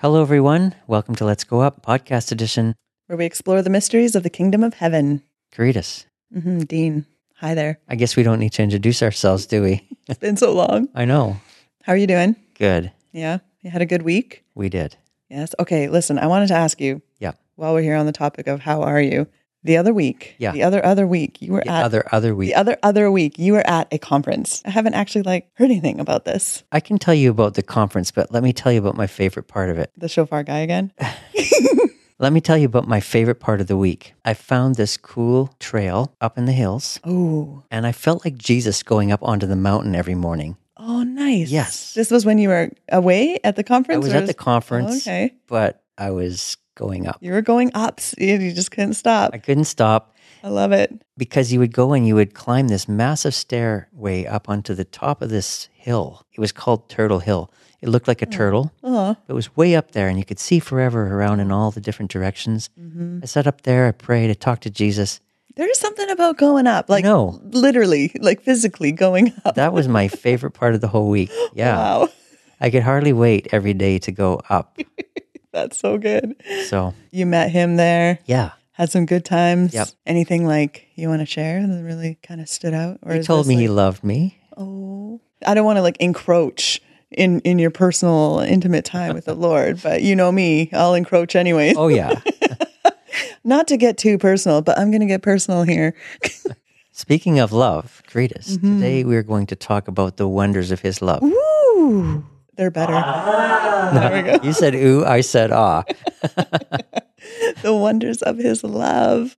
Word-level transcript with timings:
Hello, 0.00 0.22
everyone. 0.22 0.76
Welcome 0.86 1.16
to 1.16 1.24
Let's 1.24 1.42
Go 1.42 1.60
Up 1.60 1.84
podcast 1.84 2.30
edition. 2.30 2.76
where 3.08 3.16
we 3.16 3.24
explore 3.26 3.62
the 3.62 3.70
mysteries 3.70 4.14
of 4.14 4.22
the 4.22 4.30
kingdom 4.30 4.62
of 4.62 4.74
heaven. 4.74 5.22
Karitas. 5.52 6.04
hmm 6.32 6.60
Dean, 6.60 7.04
hi 7.40 7.54
there. 7.54 7.78
I 7.88 7.94
guess 7.96 8.16
we 8.16 8.22
don't 8.22 8.38
need 8.38 8.52
to 8.54 8.62
introduce 8.62 9.02
ourselves, 9.02 9.46
do 9.46 9.62
we? 9.62 9.86
It's 10.08 10.18
been 10.18 10.38
so 10.38 10.54
long. 10.54 10.88
I 10.94 11.04
know. 11.04 11.36
How 11.82 11.92
are 11.92 11.96
you 11.96 12.06
doing? 12.06 12.34
Good. 12.54 12.90
Yeah, 13.12 13.38
you 13.60 13.70
had 13.70 13.82
a 13.82 13.86
good 13.86 14.00
week. 14.02 14.42
We 14.54 14.70
did. 14.70 14.96
Yes. 15.28 15.54
Okay. 15.58 15.88
Listen, 15.88 16.18
I 16.18 16.26
wanted 16.28 16.48
to 16.48 16.54
ask 16.54 16.80
you. 16.80 17.02
Yeah. 17.18 17.32
While 17.56 17.74
we're 17.74 17.82
here 17.82 17.94
on 17.96 18.06
the 18.06 18.12
topic 18.12 18.46
of 18.46 18.60
how 18.60 18.80
are 18.82 19.02
you, 19.02 19.26
the 19.64 19.76
other 19.76 19.92
week. 19.92 20.34
Yeah. 20.38 20.52
The 20.52 20.62
other 20.62 20.82
other 20.82 21.06
week 21.06 21.42
you 21.42 21.52
were 21.52 21.60
The 21.62 21.70
at 21.70 21.84
other 21.84 22.04
other 22.10 22.34
week. 22.34 22.48
the 22.48 22.54
other 22.54 22.78
other 22.82 23.10
week 23.10 23.38
you 23.38 23.52
were 23.52 23.66
at 23.66 23.86
a 23.92 23.98
conference. 23.98 24.62
I 24.64 24.70
haven't 24.70 24.94
actually 24.94 25.24
like 25.24 25.50
heard 25.54 25.66
anything 25.66 26.00
about 26.00 26.24
this. 26.24 26.62
I 26.72 26.80
can 26.80 26.96
tell 26.98 27.12
you 27.14 27.30
about 27.30 27.52
the 27.52 27.62
conference, 27.62 28.10
but 28.10 28.32
let 28.32 28.42
me 28.42 28.54
tell 28.54 28.72
you 28.72 28.78
about 28.78 28.96
my 28.96 29.06
favorite 29.06 29.48
part 29.48 29.68
of 29.68 29.76
it. 29.78 29.90
The 29.98 30.08
shofar 30.08 30.42
guy 30.42 30.60
again. 30.60 30.90
Let 32.20 32.32
me 32.32 32.40
tell 32.40 32.58
you 32.58 32.66
about 32.66 32.88
my 32.88 32.98
favorite 33.00 33.38
part 33.38 33.60
of 33.60 33.68
the 33.68 33.76
week. 33.76 34.14
I 34.24 34.34
found 34.34 34.74
this 34.74 34.96
cool 34.96 35.54
trail 35.60 36.14
up 36.20 36.36
in 36.36 36.46
the 36.46 36.52
hills, 36.52 36.98
Oh. 37.04 37.62
and 37.70 37.86
I 37.86 37.92
felt 37.92 38.24
like 38.24 38.36
Jesus 38.36 38.82
going 38.82 39.12
up 39.12 39.22
onto 39.22 39.46
the 39.46 39.54
mountain 39.54 39.94
every 39.94 40.16
morning. 40.16 40.56
Oh, 40.76 41.04
nice. 41.04 41.48
Yes. 41.50 41.94
This 41.94 42.10
was 42.10 42.26
when 42.26 42.38
you 42.38 42.48
were 42.48 42.70
away 42.90 43.38
at 43.44 43.54
the 43.54 43.62
conference. 43.62 43.96
I 43.96 44.06
was 44.06 44.14
at 44.14 44.24
the 44.26 44.30
is- 44.30 44.36
conference, 44.36 45.06
oh, 45.06 45.10
okay. 45.10 45.34
but 45.46 45.82
I 45.96 46.10
was 46.10 46.56
going 46.74 47.06
up. 47.06 47.18
You 47.20 47.32
were 47.32 47.42
going 47.42 47.70
up. 47.74 48.00
You 48.18 48.36
you 48.38 48.52
just 48.52 48.72
couldn't 48.72 48.94
stop. 48.94 49.30
I 49.32 49.38
couldn't 49.38 49.64
stop. 49.64 50.14
I 50.42 50.48
love 50.48 50.70
it. 50.72 50.90
because 51.16 51.52
you 51.52 51.58
would 51.58 51.72
go 51.72 51.92
and 51.92 52.06
you 52.06 52.14
would 52.14 52.32
climb 52.32 52.68
this 52.68 52.88
massive 52.88 53.34
stairway 53.34 54.24
up 54.24 54.48
onto 54.48 54.72
the 54.74 54.84
top 54.84 55.20
of 55.20 55.30
this 55.30 55.68
hill. 55.88 56.22
It 56.34 56.40
was 56.40 56.52
called 56.52 56.90
Turtle 56.90 57.20
Hill. 57.20 57.50
It 57.80 57.88
looked 57.88 58.08
like 58.08 58.20
a 58.20 58.26
oh. 58.26 58.30
turtle. 58.30 58.72
Oh. 58.84 59.16
It 59.26 59.32
was 59.32 59.56
way 59.56 59.74
up 59.74 59.92
there, 59.92 60.08
and 60.08 60.18
you 60.18 60.24
could 60.24 60.38
see 60.38 60.58
forever 60.58 61.16
around 61.16 61.40
in 61.40 61.50
all 61.50 61.70
the 61.70 61.80
different 61.80 62.10
directions. 62.10 62.68
Mm-hmm. 62.78 63.20
I 63.22 63.26
sat 63.26 63.46
up 63.46 63.62
there, 63.62 63.86
I 63.86 63.92
prayed, 63.92 64.28
I 64.30 64.34
talked 64.34 64.64
to 64.64 64.70
Jesus. 64.70 65.20
There 65.56 65.70
is 65.70 65.78
something 65.78 66.10
about 66.10 66.36
going 66.36 66.66
up, 66.66 66.90
like 66.90 67.04
know. 67.04 67.40
literally, 67.42 68.12
like 68.20 68.42
physically 68.42 68.92
going 68.92 69.32
up. 69.44 69.54
That 69.54 69.72
was 69.72 69.88
my 69.88 70.08
favorite 70.08 70.52
part 70.52 70.74
of 70.74 70.80
the 70.82 70.88
whole 70.88 71.08
week. 71.08 71.30
Yeah. 71.54 71.76
Wow, 71.76 72.08
I 72.60 72.70
could 72.70 72.82
hardly 72.82 73.12
wait 73.14 73.48
every 73.52 73.74
day 73.74 73.98
to 74.00 74.12
go 74.12 74.40
up. 74.50 74.78
that's 75.52 75.78
so 75.78 75.96
good. 75.96 76.36
So, 76.66 76.94
You 77.10 77.24
met 77.24 77.50
him 77.50 77.76
there, 77.76 78.18
yeah. 78.26 78.50
had 78.72 78.90
some 78.90 79.06
good 79.06 79.24
times. 79.24 79.72
Yep. 79.72 79.88
Anything 80.06 80.46
like 80.46 80.86
you 80.94 81.08
want 81.08 81.22
to 81.22 81.26
share 81.26 81.66
that 81.66 81.82
really 81.82 82.18
kind 82.22 82.40
of 82.40 82.48
stood 82.48 82.74
out? 82.74 82.98
Or 83.02 83.14
He 83.14 83.22
told 83.22 83.46
me 83.46 83.56
he 83.56 83.68
loved 83.68 84.04
me. 84.04 84.38
oh, 84.56 85.20
I 85.46 85.54
don't 85.54 85.64
want 85.64 85.76
to 85.76 85.82
like 85.82 85.96
encroach 85.98 86.80
in 87.10 87.40
in 87.40 87.58
your 87.58 87.70
personal 87.70 88.40
intimate 88.40 88.84
time 88.84 89.14
with 89.14 89.24
the 89.24 89.34
Lord, 89.48 89.80
but 89.82 90.02
you 90.02 90.14
know 90.16 90.30
me, 90.32 90.70
I'll 90.72 90.94
encroach 90.94 91.36
anyways. 91.36 91.76
Oh, 91.76 91.88
yeah. 91.88 92.20
Not 93.44 93.68
to 93.68 93.76
get 93.76 93.96
too 93.96 94.18
personal, 94.18 94.62
but 94.62 94.78
I'm 94.78 94.90
going 94.90 95.00
to 95.00 95.06
get 95.06 95.22
personal 95.22 95.62
here. 95.62 95.94
Speaking 96.92 97.38
of 97.38 97.52
love, 97.52 98.02
Karitas, 98.08 98.60
today 98.60 99.04
we're 99.04 99.22
going 99.22 99.46
to 99.46 99.56
talk 99.56 99.88
about 99.88 100.16
the 100.16 100.26
wonders 100.26 100.70
of 100.72 100.80
his 100.80 101.00
love. 101.00 101.22
Ooh, 101.22 102.24
they're 102.56 102.72
better. 102.72 102.92
there 102.92 104.22
we 104.22 104.30
go. 104.30 104.44
You 104.44 104.52
said 104.52 104.74
ooh, 104.74 105.04
I 105.04 105.20
said 105.20 105.52
ah. 105.52 105.84
The 107.62 107.74
wonders 107.74 108.22
of 108.22 108.38
His 108.38 108.62
love. 108.62 109.36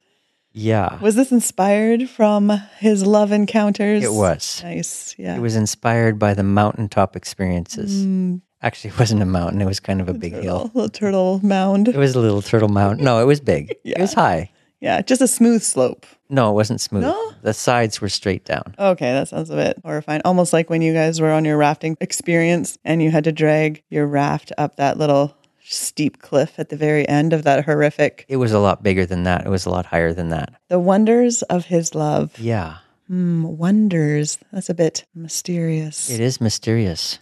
Yeah. 0.53 0.99
Was 1.01 1.15
this 1.15 1.33
inspired 1.33 2.09
from 2.09 2.51
his 2.79 3.07
love 3.07 3.33
encounters? 3.33 4.05
It 4.05 4.13
was. 4.13 4.63
Nice. 4.63 5.15
Yeah. 5.19 5.37
It 5.37 5.41
was 5.41 5.57
inspired 5.57 6.19
by 6.19 6.35
the 6.35 6.43
mountaintop 6.43 7.17
experiences. 7.17 8.05
Mm. 8.05 8.41
Actually, 8.63 8.91
it 8.91 8.99
wasn't 8.99 9.23
a 9.23 9.27
mountain. 9.27 9.63
It 9.63 9.67
was 9.67 9.81
kind 9.81 10.01
of 10.01 10.09
a 10.09 10.15
big 10.15 10.35
hill. 10.35 10.63
A 10.63 10.77
little 10.77 10.89
turtle 10.91 11.41
mound. 11.43 11.89
It 11.89 11.97
was 11.97 12.15
a 12.15 12.21
little 12.21 12.43
turtle 12.43 12.69
mound. 12.69 13.01
No, 13.01 13.21
it 13.21 13.25
was 13.25 13.41
big. 13.41 13.75
It 13.85 13.99
was 13.99 14.13
high. 14.13 14.51
Yeah, 14.81 15.03
just 15.03 15.21
a 15.21 15.29
smooth 15.29 15.63
slope. 15.63 16.07
No, 16.31 16.51
it 16.51 16.55
wasn't 16.55 16.81
smooth. 16.81 17.03
No? 17.03 17.33
The 17.43 17.53
sides 17.53 18.01
were 18.01 18.09
straight 18.09 18.45
down. 18.45 18.75
Okay, 18.79 19.13
that 19.13 19.29
sounds 19.29 19.51
a 19.51 19.57
bit 19.57 19.79
horrifying. 19.85 20.23
Almost 20.25 20.53
like 20.53 20.71
when 20.71 20.81
you 20.81 20.93
guys 20.95 21.21
were 21.21 21.31
on 21.31 21.45
your 21.45 21.59
rafting 21.59 21.97
experience 22.01 22.79
and 22.85 23.03
you 23.03 23.11
had 23.11 23.25
to 23.25 23.33
drag 23.33 23.83
your 23.91 24.07
raft 24.07 24.53
up 24.57 24.77
that 24.77 24.97
little 24.97 25.37
steep 25.73 26.21
cliff 26.21 26.59
at 26.59 26.69
the 26.69 26.77
very 26.77 27.09
end 27.09 27.33
of 27.33 27.45
that 27.45 27.65
horrific. 27.65 28.25
It 28.29 28.37
was 28.37 28.53
a 28.53 28.59
lot 28.59 28.83
bigger 28.83 29.07
than 29.07 29.23
that. 29.25 29.47
It 29.47 29.51
was 29.51 29.67
a 29.67 29.71
lot 29.71 29.87
higher 29.87 30.13
than 30.13 30.31
that. 30.31 30.55
The 30.69 30.79
wonders 30.79 31.43
of 31.43 31.67
his 31.67 31.95
love. 31.95 32.39
Yeah. 32.39 32.79
Hmm, 33.07 33.45
wonders. 33.45 34.39
That's 34.53 34.71
a 34.71 34.75
bit 34.75 35.05
mysterious. 35.15 36.11
It 36.11 36.21
is 36.21 36.41
mysterious. 36.41 37.19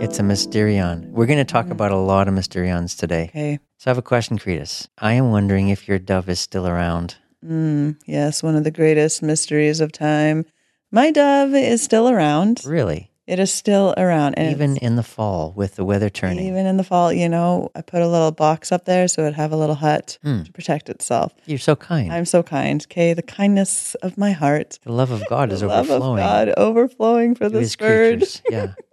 It's 0.00 0.18
a 0.18 0.22
mysterion. 0.22 1.10
We're 1.10 1.26
going 1.26 1.38
to 1.38 1.44
talk 1.44 1.68
about 1.70 1.90
a 1.90 1.96
lot 1.96 2.28
of 2.28 2.34
mysterions 2.34 2.96
today. 2.96 3.24
Okay. 3.24 3.58
So 3.78 3.90
I 3.90 3.90
have 3.90 3.98
a 3.98 4.02
question, 4.02 4.38
Karitas. 4.38 4.88
I 4.98 5.14
am 5.14 5.30
wondering 5.30 5.68
if 5.68 5.88
your 5.88 5.98
dove 5.98 6.28
is 6.28 6.40
still 6.40 6.66
around. 6.66 7.16
Mm, 7.44 7.98
yes, 8.06 8.42
one 8.42 8.56
of 8.56 8.64
the 8.64 8.70
greatest 8.70 9.22
mysteries 9.22 9.80
of 9.80 9.92
time. 9.92 10.44
My 10.90 11.10
dove 11.10 11.54
is 11.54 11.82
still 11.82 12.08
around. 12.08 12.62
Really? 12.64 13.09
It 13.30 13.38
is 13.38 13.54
still 13.54 13.94
around. 13.96 14.34
And 14.34 14.50
Even 14.50 14.76
in 14.78 14.96
the 14.96 15.04
fall 15.04 15.52
with 15.54 15.76
the 15.76 15.84
weather 15.84 16.10
turning. 16.10 16.44
even 16.46 16.66
in 16.66 16.76
the 16.78 16.82
fall, 16.84 17.12
you 17.12 17.28
know, 17.28 17.70
I 17.76 17.80
put 17.82 18.02
a 18.02 18.08
little 18.08 18.32
box 18.32 18.72
up 18.72 18.86
there 18.86 19.06
so 19.06 19.22
it'd 19.22 19.34
have 19.34 19.52
a 19.52 19.56
little 19.56 19.76
hut 19.76 20.18
Hmm. 20.24 20.42
to 20.42 20.52
protect 20.52 20.88
itself. 20.88 21.32
You're 21.46 21.58
so 21.58 21.76
kind. 21.76 22.12
I'm 22.12 22.24
so 22.24 22.42
kind. 22.42 22.84
Okay, 22.90 23.14
the 23.14 23.22
kindness 23.22 23.94
of 24.02 24.18
my 24.18 24.32
heart, 24.32 24.80
the 24.84 24.92
love 24.92 25.12
of 25.12 25.26
God 25.26 25.52
is 25.52 25.60
the 25.60 25.68
love 25.68 25.84
of 25.90 26.02
overflowing. 26.02 26.22
God 26.24 26.54
overflowing 26.56 27.34
for 27.36 27.48
this 27.48 27.76
bird. 27.76 28.18
creatures. 28.18 28.42
Yeah. 28.50 28.74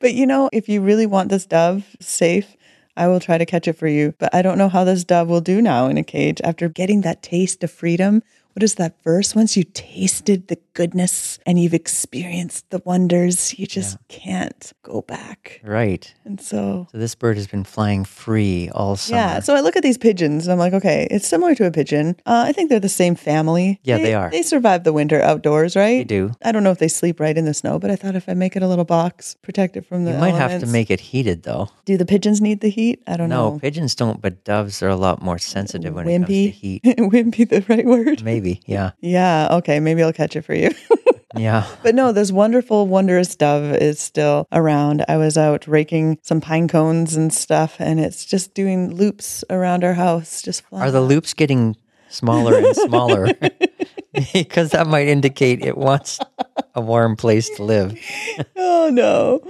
But 0.00 0.14
you 0.14 0.26
know, 0.26 0.48
if 0.52 0.68
you 0.68 0.80
really 0.80 1.06
want 1.06 1.28
this 1.28 1.46
dove 1.46 1.84
safe, 2.00 2.56
I 2.96 3.06
will 3.08 3.20
try 3.20 3.36
to 3.38 3.46
catch 3.46 3.68
it 3.68 3.74
for 3.74 3.86
you. 3.86 4.14
But 4.18 4.34
I 4.34 4.42
don't 4.42 4.58
know 4.58 4.68
how 4.68 4.84
this 4.84 5.04
dove 5.04 5.28
will 5.28 5.40
do 5.40 5.60
now 5.62 5.86
in 5.88 5.98
a 5.98 6.02
cage 6.04 6.40
after 6.42 6.68
getting 6.68 7.02
that 7.02 7.22
taste 7.22 7.62
of 7.62 7.70
freedom. 7.70 8.22
What 8.54 8.62
is 8.62 8.74
that 8.76 9.02
verse? 9.02 9.34
Once 9.34 9.56
you 9.56 9.64
tasted 9.64 10.48
the 10.48 10.58
goodness 10.74 11.38
and 11.46 11.58
you've 11.58 11.74
experienced 11.74 12.68
the 12.70 12.82
wonders, 12.84 13.58
you 13.58 13.66
just 13.66 13.96
can't 14.08 14.72
go 14.82 15.02
back. 15.02 15.60
Right. 15.64 16.12
And 16.24 16.40
so 16.40 16.86
So 16.92 16.98
this 16.98 17.14
bird 17.14 17.36
has 17.36 17.46
been 17.46 17.64
flying 17.64 18.04
free 18.04 18.68
all 18.74 18.96
summer. 18.96 19.18
Yeah. 19.20 19.40
So 19.40 19.54
I 19.54 19.60
look 19.60 19.76
at 19.76 19.82
these 19.82 19.96
pigeons 19.98 20.46
and 20.46 20.52
I'm 20.52 20.58
like, 20.58 20.74
okay, 20.74 21.08
it's 21.10 21.26
similar 21.26 21.54
to 21.56 21.66
a 21.66 21.70
pigeon. 21.70 22.16
Uh, 22.26 22.44
I 22.46 22.52
think 22.52 22.68
they're 22.68 22.80
the 22.80 22.88
same 22.88 23.14
family. 23.14 23.80
Yeah, 23.84 23.98
they 23.98 24.14
are. 24.14 24.30
They 24.30 24.42
survive 24.42 24.84
the 24.84 24.92
winter 24.92 25.20
outdoors, 25.22 25.74
right? 25.76 25.98
They 25.98 26.04
do. 26.04 26.32
I 26.44 26.52
don't 26.52 26.62
know 26.62 26.70
if 26.72 26.78
they 26.78 26.88
sleep 26.88 27.20
right 27.20 27.36
in 27.36 27.44
the 27.46 27.54
snow, 27.54 27.78
but 27.78 27.90
I 27.90 27.96
thought 27.96 28.16
if 28.16 28.28
I 28.28 28.34
make 28.34 28.54
it 28.56 28.62
a 28.62 28.68
little 28.68 28.84
box, 28.84 29.34
protect 29.42 29.76
it 29.76 29.86
from 29.86 30.04
the 30.04 30.12
You 30.12 30.18
might 30.18 30.34
have 30.34 30.60
to 30.60 30.66
make 30.66 30.90
it 30.90 31.00
heated 31.00 31.42
though. 31.44 31.68
Do 31.86 31.96
the 31.96 32.06
pigeons 32.06 32.40
need 32.40 32.60
the 32.60 32.68
heat? 32.70 33.02
I 33.06 33.16
don't 33.16 33.28
No, 33.28 33.36
know. 33.48 33.52
No, 33.54 33.58
pigeons 33.60 33.94
don't, 33.94 34.20
but 34.20 34.44
doves 34.44 34.82
are 34.82 34.88
a 34.88 34.96
lot 34.96 35.22
more 35.22 35.38
sensitive 35.38 35.94
when 35.94 36.06
it 36.08 36.18
comes 36.18 36.26
to 36.28 36.32
Wimpy. 36.32 36.50
heat. 36.52 36.82
Wimpy, 36.84 37.48
the 37.48 37.64
right 37.68 37.84
word? 37.86 38.22
Maybe. 38.22 38.41
Yeah. 38.66 38.92
Yeah. 39.00 39.48
Okay. 39.52 39.80
Maybe 39.80 40.02
I'll 40.02 40.12
catch 40.12 40.36
it 40.36 40.42
for 40.42 40.54
you. 40.54 40.70
Yeah. 41.34 41.66
But 41.82 41.94
no, 41.94 42.12
this 42.12 42.30
wonderful, 42.30 42.86
wondrous 42.86 43.34
dove 43.34 43.74
is 43.74 43.98
still 43.98 44.46
around. 44.52 45.04
I 45.08 45.16
was 45.16 45.38
out 45.38 45.66
raking 45.66 46.18
some 46.22 46.40
pine 46.40 46.68
cones 46.68 47.16
and 47.16 47.32
stuff, 47.32 47.76
and 47.78 47.98
it's 47.98 48.24
just 48.24 48.54
doing 48.54 48.94
loops 48.94 49.44
around 49.48 49.84
our 49.84 49.94
house, 49.94 50.42
just 50.42 50.62
flying. 50.62 50.88
Are 50.88 50.90
the 50.90 51.00
loops 51.00 51.32
getting 51.32 51.76
smaller 52.08 52.58
and 52.58 52.76
smaller? 52.76 53.28
because 54.32 54.70
that 54.70 54.86
might 54.86 55.08
indicate 55.08 55.64
it 55.64 55.78
wants 55.78 56.18
a 56.74 56.80
warm 56.80 57.16
place 57.16 57.48
to 57.56 57.64
live. 57.64 57.98
oh 58.56 58.90
no. 58.92 59.40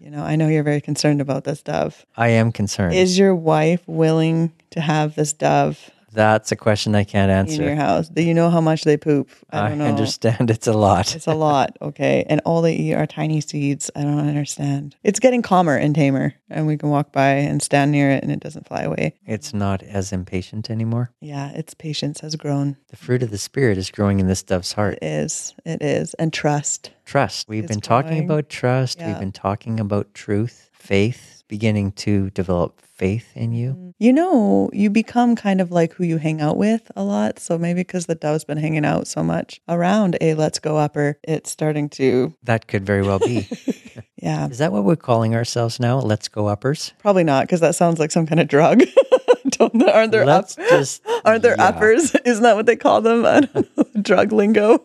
You 0.00 0.10
know, 0.10 0.22
I 0.22 0.36
know 0.36 0.46
you're 0.46 0.62
very 0.62 0.80
concerned 0.80 1.20
about 1.20 1.44
this 1.44 1.62
dove. 1.62 2.06
I 2.16 2.28
am 2.28 2.52
concerned. 2.52 2.94
Is 2.94 3.18
your 3.18 3.34
wife 3.34 3.82
willing 3.88 4.52
to 4.70 4.80
have 4.80 5.16
this 5.16 5.32
dove 5.32 5.90
That's 6.12 6.50
a 6.52 6.56
question 6.56 6.94
I 6.94 7.04
can't 7.04 7.30
answer. 7.30 7.62
in 7.62 7.68
your 7.68 7.76
house? 7.76 8.08
Do 8.08 8.22
you 8.22 8.34
know 8.34 8.50
how 8.50 8.60
much 8.60 8.84
they 8.84 8.96
poop? 8.96 9.30
I 9.50 9.70
I 9.70 9.72
understand 9.72 10.50
it's 10.50 10.66
a 10.66 10.72
lot. 10.72 11.14
It's 11.14 11.26
a 11.26 11.34
lot, 11.34 11.76
okay. 11.80 12.24
And 12.28 12.40
all 12.44 12.62
they 12.62 12.74
eat 12.74 12.94
are 12.94 13.06
tiny 13.06 13.40
seeds. 13.40 13.90
I 13.94 14.02
don't 14.02 14.18
understand. 14.18 14.96
It's 15.04 15.20
getting 15.20 15.42
calmer 15.42 15.76
and 15.76 15.94
tamer, 15.94 16.34
and 16.48 16.66
we 16.66 16.76
can 16.76 16.90
walk 16.90 17.12
by 17.12 17.30
and 17.30 17.62
stand 17.62 17.92
near 17.92 18.10
it 18.10 18.22
and 18.22 18.32
it 18.32 18.40
doesn't 18.40 18.66
fly 18.66 18.82
away. 18.82 19.14
It's 19.26 19.54
not 19.54 19.82
as 19.82 20.12
impatient 20.12 20.70
anymore. 20.70 21.10
Yeah, 21.20 21.50
its 21.52 21.74
patience 21.74 22.20
has 22.20 22.36
grown. 22.36 22.76
The 22.88 22.96
fruit 22.96 23.22
of 23.22 23.30
the 23.30 23.38
Spirit 23.38 23.78
is 23.78 23.90
growing 23.90 24.20
in 24.20 24.26
this 24.26 24.42
dove's 24.42 24.72
heart. 24.72 24.98
It 25.02 25.04
is. 25.04 25.54
It 25.64 25.82
is. 25.82 26.14
And 26.14 26.32
trust. 26.32 26.90
Trust. 27.04 27.48
We've 27.48 27.66
been 27.66 27.80
talking 27.80 28.10
growing. 28.10 28.24
about 28.24 28.48
trust. 28.48 28.98
Yeah. 28.98 29.08
We've 29.08 29.20
been 29.20 29.32
talking 29.32 29.80
about 29.80 30.12
truth. 30.14 30.70
faith 30.72 31.42
beginning 31.48 31.92
to 31.92 32.30
develop 32.30 32.80
faith 33.00 33.34
in 33.34 33.52
you. 33.52 33.70
Mm. 33.72 33.94
You 33.98 34.12
know, 34.12 34.68
you 34.74 34.90
become 34.90 35.34
kind 35.34 35.60
of 35.62 35.70
like 35.72 35.94
who 35.94 36.04
you 36.04 36.18
hang 36.18 36.42
out 36.42 36.58
with 36.58 36.92
a 36.94 37.02
lot. 37.02 37.38
So 37.38 37.56
maybe 37.56 37.80
because 37.80 38.04
the 38.04 38.14
dove's 38.14 38.44
been 38.44 38.58
hanging 38.58 38.84
out 38.84 39.06
so 39.08 39.22
much 39.24 39.58
around 39.68 40.18
a 40.20 40.34
let's 40.34 40.58
go 40.58 40.76
upper, 40.76 41.18
it's 41.24 41.50
starting 41.50 41.88
to, 41.90 42.34
That 42.42 42.66
could 42.68 42.84
very 42.84 43.00
well 43.02 43.18
be. 43.18 43.48
yeah, 44.16 44.48
Is 44.48 44.58
that 44.58 44.70
what 44.70 44.84
we're 44.84 44.96
calling 44.96 45.34
ourselves 45.34 45.80
now? 45.80 45.98
Let's 45.98 46.28
go 46.28 46.46
uppers. 46.46 46.92
probably 46.98 47.24
not 47.24 47.46
because 47.46 47.60
that 47.60 47.74
sounds 47.74 47.98
like 47.98 48.10
some 48.10 48.26
kind 48.26 48.38
of 48.40 48.48
drug. 48.48 48.82
Don't, 49.48 49.82
aren't 49.88 50.12
there 50.12 50.22
up, 50.22 50.28
Let's 50.28 50.56
just 50.56 51.02
aren't 51.24 51.42
there 51.42 51.56
yeah. 51.56 51.68
uppers? 51.68 52.14
Isn't 52.26 52.42
that 52.42 52.56
what 52.56 52.66
they 52.66 52.76
call 52.76 53.00
them? 53.00 53.24
I 53.24 53.40
don't 53.40 53.76
know, 53.76 54.02
drug 54.02 54.32
lingo. 54.32 54.78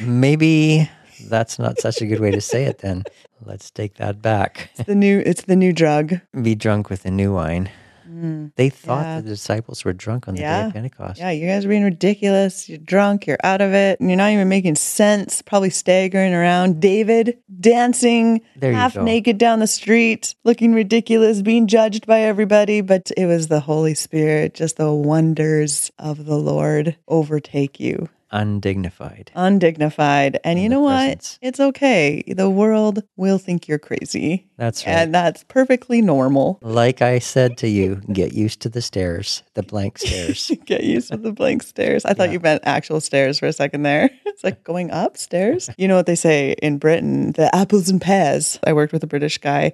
Maybe 0.00 0.90
that's 1.32 1.58
not 1.58 1.80
such 1.80 2.00
a 2.02 2.06
good 2.06 2.20
way 2.20 2.30
to 2.30 2.40
say 2.40 2.64
it 2.64 2.78
then. 2.78 3.02
Let's 3.44 3.70
take 3.72 3.94
that 3.94 4.22
back. 4.22 4.70
The 4.86 4.94
new, 4.94 5.20
it's 5.26 5.42
the 5.42 5.56
new 5.56 5.72
drug. 5.72 6.20
Be 6.40 6.54
drunk 6.54 6.90
with 6.90 7.02
the 7.02 7.10
new 7.10 7.32
wine. 7.34 7.70
Mm, 8.08 8.52
they 8.56 8.68
thought 8.68 9.04
Yeah. 9.06 9.20
the 9.22 9.28
disciples 9.30 9.84
were 9.84 9.94
drunk 9.94 10.28
on 10.28 10.34
the 10.34 10.42
day 10.42 10.66
of 10.66 10.74
Pentecost. 10.74 11.18
Yeah, 11.18 11.30
you 11.30 11.46
guys 11.48 11.64
are 11.64 11.68
being 11.68 11.82
ridiculous. 11.82 12.68
You're 12.68 12.76
drunk. 12.78 13.26
You're 13.26 13.38
out 13.42 13.62
of 13.62 13.72
it. 13.72 13.98
And 14.00 14.10
you're 14.10 14.18
not 14.18 14.30
even 14.32 14.48
making 14.50 14.74
sense. 14.76 15.40
Probably 15.40 15.70
staggering 15.70 16.34
around. 16.34 16.78
David 16.80 17.38
dancing 17.58 18.42
half 18.60 18.94
go. 18.94 19.02
naked 19.02 19.38
down 19.38 19.60
the 19.60 19.66
street, 19.66 20.34
looking 20.44 20.74
ridiculous, 20.74 21.40
being 21.42 21.66
judged 21.66 22.06
by 22.06 22.20
everybody. 22.20 22.82
But 22.82 23.10
it 23.16 23.24
was 23.26 23.48
the 23.48 23.60
Holy 23.60 23.94
Spirit, 23.94 24.54
just 24.54 24.76
the 24.76 24.92
wonders 24.92 25.90
of 25.98 26.26
the 26.26 26.36
Lord 26.36 26.96
overtake 27.08 27.80
you. 27.80 28.08
Undignified. 28.32 29.30
Undignified. 29.34 30.38
And 30.44 30.58
In 30.58 30.62
you 30.64 30.68
know 30.68 30.80
what? 30.80 30.90
presence. 31.04 31.38
It's 31.42 31.60
okay. 31.60 32.22
The 32.26 32.48
world 32.50 33.02
will 33.16 33.38
think 33.38 33.68
you're 33.68 33.78
crazy. 33.78 34.48
That's 34.56 34.86
right. 34.86 34.92
And 34.94 35.14
that's 35.14 35.44
perfectly 35.44 36.00
normal. 36.02 36.58
like 36.62 37.02
I 37.02 37.18
said 37.18 37.56
to 37.58 37.68
you, 37.68 37.96
get 38.12 38.32
used 38.32 38.60
to 38.62 38.68
the 38.68 38.80
stairs, 38.82 39.42
the 39.54 39.62
blank 39.62 39.98
stairs. 39.98 40.50
Get 40.66 40.84
used 40.84 41.10
to 41.10 41.16
the 41.18 41.32
blank 41.32 41.62
stairs. 41.62 42.04
I 42.04 42.14
thought 42.14 42.30
you 42.32 42.40
meant 42.40 42.62
actual 42.64 43.00
stairs 43.00 43.38
for 43.38 43.46
a 43.46 43.52
second 43.52 43.82
there. 43.82 44.10
It's 44.32 44.42
like 44.44 44.64
going 44.64 44.90
upstairs. 44.90 45.68
You 45.78 45.88
know 45.88 45.96
what 45.96 46.06
they 46.06 46.14
say 46.14 46.52
in 46.62 46.78
Britain? 46.78 47.32
The 47.32 47.54
apples 47.54 47.88
and 47.90 48.00
pears. 48.00 48.58
I 48.64 48.72
worked 48.72 48.92
with 48.94 49.02
a 49.04 49.06
British 49.06 49.36
guy. 49.38 49.72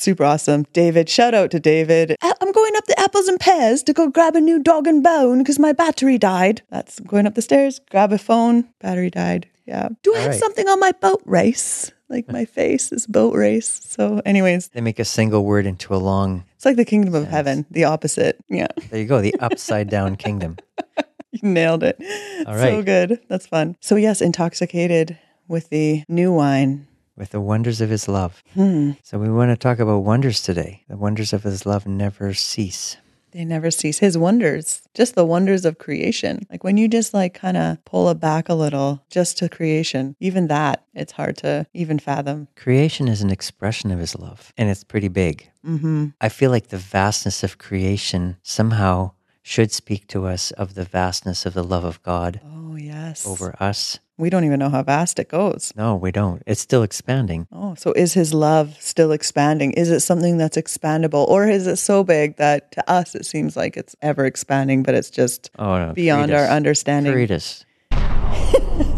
Super 0.00 0.22
awesome. 0.24 0.64
David, 0.72 1.08
shout 1.08 1.34
out 1.34 1.50
to 1.50 1.58
David. 1.58 2.14
"I- 2.22 2.32
I'm 2.40 2.52
going 2.52 2.76
up 2.76 2.86
the 2.86 2.98
apples 3.00 3.26
and 3.26 3.38
pears 3.40 3.82
to 3.82 3.92
go 3.92 4.08
grab 4.08 4.36
a 4.36 4.40
new 4.40 4.60
dog 4.60 4.86
and 4.86 5.02
bone 5.02 5.38
because 5.38 5.58
my 5.58 5.72
battery 5.72 6.18
died. 6.18 6.62
That's 6.70 7.00
going 7.00 7.26
up 7.26 7.34
the 7.34 7.42
stairs, 7.42 7.80
grab 7.90 8.12
a 8.12 8.18
phone, 8.18 8.68
battery 8.80 9.10
died. 9.10 9.48
Yeah. 9.66 9.88
Do 10.04 10.14
I 10.14 10.16
All 10.18 10.22
have 10.22 10.30
right. 10.30 10.40
something 10.40 10.68
on 10.68 10.78
my 10.78 10.92
boat 10.92 11.20
race? 11.26 11.90
Like 12.08 12.30
my 12.30 12.44
face 12.60 12.92
is 12.92 13.06
boat 13.08 13.34
race. 13.34 13.80
So, 13.84 14.22
anyways, 14.24 14.68
They 14.68 14.80
make 14.80 15.00
a 15.00 15.04
single 15.04 15.44
word 15.44 15.66
into 15.66 15.92
a 15.94 15.98
long, 15.98 16.44
it's 16.54 16.64
like 16.64 16.76
the 16.76 16.84
kingdom 16.84 17.14
of 17.16 17.26
heaven, 17.26 17.66
the 17.68 17.84
opposite. 17.84 18.38
Yeah. 18.48 18.68
there 18.90 19.00
you 19.00 19.06
go, 19.06 19.20
the 19.20 19.34
upside 19.40 19.90
down 19.90 20.14
kingdom. 20.16 20.58
You 21.30 21.46
nailed 21.50 21.82
it. 21.82 22.00
All 22.46 22.54
So 22.56 22.82
good. 22.82 23.20
That's 23.28 23.46
fun. 23.46 23.76
So, 23.80 23.96
yes, 23.96 24.22
intoxicated 24.22 25.18
with 25.46 25.68
the 25.68 26.02
new 26.08 26.32
wine. 26.32 26.86
With 27.18 27.30
the 27.30 27.40
wonders 27.40 27.80
of 27.80 27.90
his 27.90 28.08
love. 28.08 28.42
Hmm. 28.54 28.92
So 29.02 29.18
we 29.18 29.28
want 29.30 29.50
to 29.50 29.56
talk 29.56 29.78
about 29.80 29.98
wonders 30.00 30.40
today. 30.42 30.84
The 30.88 30.96
wonders 30.96 31.32
of 31.32 31.42
his 31.42 31.66
love 31.66 31.86
never 31.86 32.32
cease. 32.34 32.96
They 33.32 33.44
never 33.44 33.70
cease. 33.70 33.98
His 33.98 34.16
wonders, 34.16 34.82
just 34.94 35.14
the 35.14 35.24
wonders 35.24 35.66
of 35.66 35.76
creation. 35.76 36.46
Like 36.50 36.64
when 36.64 36.78
you 36.78 36.88
just 36.88 37.12
like 37.12 37.34
kind 37.34 37.58
of 37.58 37.84
pull 37.84 38.08
it 38.08 38.18
back 38.20 38.48
a 38.48 38.54
little 38.54 39.04
just 39.10 39.36
to 39.38 39.50
creation, 39.50 40.16
even 40.18 40.46
that, 40.46 40.84
it's 40.94 41.12
hard 41.12 41.36
to 41.38 41.66
even 41.74 41.98
fathom. 41.98 42.48
Creation 42.56 43.06
is 43.06 43.20
an 43.20 43.30
expression 43.30 43.90
of 43.90 43.98
his 43.98 44.18
love, 44.18 44.50
and 44.56 44.70
it's 44.70 44.82
pretty 44.82 45.08
big. 45.08 45.50
Mm-hmm. 45.66 46.06
I 46.22 46.30
feel 46.30 46.50
like 46.50 46.68
the 46.68 46.78
vastness 46.78 47.42
of 47.44 47.58
creation 47.58 48.38
somehow 48.42 49.10
should 49.42 49.72
speak 49.72 50.06
to 50.08 50.26
us 50.26 50.50
of 50.52 50.72
the 50.74 50.84
vastness 50.84 51.44
of 51.44 51.52
the 51.52 51.64
love 51.64 51.84
of 51.84 52.02
God 52.02 52.40
Oh, 52.44 52.76
yes. 52.76 53.26
over 53.26 53.54
us. 53.60 53.98
We 54.18 54.30
don't 54.30 54.42
even 54.44 54.58
know 54.58 54.68
how 54.68 54.82
vast 54.82 55.20
it 55.20 55.28
goes. 55.28 55.72
No, 55.76 55.94
we 55.94 56.10
don't. 56.10 56.42
It's 56.44 56.60
still 56.60 56.82
expanding. 56.82 57.46
Oh, 57.52 57.76
so 57.76 57.92
is 57.92 58.14
his 58.14 58.34
love 58.34 58.76
still 58.80 59.12
expanding? 59.12 59.70
Is 59.72 59.90
it 59.90 60.00
something 60.00 60.38
that's 60.38 60.56
expandable? 60.56 61.26
Or 61.28 61.46
is 61.48 61.68
it 61.68 61.76
so 61.76 62.02
big 62.02 62.36
that 62.36 62.72
to 62.72 62.90
us 62.90 63.14
it 63.14 63.24
seems 63.24 63.56
like 63.56 63.76
it's 63.76 63.94
ever 64.02 64.26
expanding, 64.26 64.82
but 64.82 64.96
it's 64.96 65.08
just 65.08 65.50
Oh, 65.56 65.78
no. 65.78 65.92
beyond 65.92 66.32
our 66.32 66.46
understanding? 66.48 67.12
Create 67.12 67.64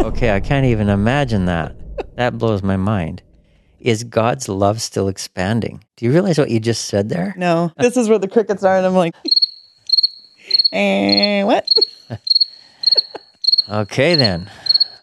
okay, 0.01 0.35
I 0.35 0.41
can't 0.41 0.65
even 0.65 0.89
imagine 0.89 1.45
that. 1.45 1.77
That 2.17 2.39
blows 2.39 2.63
my 2.63 2.77
mind. 2.79 3.23
Is 3.79 4.05
God's 4.05 4.49
love 4.49 4.81
still 4.81 5.09
expanding? 5.09 5.85
Do 5.97 6.07
you 6.07 6.13
realize 6.13 6.39
what 6.39 6.51
you 6.51 6.61
just 6.61 6.87
said 6.87 7.11
there? 7.11 7.35
No, 7.37 7.73
this 7.79 7.99
is 7.99 8.09
where 8.09 8.19
the 8.19 8.29
crickets 8.29 8.65
are, 8.65 8.77
and 8.79 8.87
I'm 8.87 8.95
like, 8.95 9.15
eh, 10.73 11.43
what? 11.45 11.69
Okay, 13.71 14.17
then. 14.17 14.51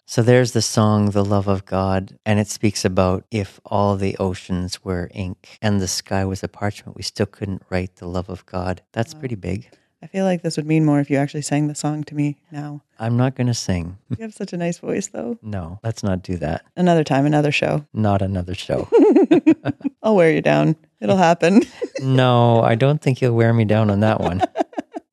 So 0.04 0.22
there's 0.22 0.52
the 0.52 0.60
song, 0.60 1.12
The 1.12 1.24
Love 1.24 1.48
of 1.48 1.64
God, 1.64 2.18
and 2.26 2.38
it 2.38 2.48
speaks 2.48 2.84
about 2.84 3.24
if 3.30 3.58
all 3.64 3.96
the 3.96 4.14
oceans 4.18 4.84
were 4.84 5.10
ink 5.14 5.56
and 5.62 5.80
the 5.80 5.88
sky 5.88 6.26
was 6.26 6.42
a 6.42 6.48
parchment, 6.48 6.94
we 6.94 7.02
still 7.02 7.24
couldn't 7.24 7.62
write 7.70 7.96
the 7.96 8.06
love 8.06 8.28
of 8.28 8.44
God. 8.44 8.82
That's 8.92 9.14
pretty 9.14 9.36
big. 9.36 9.70
I 10.02 10.06
feel 10.06 10.26
like 10.26 10.42
this 10.42 10.58
would 10.58 10.66
mean 10.66 10.84
more 10.84 11.00
if 11.00 11.08
you 11.08 11.16
actually 11.16 11.42
sang 11.42 11.68
the 11.68 11.74
song 11.74 12.04
to 12.04 12.14
me 12.14 12.36
now. 12.52 12.82
I'm 12.98 13.16
not 13.16 13.36
going 13.36 13.46
to 13.46 13.54
sing. 13.54 13.96
You 14.18 14.22
have 14.24 14.34
such 14.34 14.52
a 14.52 14.58
nice 14.58 14.78
voice, 14.80 15.06
though. 15.06 15.38
No, 15.40 15.80
let's 15.82 16.02
not 16.02 16.22
do 16.22 16.36
that. 16.36 16.66
Another 16.76 17.04
time, 17.04 17.24
another 17.24 17.52
show. 17.52 17.86
Not 17.94 18.20
another 18.20 18.54
show. 18.54 18.86
I'll 20.02 20.14
wear 20.14 20.30
you 20.30 20.42
down. 20.42 20.76
It'll 21.00 21.16
happen. 21.16 21.62
no, 22.02 22.60
I 22.60 22.74
don't 22.74 23.00
think 23.00 23.22
you'll 23.22 23.34
wear 23.34 23.54
me 23.54 23.64
down 23.64 23.88
on 23.88 24.00
that 24.00 24.20
one. 24.20 24.42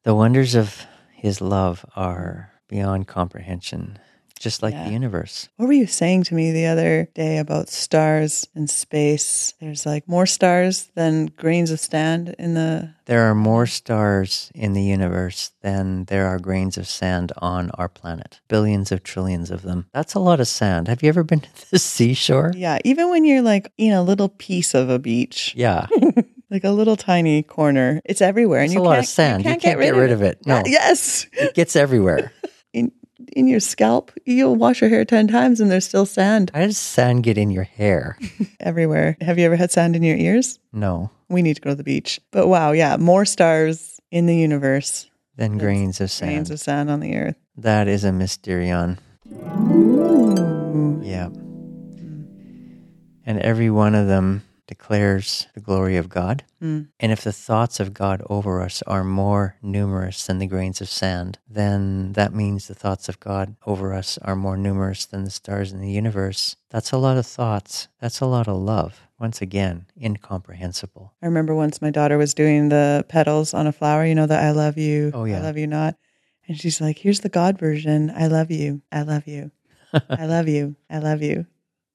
The 0.04 0.14
wonders 0.14 0.56
of 0.56 0.86
his 1.14 1.40
love 1.40 1.86
are 1.96 2.52
beyond 2.68 3.08
comprehension, 3.08 3.98
just 4.40 4.62
like 4.62 4.74
Yeah. 4.74 4.86
the 4.86 4.92
universe. 4.92 5.48
what 5.56 5.68
were 5.68 5.74
you 5.74 5.88
saying 5.88 6.24
to 6.26 6.36
me 6.36 6.52
the 6.52 6.66
other 6.66 7.08
day 7.16 7.38
about 7.38 7.70
stars 7.70 8.46
and 8.54 8.70
space? 8.70 9.54
There's 9.62 9.86
like 9.86 10.08
more 10.10 10.26
stars 10.26 10.90
than 10.96 11.28
grains 11.28 11.72
of 11.72 11.80
sand 11.80 12.36
in 12.38 12.54
the. 12.54 12.90
There 13.06 13.22
are 13.30 13.36
more 13.36 13.66
stars 13.68 14.52
in 14.56 14.74
the 14.74 14.82
universe 14.82 15.52
than 15.62 16.06
there 16.06 16.26
are 16.28 16.40
grains 16.40 16.76
of 16.78 16.88
sand 16.88 17.32
on 17.38 17.70
our 17.72 17.88
planet. 17.88 18.42
Billions 18.48 18.92
of 18.92 19.04
trillions 19.04 19.52
of 19.52 19.62
them. 19.62 19.86
That's 19.94 20.16
a 20.16 20.20
lot 20.20 20.40
of 20.40 20.48
sand. 20.48 20.88
Have 20.90 21.02
you 21.04 21.10
ever 21.10 21.24
been 21.24 21.40
to 21.60 21.72
the 21.72 21.80
seashore? 21.80 22.52
Yeah, 22.56 22.80
even 22.84 23.10
when 23.10 23.24
you're 23.26 23.42
like 23.44 23.72
in 23.78 23.94
a 23.94 24.04
little 24.04 24.30
piece 24.30 24.74
of 24.74 24.90
a 24.90 25.00
beach, 25.00 25.54
Yeah. 25.56 25.88
like 26.52 26.64
a 26.66 26.72
little 26.72 26.96
tiny 26.98 27.42
corner, 27.44 28.02
it's 28.06 28.22
everywhere, 28.22 28.64
It's 28.64 28.74
and 28.74 28.80
a 28.80 28.82
you 28.82 28.86
lot 28.86 28.96
can't, 28.96 29.06
of 29.06 29.10
sand. 29.10 29.44
You 29.46 29.50
can't, 29.52 29.62
get, 29.62 29.78
rid, 29.78 30.12
of 30.12 30.22
it. 30.22 30.40
it. 30.42 30.42
No, 30.48 30.62
yes, 30.66 31.26
it 31.34 31.54
gets 31.54 31.76
everywhere. 31.76 32.32
In 33.36 33.48
your 33.48 33.60
scalp, 33.60 34.12
you'll 34.26 34.56
wash 34.56 34.82
your 34.82 34.90
hair 34.90 35.06
ten 35.06 35.28
times, 35.28 35.60
and 35.60 35.70
there's 35.70 35.86
still 35.86 36.06
sand 36.06 36.52
How 36.54 36.62
does 36.62 36.78
sand 36.78 37.24
get 37.24 37.38
in 37.38 37.52
your 37.52 37.64
hair? 37.66 38.18
everywhere. 38.60 39.18
Have 39.22 39.38
you 39.38 39.46
ever 39.46 39.56
had 39.58 39.72
sand 39.72 39.96
in 39.96 40.02
your 40.04 40.18
ears? 40.18 40.58
No, 40.74 41.12
We 41.30 41.42
need 41.42 41.56
to 41.56 41.62
go 41.62 41.70
to 41.72 41.76
the 41.76 41.84
beach. 41.84 42.20
But 42.32 42.48
wow, 42.48 42.72
yeah, 42.72 42.98
more 42.98 43.26
stars 43.26 44.00
in 44.12 44.26
the 44.26 44.36
universe, 44.36 45.10
than 45.36 45.58
grains 45.58 46.00
of 46.02 46.10
sand. 46.10 46.32
grains 46.32 46.50
of 46.52 46.60
sand 46.60 46.90
on 46.90 47.02
the 47.02 47.16
earth. 47.16 47.36
That 47.58 47.88
is 47.88 48.04
a 48.04 48.10
mysterion. 48.12 48.98
Yeah. 51.04 51.30
And 53.28 53.40
every 53.40 53.70
one 53.70 53.96
of 53.96 54.08
them 54.08 54.44
declares 54.68 55.48
the 55.54 55.60
glory 55.60 55.98
of 55.98 56.10
God. 56.10 56.44
Mm. 56.62 56.88
And 57.00 57.12
if 57.12 57.24
the 57.24 57.32
thoughts 57.34 57.80
of 57.80 57.94
God 57.94 58.22
over 58.30 58.62
us 58.62 58.82
are 58.84 59.04
more 59.04 59.56
numerous 59.62 60.26
than 60.26 60.40
the 60.40 60.48
grains 60.48 60.82
of 60.82 60.90
sand, 60.90 61.38
then 61.50 62.14
that 62.14 62.34
means 62.34 62.68
the 62.68 62.76
thoughts 62.76 63.08
of 63.10 63.20
God 63.20 63.56
over 63.66 63.94
us 63.94 64.18
are 64.22 64.36
more 64.36 64.58
numerous 64.58 65.06
than 65.06 65.24
the 65.24 65.30
stars 65.30 65.72
in 65.72 65.82
the 65.82 65.92
universe. 65.92 66.56
That's 66.70 66.92
a 66.92 66.98
lot 66.98 67.18
of 67.18 67.26
thoughts. 67.26 67.88
That's 68.00 68.22
a 68.22 68.26
lot 68.26 68.48
of 68.48 68.58
love. 68.58 69.02
Once 69.20 69.42
again, 69.42 69.86
incomprehensible. 70.02 71.14
I 71.22 71.28
remember 71.28 71.56
once 71.56 71.82
my 71.82 71.90
daughter 71.90 72.18
was 72.18 72.34
doing 72.34 72.70
the 72.70 73.06
petals 73.08 73.54
on 73.54 73.68
a 73.68 73.72
flower, 73.72 74.06
you 74.06 74.16
know, 74.16 74.28
the 74.28 74.38
I 74.38 74.52
love 74.52 74.78
you, 74.78 75.12
Oh, 75.14 75.26
yeah. 75.26 75.38
I 75.38 75.42
love 75.42 75.58
you 75.58 75.68
not. 75.68 75.96
And 76.48 76.60
she's 76.60 76.82
like, 76.82 77.00
here's 77.00 77.22
the 77.22 77.30
God 77.30 77.58
version. 77.58 78.12
I 78.16 78.28
love 78.28 78.52
you. 78.52 78.82
I 78.92 79.04
love 79.04 79.26
you. 79.28 79.52
I 80.10 80.26
love 80.26 80.48
you. 80.48 80.76
I 80.90 81.00
love 81.00 81.22
you. 81.22 81.46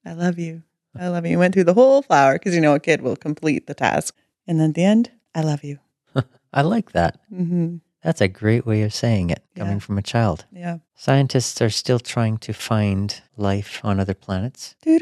I 0.05 0.13
love 0.13 0.39
you. 0.39 0.63
I 0.99 1.07
love 1.07 1.25
you. 1.25 1.31
You 1.31 1.39
went 1.39 1.53
through 1.53 1.63
the 1.65 1.73
whole 1.73 2.01
flower 2.01 2.33
because, 2.33 2.53
you 2.55 2.61
know, 2.61 2.75
a 2.75 2.79
kid 2.79 3.01
will 3.01 3.15
complete 3.15 3.67
the 3.67 3.73
task. 3.73 4.15
And 4.47 4.59
then 4.59 4.69
at 4.69 4.75
the 4.75 4.83
end, 4.83 5.11
I 5.33 5.41
love 5.41 5.63
you. 5.63 5.79
I 6.53 6.61
like 6.61 6.91
that. 6.91 7.19
hmm 7.29 7.77
That's 8.03 8.19
a 8.21 8.27
great 8.27 8.65
way 8.65 8.81
of 8.81 8.93
saying 8.93 9.29
it 9.29 9.43
coming 9.55 9.79
from 9.79 9.97
a 9.97 10.01
child. 10.01 10.45
Yeah. 10.51 10.77
Scientists 10.95 11.61
are 11.61 11.69
still 11.69 11.99
trying 11.99 12.37
to 12.39 12.53
find 12.53 13.21
life 13.37 13.79
on 13.83 13.99
other 13.99 14.13
planets. 14.13 14.75
I 14.85 14.97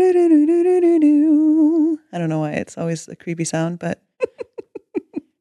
don't 2.17 2.29
know 2.29 2.39
why 2.39 2.51
it's 2.53 2.77
always 2.77 3.07
a 3.07 3.15
creepy 3.15 3.45
sound, 3.45 3.79
but 3.79 4.01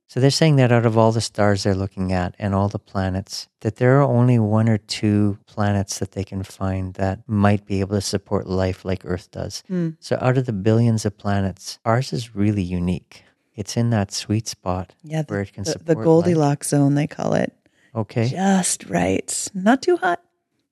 So 0.08 0.20
they're 0.20 0.30
saying 0.30 0.56
that 0.56 0.72
out 0.72 0.86
of 0.86 0.96
all 0.96 1.12
the 1.12 1.20
stars 1.20 1.62
they're 1.62 1.74
looking 1.74 2.12
at 2.12 2.34
and 2.38 2.54
all 2.54 2.68
the 2.68 2.78
planets, 2.78 3.46
that 3.60 3.76
there 3.76 3.98
are 3.98 4.02
only 4.02 4.38
one 4.38 4.66
or 4.66 4.78
two 4.78 5.38
planets 5.46 5.98
that 5.98 6.12
they 6.12 6.24
can 6.24 6.42
find 6.42 6.94
that 6.94 7.20
might 7.28 7.66
be 7.66 7.80
able 7.80 7.96
to 7.96 8.00
support 8.00 8.46
life 8.46 8.86
like 8.86 9.02
Earth 9.04 9.30
does. 9.30 9.62
Hmm. 9.68 9.90
So 10.00 10.16
out 10.18 10.38
of 10.38 10.46
the 10.46 10.54
billions 10.54 11.04
of 11.04 11.18
planets, 11.18 11.78
ours 11.84 12.14
is 12.14 12.34
really 12.34 12.62
unique. 12.62 13.22
It's 13.54 13.76
in 13.76 13.90
that 13.90 14.10
sweet 14.10 14.48
spot 14.48 14.94
Yeah, 15.02 15.24
where 15.26 15.44
the, 15.44 15.48
it 15.48 15.52
can 15.52 15.64
the, 15.64 15.72
support 15.72 15.86
the 15.86 15.94
life. 15.96 16.04
Goldilocks 16.04 16.68
zone, 16.68 16.94
they 16.94 17.06
call 17.06 17.34
it. 17.34 17.52
Okay. 17.94 18.28
Just 18.28 18.86
right. 18.86 19.48
Not 19.52 19.82
too 19.82 19.98
hot, 19.98 20.22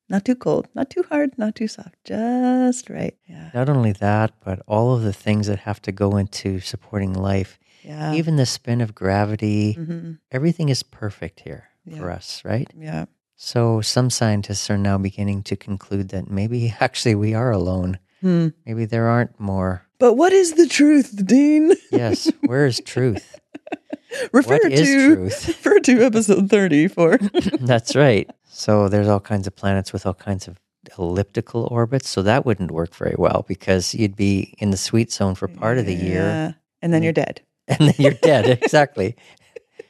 not 0.08 0.24
too 0.24 0.36
cold, 0.36 0.68
not 0.74 0.88
too 0.88 1.02
hard, 1.10 1.36
not 1.36 1.56
too 1.56 1.68
soft. 1.68 1.96
Just 2.04 2.88
right. 2.88 3.14
Yeah. 3.26 3.50
Not 3.52 3.68
only 3.68 3.92
that, 3.92 4.32
but 4.42 4.62
all 4.66 4.94
of 4.94 5.02
the 5.02 5.12
things 5.12 5.46
that 5.48 5.58
have 5.60 5.82
to 5.82 5.92
go 5.92 6.16
into 6.16 6.60
supporting 6.60 7.12
life, 7.12 7.58
Yeah. 7.86 8.14
even 8.14 8.36
the 8.36 8.46
spin 8.46 8.80
of 8.80 8.94
gravity, 8.94 9.72
hmm 9.72 10.12
everything 10.32 10.68
is 10.68 10.82
perfect 10.82 11.40
here 11.40 11.68
for 11.96 12.10
us, 12.10 12.42
right? 12.44 12.68
Yeah. 12.76 13.06
So 13.36 13.80
some 13.80 14.10
scientists 14.10 14.68
are 14.70 14.78
now 14.78 14.98
beginning 14.98 15.42
to 15.44 15.56
conclude 15.56 16.08
that 16.08 16.28
maybe 16.30 16.74
actually 16.80 17.14
we 17.14 17.34
are 17.34 17.50
alone. 17.50 17.98
Hmm. 18.20 18.48
Maybe 18.64 18.86
there 18.86 19.08
aren't 19.08 19.38
more. 19.38 19.86
But 19.98 20.14
what 20.14 20.32
is 20.32 20.54
the 20.54 20.66
truth, 20.66 21.24
Dean? 21.24 21.72
Yes, 21.90 22.30
where 22.44 22.66
is 22.66 22.80
truth? 22.84 23.38
refer 24.32 24.58
What 24.58 24.72
to 24.72 25.16
refer 25.24 25.78
to 25.80 26.02
episode 26.02 26.50
thirty 26.50 26.88
for 26.88 27.18
That's 27.60 27.94
right. 27.94 28.28
So 28.44 28.88
there's 28.88 29.08
all 29.08 29.20
kinds 29.20 29.46
of 29.46 29.54
planets 29.54 29.92
with 29.92 30.06
all 30.06 30.14
kinds 30.14 30.48
of 30.48 30.58
elliptical 30.98 31.68
orbits. 31.70 32.08
So 32.08 32.22
that 32.22 32.44
wouldn't 32.46 32.70
work 32.70 32.94
very 32.94 33.14
well 33.18 33.44
because 33.46 33.94
you'd 33.94 34.16
be 34.16 34.54
in 34.58 34.70
the 34.70 34.76
sweet 34.76 35.12
zone 35.12 35.34
for 35.34 35.48
part 35.48 35.78
of 35.78 35.86
the 35.86 35.94
year 35.94 36.56
and 36.82 36.92
then 36.92 37.02
you're 37.02 37.12
dead. 37.12 37.42
and 37.78 37.78
then 37.88 37.94
you're 37.98 38.12
dead. 38.12 38.46
exactly. 38.62 39.16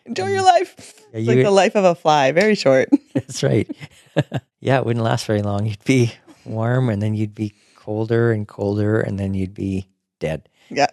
Enjoy 0.04 0.26
your 0.28 0.42
life. 0.42 0.94
Yeah, 1.12 1.18
It's 1.18 1.28
like 1.28 1.42
the 1.42 1.50
life 1.50 1.74
of 1.76 1.84
a 1.84 1.94
fly, 1.94 2.32
very 2.32 2.54
short. 2.54 2.88
That's 3.14 3.42
right. 3.42 3.68
yeah, 4.60 4.78
it 4.78 4.86
wouldn't 4.86 5.04
last 5.04 5.26
very 5.26 5.42
long. 5.42 5.66
You'd 5.66 5.84
be 5.84 6.12
warm 6.44 6.88
and 6.88 7.02
then 7.02 7.14
you'd 7.14 7.34
be 7.34 7.52
colder 7.74 8.30
and 8.32 8.46
colder 8.46 9.00
and 9.00 9.18
then 9.18 9.34
you'd 9.34 9.54
be 9.54 9.88
dead. 10.20 10.48
yeah. 10.70 10.86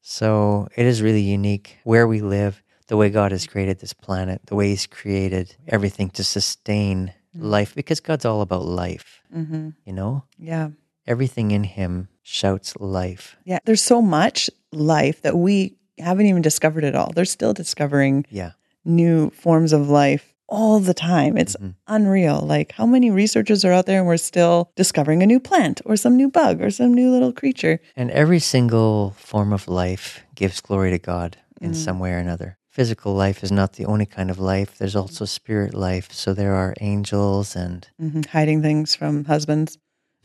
So 0.00 0.68
it 0.76 0.86
is 0.86 1.02
really 1.02 1.20
unique 1.20 1.78
where 1.84 2.06
we 2.08 2.20
live, 2.20 2.62
the 2.86 2.96
way 2.96 3.10
God 3.10 3.32
has 3.32 3.46
created 3.46 3.78
this 3.80 3.92
planet, 3.92 4.40
the 4.46 4.54
way 4.54 4.68
He's 4.68 4.86
created 4.86 5.54
everything 5.66 6.08
to 6.10 6.24
sustain 6.24 7.12
life, 7.34 7.74
because 7.74 8.00
God's 8.00 8.24
all 8.24 8.40
about 8.40 8.64
life, 8.64 9.22
hmm 9.32 9.70
you 9.84 9.92
know? 9.92 10.24
Yeah. 10.38 10.70
Everything 11.06 11.50
in 11.50 11.64
Him 11.64 12.08
shouts 12.32 12.74
life. 12.78 13.36
Yeah. 13.44 13.58
There's 13.64 13.82
so 13.82 14.02
much 14.02 14.50
life 14.72 15.22
that 15.22 15.36
we 15.36 15.76
haven't 15.98 16.26
even 16.26 16.42
discovered 16.42 16.84
it 16.84 16.94
all. 16.94 17.10
They're 17.14 17.24
still 17.24 17.54
discovering 17.54 18.24
Yeah. 18.30 18.52
new 18.84 19.30
forms 19.30 19.72
of 19.72 19.88
life 19.88 20.34
all 20.46 20.78
the 20.80 20.94
time. 20.94 21.36
It's 21.38 21.56
Mhm. 21.56 21.74
unreal. 21.86 22.40
Like 22.40 22.72
how 22.72 22.86
many 22.86 23.10
researchers 23.10 23.64
are 23.64 23.72
out 23.72 23.86
there 23.86 23.98
and 23.98 24.06
we're 24.06 24.16
still 24.18 24.70
discovering 24.76 25.22
a 25.22 25.26
new 25.26 25.40
plant 25.40 25.80
or 25.86 25.96
some 25.96 26.16
new 26.16 26.28
bug 26.30 26.60
or 26.62 26.70
some 26.70 26.92
new 26.94 27.10
little 27.10 27.32
creature. 27.32 27.80
And 27.96 28.10
every 28.10 28.38
single 28.40 29.14
form 29.18 29.52
of 29.52 29.66
life 29.68 30.20
gives 30.34 30.60
glory 30.60 30.90
to 30.90 30.98
God 30.98 31.38
in 31.60 31.74
some 31.74 31.98
way 31.98 32.12
or 32.12 32.18
another. 32.18 32.56
Physical 32.70 33.12
life 33.14 33.42
is 33.42 33.50
not 33.50 33.72
the 33.72 33.84
only 33.86 34.06
kind 34.06 34.30
of 34.30 34.38
life, 34.38 34.78
there's 34.78 34.94
also 34.94 35.24
spirit 35.24 35.74
life. 35.74 36.08
So 36.12 36.32
there 36.32 36.54
are 36.54 36.74
angels 36.80 37.56
and 37.56 37.88
Mhm. 38.00 38.26
Hiding 38.26 38.62
things 38.62 38.94
from 38.94 39.24
husbands. 39.24 39.78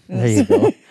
There 0.07 0.27
you 0.27 0.43
go. 0.43 0.71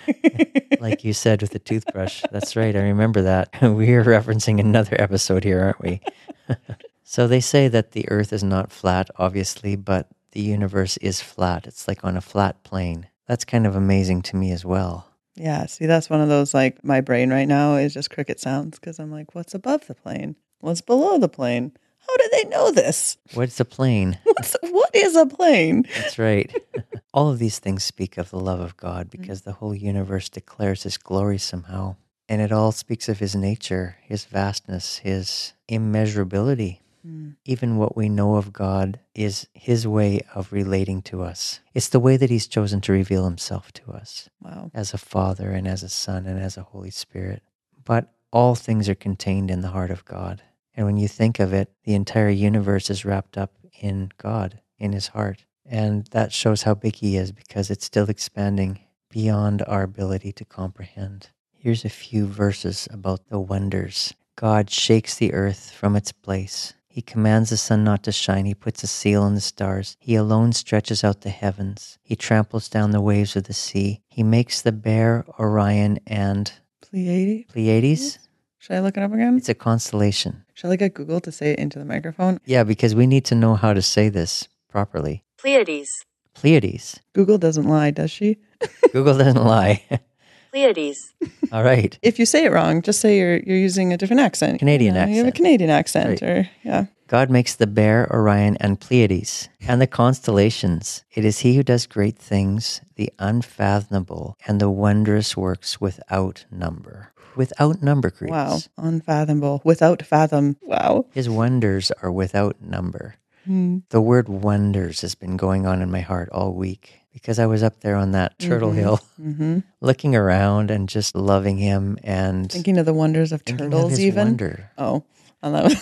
like 0.80 1.04
you 1.04 1.12
said 1.12 1.40
with 1.42 1.52
the 1.52 1.59
toothbrush. 1.59 2.23
That's 2.30 2.56
right. 2.56 2.75
I 2.75 2.80
remember 2.80 3.23
that. 3.23 3.50
We 3.62 3.92
are 3.94 4.04
referencing 4.04 4.61
another 4.61 5.00
episode 5.00 5.44
here, 5.44 5.61
aren't 5.61 5.80
we? 5.80 6.00
so 7.04 7.26
they 7.26 7.40
say 7.40 7.68
that 7.68 7.92
the 7.92 8.09
earth 8.11 8.32
is 8.32 8.44
not 8.44 8.73
flat, 8.73 9.11
obviously, 9.16 9.76
but 9.76 10.09
the 10.32 10.40
universe 10.40 10.97
is 10.99 11.21
flat. 11.21 11.66
It's 11.66 11.87
like 11.88 12.04
on 12.04 12.16
a 12.16 12.21
flat 12.21 12.62
plane. 12.64 13.09
That's 13.26 13.44
kind 13.44 13.66
of 13.66 13.76
amazing 13.76 14.23
to 14.23 14.37
me 14.37 14.52
as 14.52 14.64
well. 14.64 15.06
Yeah, 15.35 15.66
see, 15.66 15.87
that's 15.87 16.11
one 16.11 16.21
of 16.21 16.28
those 16.28 16.52
like 16.52 16.85
my 16.85 17.00
brain 17.00 17.30
right 17.30 17.49
now 17.49 17.76
is 17.76 17.94
just 17.94 18.11
cricket 18.11 18.38
sounds 18.38 18.78
because 18.78 18.99
I'm 18.99 19.11
like, 19.11 19.35
what's 19.35 19.54
above 19.54 19.87
the 19.87 19.94
plane? 19.94 20.37
What's 20.61 20.82
below 20.82 21.18
the 21.18 21.28
plane? 21.28 21.73
How 22.06 22.16
do 22.16 22.28
they 22.32 22.44
know 22.44 22.71
this? 22.71 23.16
What's 23.35 23.59
a 23.61 23.64
plane? 23.64 24.18
What's 24.25 24.56
what 24.62 24.90
is 24.94 25.16
a 25.16 25.26
plane? 25.26 25.87
That's 25.94 26.18
right. 26.18 26.54
All 27.14 27.30
of 27.30 27.38
these 27.38 27.59
things 27.59 27.85
speak 27.85 28.18
of 28.18 28.30
the 28.30 28.40
love 28.40 28.61
of 28.61 28.76
God 28.76 29.11
because 29.11 29.42
the 29.42 29.52
whole 29.52 29.75
universe 29.75 30.28
declares 30.28 30.82
His 30.82 30.97
glory 30.99 31.38
somehow. 31.38 31.97
And 32.28 32.40
it 32.40 32.52
all 32.52 32.73
speaks 32.73 33.09
of 33.09 33.18
His 33.18 33.35
nature, 33.35 33.97
His 34.02 34.25
vastness, 34.25 34.99
His 34.99 35.52
immeasurability. 35.71 36.78
Mm. 37.06 37.35
Even 37.44 37.76
what 37.76 37.97
we 37.97 38.09
know 38.09 38.37
of 38.37 38.52
God 38.52 39.00
is 39.14 39.47
His 39.52 39.87
way 39.87 40.21
of 40.35 40.52
relating 40.52 41.02
to 41.02 41.23
us. 41.23 41.61
It's 41.75 41.88
the 41.88 42.00
way 42.00 42.16
that 42.16 42.30
He's 42.30 42.47
chosen 42.47 42.80
to 42.82 42.92
reveal 42.92 43.25
Himself 43.25 43.73
to 43.73 43.92
us 43.92 44.30
Wow. 44.40 44.71
as 44.73 44.94
a 44.94 44.99
Father 44.99 45.50
and 45.50 45.66
as 45.66 45.82
a 45.82 45.88
Son 45.88 46.26
and 46.26 46.38
as 46.40 46.56
a 46.56 46.62
Holy 46.62 46.90
Spirit. 46.90 47.42
But 47.85 48.12
all 48.32 48.54
things 48.54 48.88
are 48.88 48.94
contained 48.94 49.50
in 49.50 49.61
the 49.61 49.68
heart 49.68 49.90
of 49.90 50.04
God. 50.04 50.42
And 50.75 50.87
when 50.87 50.97
you 50.97 51.09
think 51.09 51.38
of 51.38 51.52
it, 51.52 51.71
the 51.85 51.95
entire 51.95 52.31
universe 52.31 52.91
is 52.91 53.05
wrapped 53.05 53.37
up 53.37 53.52
in 53.81 54.11
God, 54.19 54.61
in 54.79 54.93
His 54.93 55.09
heart. 55.09 55.45
And 55.67 56.07
that 56.09 56.33
shows 56.33 56.62
how 56.62 56.75
big 56.75 56.97
He 56.97 57.17
is 57.17 57.33
because 57.33 57.71
it's 57.71 57.85
still 57.85 58.09
expanding 58.09 58.81
beyond 59.11 59.62
our 59.67 59.83
ability 59.83 60.33
to 60.33 60.45
comprehend. 60.45 61.31
Here's 61.52 61.85
a 61.85 61.91
few 61.91 62.26
verses 62.26 62.88
about 62.91 63.29
the 63.29 63.38
wonders. 63.38 64.14
God 64.37 64.71
shakes 64.71 65.14
the 65.14 65.33
earth 65.35 65.71
from 65.71 65.95
its 65.95 66.11
place. 66.11 66.73
He 66.88 67.00
commands 67.00 67.50
the 67.50 67.57
sun 67.57 67.85
not 67.85 68.02
to 68.02 68.12
shine. 68.12 68.45
He 68.45 68.55
puts 68.55 68.83
a 68.83 68.87
seal 68.87 69.23
on 69.23 69.35
the 69.35 69.41
stars. 69.41 69.97
He 69.99 70.14
alone 70.14 70.52
stretches 70.52 71.02
out 71.02 71.23
the 71.23 71.31
heavens. 71.31 71.99
He 72.02 72.17
tramples 72.17 72.69
down 72.69 72.91
the 72.91 73.00
waves 73.00 73.35
of 73.37 73.45
the 73.45 73.55
sea. 73.55 74.02
He 74.09 74.23
makes 74.23 74.61
the 74.61 74.73
bear, 74.73 75.25
Orion, 75.38 76.00
and 76.07 76.52
Pleiades? 76.83 77.50
Pleiades. 77.50 78.19
Should 78.62 78.76
I 78.76 78.81
look 78.81 78.97
it 78.97 79.02
up 79.02 79.12
again? 79.12 79.37
It's 79.38 79.49
a 79.49 79.54
constellation. 79.54 80.45
Shall 80.54 80.71
I 80.71 80.76
get 80.76 80.95
Google 80.95 81.21
to 81.23 81.33
say 81.33 81.50
it 81.50 81.59
into 81.59 81.81
the 81.81 81.85
microphone? 81.85 82.38
Yeah, 82.45 82.62
because 82.62 82.95
we 82.95 83.09
need 83.09 83.25
to 83.25 83.35
know 83.35 83.57
how 83.57 83.73
to 83.73 83.83
say 83.83 84.09
this 84.09 84.47
properly. 84.69 85.25
Pleiades. 85.37 85.90
Pleiades. 86.35 87.00
Google 87.12 87.38
doesn't 87.38 87.66
lie, 87.66 87.90
does 87.90 88.12
she? 88.12 88.37
Google 88.92 89.19
doesn't 89.19 89.42
lie. 89.45 89.83
Pleiades. 90.52 91.12
All 91.50 91.64
right. 91.64 91.99
If 92.02 92.21
you 92.21 92.25
say 92.25 92.45
it 92.45 92.52
wrong, 92.52 92.83
just 92.83 93.00
say 93.00 93.19
you're 93.19 93.38
you're 93.38 93.57
using 93.59 93.92
a 93.92 93.97
different 93.97 94.21
accent. 94.21 94.61
Canadian 94.61 94.95
You 94.95 95.00
know, 95.00 95.07
You 95.09 95.16
have 95.25 95.26
a. 95.26 95.33
Canadian 95.33 95.71
accent, 95.71 96.23
Right. 96.23 96.23
or 96.23 96.49
yeah. 96.62 96.87
God 97.09 97.31
makes 97.31 97.57
the 97.57 97.66
bear, 97.66 98.07
Orion, 98.12 98.57
and 98.61 98.78
Pleiades, 98.81 99.49
and 99.61 99.81
the 99.83 99.87
constellations. 99.88 101.04
It 101.11 101.25
is 101.25 101.40
He 101.40 101.57
who 101.57 101.62
does 101.64 101.87
great 101.87 102.16
things, 102.16 102.81
the 102.95 103.12
unfathomable, 103.19 104.37
and 104.47 104.61
the 104.61 104.71
wondrous 104.71 105.37
works 105.37 105.81
without 105.81 106.45
number. 106.50 107.12
Without 107.36 107.82
number, 107.82 108.10
Greeks. 108.10 108.30
Wow, 108.30 108.58
unfathomable, 108.78 109.60
without 109.64 110.02
fathom. 110.02 110.56
Wow. 110.62 111.06
His 111.12 111.28
wonders 111.28 111.90
are 112.02 112.12
without 112.12 112.60
number. 112.60 113.16
Hmm. 113.44 113.78
The 113.90 114.00
word 114.00 114.28
wonders 114.28 115.00
has 115.00 115.14
been 115.14 115.36
going 115.36 115.66
on 115.66 115.82
in 115.82 115.90
my 115.90 116.00
heart 116.00 116.28
all 116.30 116.52
week 116.54 117.00
because 117.12 117.38
I 117.38 117.46
was 117.46 117.62
up 117.62 117.80
there 117.80 117.96
on 117.96 118.12
that 118.12 118.38
turtle 118.38 118.70
hill 118.72 119.00
hmm 119.16 119.58
looking 119.80 120.14
around 120.14 120.70
and 120.70 120.88
just 120.88 121.16
loving 121.16 121.56
him 121.58 121.98
and 122.04 122.50
Thinking 122.50 122.78
of 122.78 122.86
the 122.86 122.94
wonders 122.94 123.32
of 123.32 123.40
of 123.40 123.44
turtles, 123.58 123.90
his 123.90 124.00
even. 124.00 124.26
wonder. 124.28 124.70
Oh, 124.78 125.02
I 125.42 125.48
love 125.48 125.72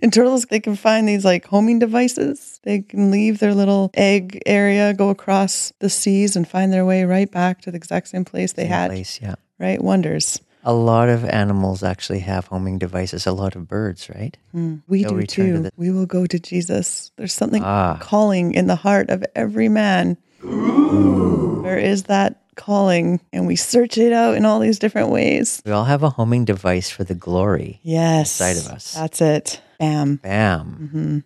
in 0.00 0.10
turtles, 0.12 0.44
they 0.44 0.60
can 0.60 0.76
find 0.76 1.08
these 1.08 1.24
like 1.24 1.44
homing 1.46 1.80
devices. 1.80 2.60
They 2.62 2.82
can 2.82 3.10
leave 3.10 3.40
their 3.40 3.52
little 3.52 3.90
egg 3.94 4.40
area, 4.46 4.94
go 4.94 5.10
across 5.10 5.72
the 5.80 5.90
seas, 5.90 6.36
and 6.36 6.46
find 6.46 6.72
their 6.72 6.84
way 6.84 7.02
right 7.02 7.28
back 7.30 7.62
to 7.62 7.72
the 7.72 7.76
exact 7.76 8.06
same 8.08 8.24
place 8.24 8.52
they 8.52 8.62
Same 8.62 8.70
had. 8.72 8.90
place, 8.90 9.18
yeah. 9.20 9.34
Right? 9.58 9.82
Wonders. 9.82 10.40
A 10.68 10.72
lot 10.74 11.08
of 11.08 11.24
animals 11.24 11.84
actually 11.84 12.18
have 12.20 12.46
homing 12.48 12.76
devices. 12.78 13.24
A 13.24 13.30
lot 13.32 13.54
of 13.54 13.68
birds, 13.68 14.10
right? 14.10 14.36
Hmm. 14.50 14.76
We 14.88 15.02
They'll 15.02 15.10
do 15.12 15.16
return 15.16 15.46
to 15.46 15.52
too. 15.58 15.62
the- 15.62 15.70
We 15.76 15.90
will 15.92 16.06
go 16.06 16.26
to 16.26 16.38
Jesus. 16.40 17.12
There's 17.16 17.32
something 17.32 17.62
Ah. 17.64 17.98
calling 18.00 18.52
in 18.52 18.66
the 18.66 18.74
heart 18.74 19.08
of 19.10 19.24
every 19.36 19.68
man. 19.68 20.16
There 20.42 21.78
is 21.78 22.04
that 22.04 22.40
calling, 22.56 23.20
and 23.32 23.46
we 23.46 23.54
search 23.54 23.96
it 23.96 24.12
out 24.12 24.34
in 24.36 24.44
all 24.44 24.58
these 24.58 24.78
different 24.80 25.10
ways. 25.10 25.62
We 25.64 25.70
all 25.72 25.84
have 25.84 26.02
a 26.02 26.10
homing 26.10 26.44
device 26.44 26.90
for 26.90 27.04
the 27.04 27.14
glory. 27.14 27.78
Yes. 27.84 28.40
Inside 28.40 28.56
of 28.66 28.72
us. 28.74 28.92
That's 28.94 29.20
it. 29.20 29.60
Bam. 29.78 30.16
Bam. 30.22 31.22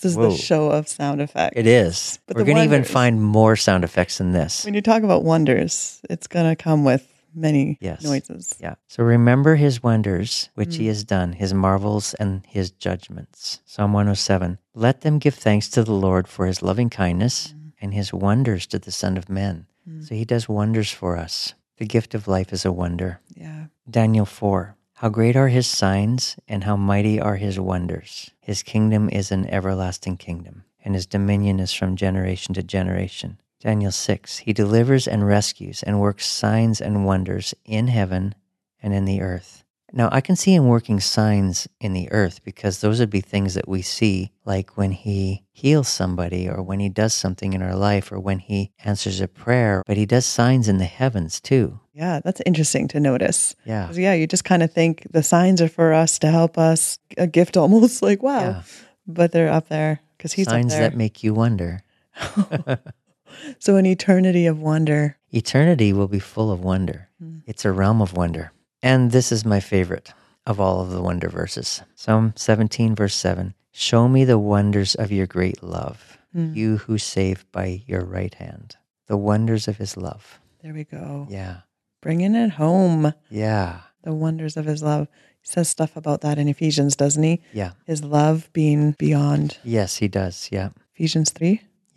This 0.00 0.12
is 0.12 0.16
Whoa. 0.16 0.30
the 0.30 0.36
show 0.36 0.70
of 0.70 0.88
sound 0.88 1.20
effects. 1.20 1.54
It 1.56 1.66
is. 1.66 2.18
But 2.26 2.36
We're 2.36 2.44
going 2.44 2.56
to 2.56 2.64
even 2.64 2.84
find 2.84 3.22
more 3.22 3.54
sound 3.54 3.84
effects 3.84 4.18
than 4.18 4.32
this. 4.32 4.64
When 4.64 4.74
you 4.74 4.80
talk 4.82 5.02
about 5.04 5.22
wonders, 5.24 6.00
it's 6.10 6.26
going 6.26 6.48
to 6.48 6.56
come 6.60 6.82
with 6.84 7.06
many 7.34 7.78
Yes. 7.80 8.02
noises. 8.02 8.54
Yeah. 8.60 8.74
So 8.88 9.02
remember 9.02 9.56
his 9.56 9.82
wonders, 9.82 10.50
which 10.54 10.70
Mm. 10.70 10.78
he 10.78 10.86
has 10.88 11.04
done, 11.04 11.32
his 11.34 11.52
marvels 11.54 12.14
and 12.14 12.42
his 12.46 12.70
judgments. 12.70 13.60
Psalm 13.64 13.92
107. 13.92 14.58
Let 14.74 15.00
them 15.02 15.18
give 15.18 15.34
thanks 15.34 15.68
to 15.70 15.82
the 15.84 15.92
Lord 15.94 16.28
for 16.28 16.46
his 16.46 16.62
loving 16.62 16.90
kindness 16.90 17.48
Mm. 17.48 17.72
and 17.80 17.94
his 17.94 18.12
wonders 18.12 18.66
to 18.68 18.78
the 18.78 18.92
Son 18.92 19.16
of 19.16 19.28
Men. 19.28 19.66
So 20.02 20.14
he 20.14 20.24
does 20.24 20.48
wonders 20.48 20.90
for 20.92 21.16
us. 21.16 21.54
The 21.78 21.86
gift 21.86 22.14
of 22.14 22.28
life 22.28 22.52
is 22.52 22.64
a 22.64 22.70
wonder. 22.70 23.20
Yeah. 23.34 23.66
Daniel 23.90 24.26
4. 24.26 24.76
How 24.94 25.08
great 25.08 25.34
are 25.34 25.48
his 25.48 25.66
signs, 25.66 26.36
and 26.46 26.62
how 26.62 26.76
mighty 26.76 27.20
are 27.20 27.34
his 27.36 27.58
wonders. 27.58 28.30
His 28.40 28.62
kingdom 28.62 29.08
is 29.10 29.32
an 29.32 29.48
everlasting 29.50 30.16
kingdom, 30.18 30.62
and 30.84 30.94
his 30.94 31.06
dominion 31.06 31.58
is 31.58 31.72
from 31.72 31.96
generation 31.96 32.54
to 32.54 32.62
generation. 32.62 33.40
Daniel 33.62 33.92
6 33.92 34.38
He 34.38 34.52
delivers 34.52 35.06
and 35.06 35.24
rescues 35.26 35.82
and 35.82 36.00
works 36.00 36.26
signs 36.26 36.80
and 36.80 37.04
wonders 37.06 37.54
in 37.64 37.86
heaven 37.86 38.34
and 38.82 38.92
in 38.92 39.04
the 39.04 39.20
earth. 39.22 39.62
Now, 39.94 40.08
I 40.10 40.22
can 40.22 40.36
see 40.36 40.54
him 40.54 40.66
working 40.68 41.00
signs 41.00 41.68
in 41.78 41.92
the 41.92 42.10
earth 42.12 42.42
because 42.44 42.80
those 42.80 42.98
would 42.98 43.10
be 43.10 43.20
things 43.20 43.52
that 43.54 43.68
we 43.68 43.82
see, 43.82 44.32
like 44.46 44.76
when 44.78 44.90
he 44.90 45.44
heals 45.52 45.86
somebody 45.86 46.48
or 46.48 46.62
when 46.62 46.80
he 46.80 46.88
does 46.88 47.12
something 47.12 47.52
in 47.52 47.60
our 47.60 47.76
life 47.76 48.10
or 48.10 48.18
when 48.18 48.38
he 48.38 48.72
answers 48.84 49.20
a 49.20 49.28
prayer, 49.28 49.82
but 49.86 49.98
he 49.98 50.06
does 50.06 50.24
signs 50.24 50.66
in 50.66 50.78
the 50.78 50.86
heavens 50.86 51.40
too. 51.42 51.78
Yeah, 51.92 52.20
that's 52.24 52.40
interesting 52.46 52.88
to 52.88 53.00
notice. 53.00 53.54
Yeah. 53.66 53.92
Yeah, 53.92 54.14
you 54.14 54.26
just 54.26 54.44
kind 54.44 54.62
of 54.62 54.72
think 54.72 55.06
the 55.10 55.22
signs 55.22 55.60
are 55.60 55.68
for 55.68 55.92
us 55.92 56.18
to 56.20 56.30
help 56.30 56.56
us, 56.56 56.98
a 57.18 57.26
gift 57.26 57.58
almost 57.58 58.02
like, 58.08 58.22
wow. 58.22 58.40
Yeah. 58.40 58.62
But 59.06 59.32
they're 59.32 59.52
up 59.52 59.68
there 59.68 60.00
because 60.16 60.32
he's 60.32 60.46
signs 60.48 60.72
up 60.72 60.78
there. 60.78 60.88
that 60.90 60.96
make 60.96 61.22
you 61.22 61.34
wonder. 61.34 61.82
so 63.58 63.76
an 63.76 63.86
eternity 63.86 64.46
of 64.46 64.60
wonder. 64.60 65.16
Eternity 65.30 65.92
will 65.92 66.08
be 66.08 66.18
full 66.18 66.50
of 66.50 66.62
wonder. 66.62 67.08
Hmm. 67.18 67.38
It's 67.46 67.64
a 67.64 67.72
realm 67.72 68.00
of 68.02 68.16
wonder. 68.16 68.52
And 68.82 69.12
this 69.12 69.32
is 69.32 69.44
my 69.44 69.60
favorite 69.60 70.12
of 70.46 70.60
all 70.60 70.80
of 70.80 70.90
the 70.90 71.00
wonder 71.00 71.28
verses 71.28 71.82
Psalm 71.94 72.32
17, 72.36 72.94
verse 72.94 73.14
7 73.14 73.54
Show 73.70 74.08
me 74.08 74.24
the 74.24 74.38
wonders 74.38 74.94
of 74.94 75.10
your 75.10 75.26
great 75.26 75.62
love, 75.62 76.18
hmm. 76.32 76.52
you 76.54 76.76
who 76.78 76.98
save 76.98 77.50
by 77.52 77.82
your 77.86 78.04
right 78.04 78.34
hand. 78.34 78.76
The 79.06 79.16
wonders 79.16 79.68
of 79.68 79.78
his 79.78 79.96
love. 79.96 80.40
There 80.62 80.74
we 80.74 80.84
go. 80.84 81.26
Yeah. 81.30 81.60
Bringing 82.00 82.34
it 82.34 82.50
home. 82.50 83.14
Yeah. 83.30 83.80
The 84.02 84.12
wonders 84.12 84.56
of 84.56 84.64
his 84.64 84.82
love. 84.82 85.08
He 85.40 85.46
says 85.48 85.68
stuff 85.68 85.96
about 85.96 86.20
that 86.20 86.38
in 86.38 86.48
Ephesians, 86.48 86.96
doesn't 86.96 87.22
he? 87.22 87.42
Yeah. 87.52 87.72
His 87.86 88.04
love 88.04 88.48
being 88.52 88.92
beyond. 88.92 89.58
Yes, 89.64 89.96
he 89.96 90.08
does. 90.08 90.48
Yeah. 90.52 90.70
Ephesians 90.94 91.30
3. 91.30 91.60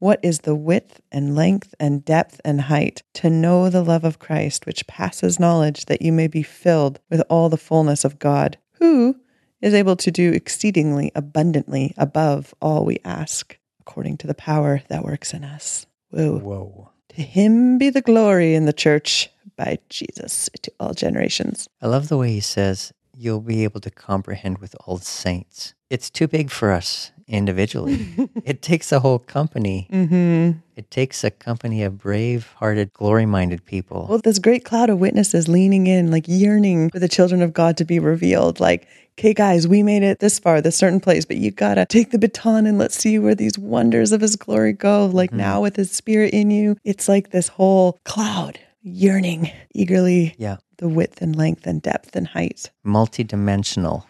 what 0.00 0.18
is 0.22 0.40
the 0.40 0.54
width 0.54 1.00
and 1.12 1.36
length 1.36 1.74
and 1.78 2.04
depth 2.04 2.40
and 2.44 2.62
height, 2.62 3.02
to 3.14 3.30
know 3.30 3.68
the 3.68 3.84
love 3.84 4.02
of 4.02 4.18
Christ, 4.18 4.66
which 4.66 4.86
passes 4.86 5.38
knowledge, 5.38 5.84
that 5.84 6.02
you 6.02 6.10
may 6.10 6.26
be 6.26 6.42
filled 6.42 6.98
with 7.10 7.22
all 7.28 7.48
the 7.48 7.58
fullness 7.58 8.04
of 8.04 8.18
God, 8.18 8.58
who 8.72 9.14
is 9.60 9.74
able 9.74 9.96
to 9.96 10.10
do 10.10 10.32
exceedingly 10.32 11.12
abundantly 11.14 11.94
above 11.98 12.54
all 12.60 12.84
we 12.84 12.98
ask, 13.04 13.58
according 13.78 14.16
to 14.16 14.26
the 14.26 14.34
power 14.34 14.82
that 14.88 15.04
works 15.04 15.34
in 15.34 15.44
us. 15.44 15.86
Whoa. 16.08 16.38
Whoa. 16.38 16.90
To 17.10 17.22
him 17.22 17.76
be 17.76 17.90
the 17.90 18.00
glory 18.00 18.54
in 18.54 18.64
the 18.64 18.72
church 18.72 19.28
by 19.56 19.78
Jesus 19.90 20.48
to 20.62 20.72
all 20.80 20.94
generations. 20.94 21.68
I 21.82 21.88
love 21.88 22.08
the 22.08 22.16
way 22.16 22.30
he 22.32 22.40
says, 22.40 22.92
You'll 23.14 23.42
be 23.42 23.64
able 23.64 23.80
to 23.82 23.90
comprehend 23.90 24.58
with 24.58 24.74
all 24.86 24.96
the 24.96 25.04
saints. 25.04 25.74
It's 25.90 26.08
too 26.08 26.26
big 26.26 26.50
for 26.50 26.72
us 26.72 27.12
individually. 27.30 28.06
it 28.44 28.62
takes 28.62 28.92
a 28.92 29.00
whole 29.00 29.18
company. 29.18 29.88
Mm-hmm. 29.90 30.58
It 30.76 30.90
takes 30.90 31.24
a 31.24 31.30
company 31.30 31.82
of 31.82 31.98
brave 31.98 32.52
hearted, 32.56 32.92
glory 32.92 33.26
minded 33.26 33.64
people. 33.64 34.06
Well, 34.08 34.18
this 34.18 34.38
great 34.38 34.64
cloud 34.64 34.90
of 34.90 34.98
witnesses 34.98 35.48
leaning 35.48 35.86
in, 35.86 36.10
like 36.10 36.24
yearning 36.26 36.90
for 36.90 36.98
the 36.98 37.08
children 37.08 37.42
of 37.42 37.52
God 37.52 37.76
to 37.78 37.84
be 37.84 37.98
revealed. 37.98 38.60
Like, 38.60 38.88
okay, 39.18 39.34
guys, 39.34 39.68
we 39.68 39.82
made 39.82 40.02
it 40.02 40.20
this 40.20 40.38
far, 40.38 40.60
this 40.60 40.76
certain 40.76 41.00
place, 41.00 41.24
but 41.24 41.36
you 41.36 41.50
gotta 41.50 41.86
take 41.86 42.10
the 42.10 42.18
baton 42.18 42.66
and 42.66 42.78
let's 42.78 42.96
see 42.96 43.18
where 43.18 43.34
these 43.34 43.58
wonders 43.58 44.12
of 44.12 44.20
His 44.20 44.36
glory 44.36 44.72
go. 44.72 45.06
Like 45.06 45.32
now 45.32 45.60
with 45.60 45.76
His 45.76 45.90
Spirit 45.90 46.32
in 46.32 46.50
you, 46.50 46.76
it's 46.84 47.08
like 47.08 47.30
this 47.30 47.48
whole 47.48 47.98
cloud 48.04 48.58
yearning 48.82 49.50
eagerly 49.74 50.34
yeah. 50.38 50.56
the 50.78 50.88
width 50.88 51.20
and 51.20 51.36
length 51.36 51.66
and 51.66 51.82
depth 51.82 52.16
and 52.16 52.26
height. 52.26 52.70
Multidimensional. 52.84 54.04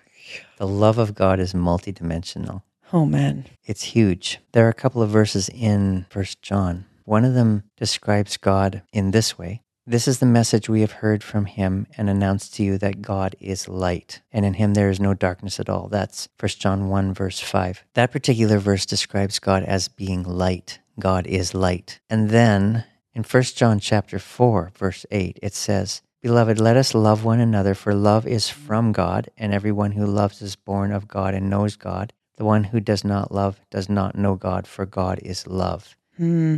The 0.59 0.67
love 0.67 0.99
of 0.99 1.15
God 1.15 1.41
is 1.41 1.55
multidimensional. 1.55 2.62
Oh 2.92 3.06
man, 3.06 3.47
It's 3.64 3.94
huge. 3.94 4.40
There 4.50 4.66
are 4.66 4.70
a 4.70 4.75
couple 4.75 5.00
of 5.00 5.11
verses 5.11 5.48
in 5.48 6.07
First 6.11 6.42
John. 6.42 6.87
One 7.05 7.24
of 7.24 7.35
them 7.35 7.62
describes 7.76 8.37
God 8.37 8.83
in 8.92 9.12
this 9.12 9.38
way. 9.38 9.62
This 9.87 10.09
is 10.09 10.18
the 10.18 10.26
message 10.26 10.68
we 10.68 10.81
have 10.81 10.92
heard 10.92 11.22
from 11.22 11.44
him 11.44 11.87
and 11.96 12.11
announced 12.11 12.55
to 12.55 12.64
you 12.64 12.79
that 12.79 13.00
God 13.00 13.37
is 13.38 13.68
light, 13.68 14.22
and 14.33 14.44
in 14.44 14.55
him 14.55 14.74
there 14.74 14.90
is 14.90 14.98
no 14.98 15.14
darkness 15.14 15.61
at 15.61 15.68
all. 15.68 15.87
That's 15.87 16.29
1 16.40 16.48
John 16.59 16.88
1, 16.88 17.14
verse 17.14 17.38
5. 17.38 17.85
That 17.94 18.11
particular 18.11 18.59
verse 18.59 18.87
describes 18.87 19.38
God 19.38 19.62
as 19.62 19.87
being 19.87 20.24
light. 20.24 20.81
God 20.98 21.29
is 21.29 21.55
light. 21.55 22.00
And 22.11 22.31
then 22.31 22.85
in 23.14 23.22
1 23.22 23.42
John 23.42 23.79
chapter 23.79 24.18
4, 24.18 24.72
verse 24.76 25.07
8, 25.12 25.38
it 25.40 25.55
says, 25.55 26.03
Beloved, 26.22 26.61
let 26.61 26.76
us 26.76 26.92
love 26.92 27.24
one 27.24 27.40
another, 27.40 27.74
for 27.74 27.94
love 27.94 28.26
is 28.26 28.48
from 28.48 28.90
God, 28.90 29.31
and 29.38 29.55
everyone 29.55 29.92
who 29.92 30.05
loves 30.05 30.42
is 30.42 30.57
born 30.57 30.90
of 30.92 31.07
God 31.07 31.35
and 31.35 31.48
knows 31.48 31.76
God. 31.76 32.12
The 32.40 32.46
one 32.46 32.64
who 32.64 32.81
does 32.81 33.05
not 33.05 33.31
love 33.31 33.61
does 33.68 33.90
not 33.90 34.16
know 34.16 34.35
God, 34.35 34.66
for 34.66 34.87
God 34.87 35.18
is 35.22 35.46
love. 35.46 35.94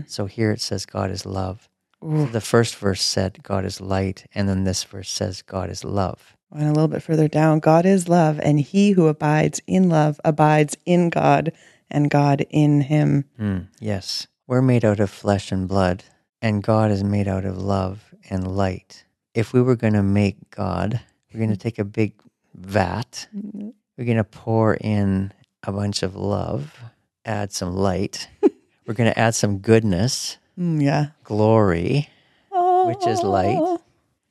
So 0.07 0.27
here 0.27 0.53
it 0.53 0.61
says 0.61 0.87
God 0.87 1.11
is 1.11 1.27
love. 1.27 1.69
So 2.01 2.27
the 2.27 2.41
first 2.41 2.77
verse 2.77 3.03
said 3.03 3.43
God 3.43 3.65
is 3.65 3.81
light, 3.81 4.25
and 4.33 4.49
then 4.49 4.63
this 4.63 4.85
verse 4.85 5.11
says 5.11 5.43
God 5.43 5.71
is 5.71 5.83
love. 5.83 6.37
and 6.53 6.69
a 6.69 6.73
little 6.73 6.87
bit 6.87 7.03
further 7.03 7.27
down, 7.27 7.59
God 7.59 7.85
is 7.85 8.09
love, 8.09 8.39
and 8.45 8.61
he 8.61 8.93
who 8.93 9.09
abides 9.09 9.61
in 9.67 9.89
love 9.89 10.21
abides 10.25 10.77
in 10.87 11.11
God, 11.11 11.51
and 11.91 12.09
God 12.09 12.47
in 12.51 12.83
him. 12.83 13.25
Hmm, 13.37 13.59
yes. 13.81 14.29
We're 14.47 14.63
made 14.63 14.85
out 14.85 15.01
of 15.01 15.11
flesh 15.11 15.51
and 15.51 15.67
blood, 15.67 16.05
and 16.41 16.63
God 16.63 16.93
is 16.93 17.03
made 17.03 17.27
out 17.27 17.45
of 17.45 17.59
love 17.59 18.15
and 18.31 18.47
light. 18.47 19.05
If 19.35 19.53
we 19.53 19.61
were 19.61 19.75
going 19.75 19.95
to 19.95 20.03
make 20.05 20.49
God, 20.51 21.01
we're 21.35 21.41
going 21.41 21.51
to 21.51 21.57
take 21.57 21.81
a 21.81 21.85
big 21.85 22.13
vat, 22.55 23.27
we're 23.33 24.05
going 24.05 24.17
to 24.17 24.23
pour 24.23 24.75
in 24.75 25.33
a 25.65 25.73
bunch 25.73 26.03
of 26.03 26.17
love, 26.17 26.79
add 27.25 27.53
some 27.53 27.75
light, 27.77 28.29
we're 28.87 28.95
going 28.95 29.11
to 29.13 29.19
add 29.19 29.35
some 29.35 29.59
goodness, 29.59 30.39
Mm, 30.59 30.83
yeah. 30.83 31.07
glory, 31.25 32.09
which 32.51 33.07
is 33.07 33.23
light. 33.23 33.79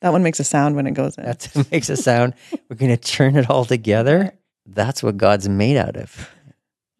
That 0.02 0.12
one 0.12 0.22
makes 0.22 0.38
a 0.40 0.44
sound 0.44 0.76
when 0.76 0.86
it 0.86 0.92
goes 0.94 1.16
in. 1.18 1.24
That 1.24 1.68
makes 1.72 1.88
a 1.88 1.96
sound. 1.96 2.34
We're 2.68 2.76
going 2.76 2.96
to 2.96 2.96
turn 2.96 3.36
it 3.36 3.50
all 3.50 3.64
together. 3.64 4.32
That's 4.66 5.02
what 5.02 5.16
God's 5.16 5.48
made 5.48 5.76
out 5.76 5.96
of. 5.96 6.30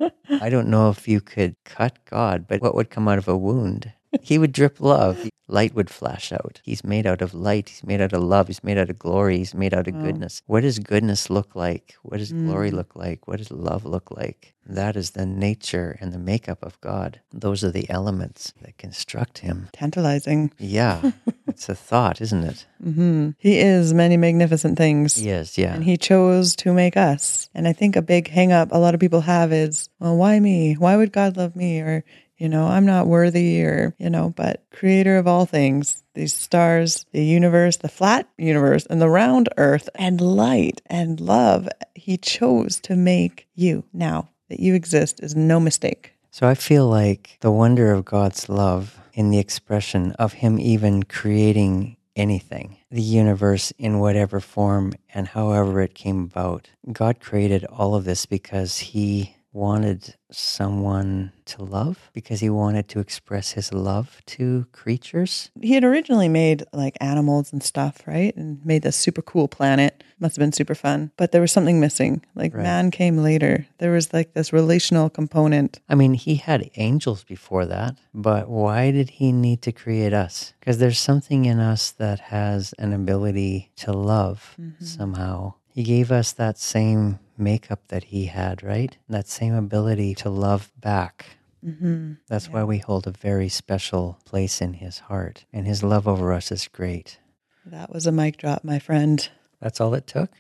I 0.41 0.51
don't 0.51 0.69
know 0.69 0.91
if 0.91 1.07
you 1.07 1.21
could 1.21 1.55
cut 1.65 2.05
God, 2.07 2.47
but 2.49 2.61
what 2.63 2.75
would 2.75 2.91
come 2.91 3.07
out 3.07 3.19
of 3.19 3.29
a 3.29 3.37
wound? 3.37 3.93
He 4.21 4.39
would 4.39 4.53
drip 4.53 4.81
love. 4.81 5.29
Light 5.49 5.75
would 5.75 5.91
flash 5.91 6.33
out. 6.33 6.61
He's 6.65 6.85
made 6.85 7.07
out 7.07 7.21
of 7.21 7.35
light. 7.35 7.69
He's 7.69 7.85
made 7.85 8.01
out 8.01 8.13
of 8.13 8.23
love. 8.23 8.47
He's 8.47 8.65
made 8.65 8.79
out 8.79 8.89
of 8.89 8.99
glory. 8.99 9.39
He's 9.39 9.55
made 9.55 9.75
out 9.75 9.89
of 9.89 10.01
goodness. 10.01 10.41
What 10.47 10.63
does 10.63 10.79
goodness 10.79 11.29
look 11.29 11.55
like? 11.55 11.95
What 12.03 12.19
does 12.19 12.33
glory 12.33 12.71
look 12.71 12.95
like? 12.97 13.27
What 13.29 13.39
does 13.39 13.51
love 13.51 13.85
look 13.85 14.11
like? 14.11 14.55
That 14.65 14.97
is 14.97 15.11
the 15.11 15.27
nature 15.27 15.99
and 16.01 16.13
the 16.13 16.19
makeup 16.19 16.63
of 16.65 16.81
God. 16.81 17.21
Those 17.33 17.65
are 17.65 17.71
the 17.71 17.91
elements 17.91 18.55
that 18.63 18.79
construct 18.79 19.39
him. 19.39 19.69
Tantalizing. 19.73 20.53
Yeah, 20.59 21.11
it's 21.49 21.69
a 21.69 21.75
thought, 21.75 22.21
isn't 22.21 22.45
it? 22.45 22.67
hmm 22.83 23.31
He 23.39 23.59
is 23.59 23.93
many 23.93 24.17
magnificent 24.17 24.79
things. 24.79 25.17
He 25.17 25.29
is, 25.31 25.59
yeah. 25.59 25.75
And 25.75 25.85
he 25.85 25.97
chose 25.97 26.55
to 26.57 26.73
make 26.73 26.97
us. 26.97 27.51
And 27.55 27.67
I 27.69 27.73
think 27.73 27.97
a 27.97 28.03
big 28.03 28.29
hang 28.29 28.53
up 28.53 28.69
a 28.73 28.79
lot 28.79 28.95
of 28.95 29.01
people 29.01 29.23
have 29.23 29.53
is, 29.53 29.91
well, 29.99 30.17
why 30.17 30.39
me? 30.39 30.75
Why 30.75 30.97
would 30.97 31.13
God 31.13 31.37
love 31.37 31.57
me? 31.57 31.81
Or, 31.81 32.05
you 32.43 32.49
know, 32.49 32.67
I'm 32.67 32.87
not 32.87 33.07
worthy 33.07 33.63
or, 33.63 33.95
you 33.99 34.11
know, 34.11 34.31
but 34.35 34.65
creator 34.73 35.17
of 35.17 35.29
all 35.29 35.47
things, 35.47 36.03
these 36.15 36.35
stars, 36.35 37.07
the 37.13 37.25
universe, 37.25 37.77
the 37.77 37.89
flat 37.89 38.29
universe 38.37 38.85
and 38.87 39.01
the 39.01 39.09
round 39.09 39.49
earth 39.59 39.89
and 39.95 40.21
light 40.21 40.83
and 40.87 41.21
love, 41.21 41.69
he 41.95 42.17
chose 42.17 42.81
to 42.81 42.97
make 42.97 43.47
you 43.55 43.85
now 43.93 44.29
that 44.49 44.59
you 44.59 44.75
exist 44.75 45.21
is 45.23 45.37
no 45.37 45.61
mistake. 45.61 46.15
So 46.33 46.49
I 46.49 46.57
feel 46.57 46.89
like 46.89 47.39
the 47.43 47.53
wonder 47.53 47.93
of 47.93 48.05
God's 48.05 48.49
love 48.49 48.99
in 49.13 49.31
the 49.31 49.39
expression 49.39 50.11
of 50.19 50.33
Him 50.33 50.59
even 50.59 51.05
creating 51.05 51.97
anything, 52.17 52.79
the 52.91 53.03
universe 53.03 53.73
in 53.79 54.01
whatever 54.01 54.41
form 54.41 54.95
and 55.15 55.29
however 55.29 55.81
it 55.81 55.95
came 55.95 56.25
about. 56.25 56.71
God 56.91 57.21
created 57.21 57.65
all 57.67 57.95
of 57.95 58.05
this 58.05 58.27
because 58.27 58.79
He 58.79 59.37
wanted 59.53 60.15
someone 60.31 61.33
to 61.45 61.63
love 61.63 62.11
because 62.15 62.41
he 62.41 62.49
wanted 62.49 62.89
to 62.89 63.01
express 63.01 63.53
his 63.53 63.73
love 63.73 64.23
to 64.25 64.67
creatures. 64.73 65.51
He 65.61 65.75
had 65.75 65.85
originally 65.85 66.29
made 66.29 66.65
like 66.73 66.97
animals 67.01 67.53
and 67.53 67.63
stuff, 67.63 68.03
right? 68.07 68.35
And 68.37 68.65
made 68.65 68.83
this 68.83 68.97
super 68.97 69.23
cool 69.23 69.49
planet. 69.49 70.03
Must 70.19 70.37
have 70.37 70.43
been 70.43 70.53
super 70.53 70.75
fun. 70.75 71.11
But 71.17 71.33
there 71.33 71.41
was 71.41 71.53
something 71.53 71.81
missing. 71.81 72.25
Like 72.35 72.55
Right. 72.55 72.63
man 72.63 72.91
came 72.91 73.19
later. 73.19 73.67
There 73.79 73.93
was 73.93 74.13
like 74.13 74.35
this 74.35 74.53
relational 74.53 75.11
component. 75.11 75.81
I 75.89 75.95
mean, 75.97 76.15
he 76.15 76.37
had 76.37 76.71
angels 76.77 77.25
before 77.25 77.67
that, 77.67 77.97
but 78.15 78.49
why 78.49 78.91
did 78.91 79.11
he 79.11 79.33
need 79.33 79.63
to 79.63 79.73
create 79.73 80.13
us? 80.13 80.55
Because 80.61 80.79
there's 80.79 81.01
something 81.01 81.45
in 81.45 81.59
us 81.59 81.91
that 81.93 82.21
has 82.21 82.73
an 82.79 82.93
ability 82.93 83.71
to 83.77 83.93
love 83.93 84.55
mm-hmm. 84.61 84.85
somehow. 84.85 85.55
He 85.73 85.83
gave 85.83 86.13
us 86.13 86.33
that 86.33 86.59
same 86.59 87.19
makeup 87.39 87.81
that 87.89 88.05
he 88.05 88.27
had, 88.27 88.63
right? 88.63 88.97
That 89.09 89.29
same 89.29 89.55
ability 89.55 90.15
to 90.17 90.31
love 90.31 90.71
back. 90.79 91.39
Mm-hmm. 91.65 92.15
That's 92.29 92.49
why 92.49 92.65
we 92.65 92.79
hold 92.79 93.07
a 93.07 93.13
very 93.13 93.49
special 93.49 94.19
place 94.25 94.61
in 94.61 94.75
his 94.75 94.99
heart. 94.99 95.45
And 95.53 95.67
his 95.67 95.83
love 95.83 96.07
over 96.07 96.33
us 96.33 96.53
is 96.53 96.69
great. 96.69 97.19
That 97.65 97.91
was 97.91 98.07
a 98.07 98.13
mic 98.13 98.37
drop, 98.37 98.65
my 98.65 98.79
friend. 98.79 99.27
That's 99.61 99.81
all 99.81 99.95
it 99.95 100.07
took? 100.07 100.31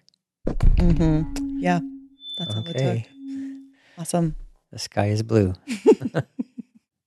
Mm-hmm. 0.47 1.61
Yeah, 1.61 1.81
that's 2.37 2.55
all 2.55 2.66
it 2.66 2.77
took. 2.77 3.12
Awesome. 3.97 4.35
The 4.71 4.79
sky 4.79 5.07
is 5.07 5.23
blue. 5.23 5.55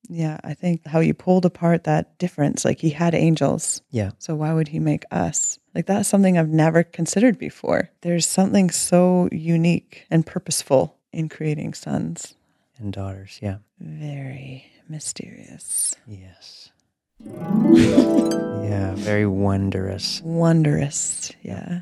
Yeah, 0.10 0.38
I 0.44 0.54
think 0.54 0.86
how 0.86 1.00
you 1.00 1.14
pulled 1.14 1.46
apart 1.46 1.86
that 1.86 2.18
difference. 2.18 2.66
Like 2.66 2.80
he 2.80 2.90
had 2.90 3.16
angels. 3.16 3.82
Yeah. 3.92 4.12
So 4.20 4.36
why 4.36 4.54
would 4.54 4.68
he 4.68 4.80
make 4.80 5.04
us? 5.12 5.60
Like 5.76 5.88
that's 5.88 6.08
something 6.08 6.38
I've 6.38 6.50
never 6.50 6.84
considered 6.84 7.38
before. 7.38 7.92
There's 8.02 8.26
something 8.26 8.72
so 8.72 9.28
unique 9.34 10.08
and 10.10 10.26
purposeful 10.26 10.96
in 11.12 11.28
creating 11.28 11.74
sons. 11.74 12.36
And 12.78 12.94
daughters. 12.94 13.40
Yeah. 13.42 13.58
Very 13.80 14.72
mysterious. 14.88 15.94
Yes. 16.08 16.72
yeah. 17.20 18.94
Very 18.96 19.26
wondrous. 19.26 20.22
Wondrous. 20.24 21.34
Yeah. 21.42 21.82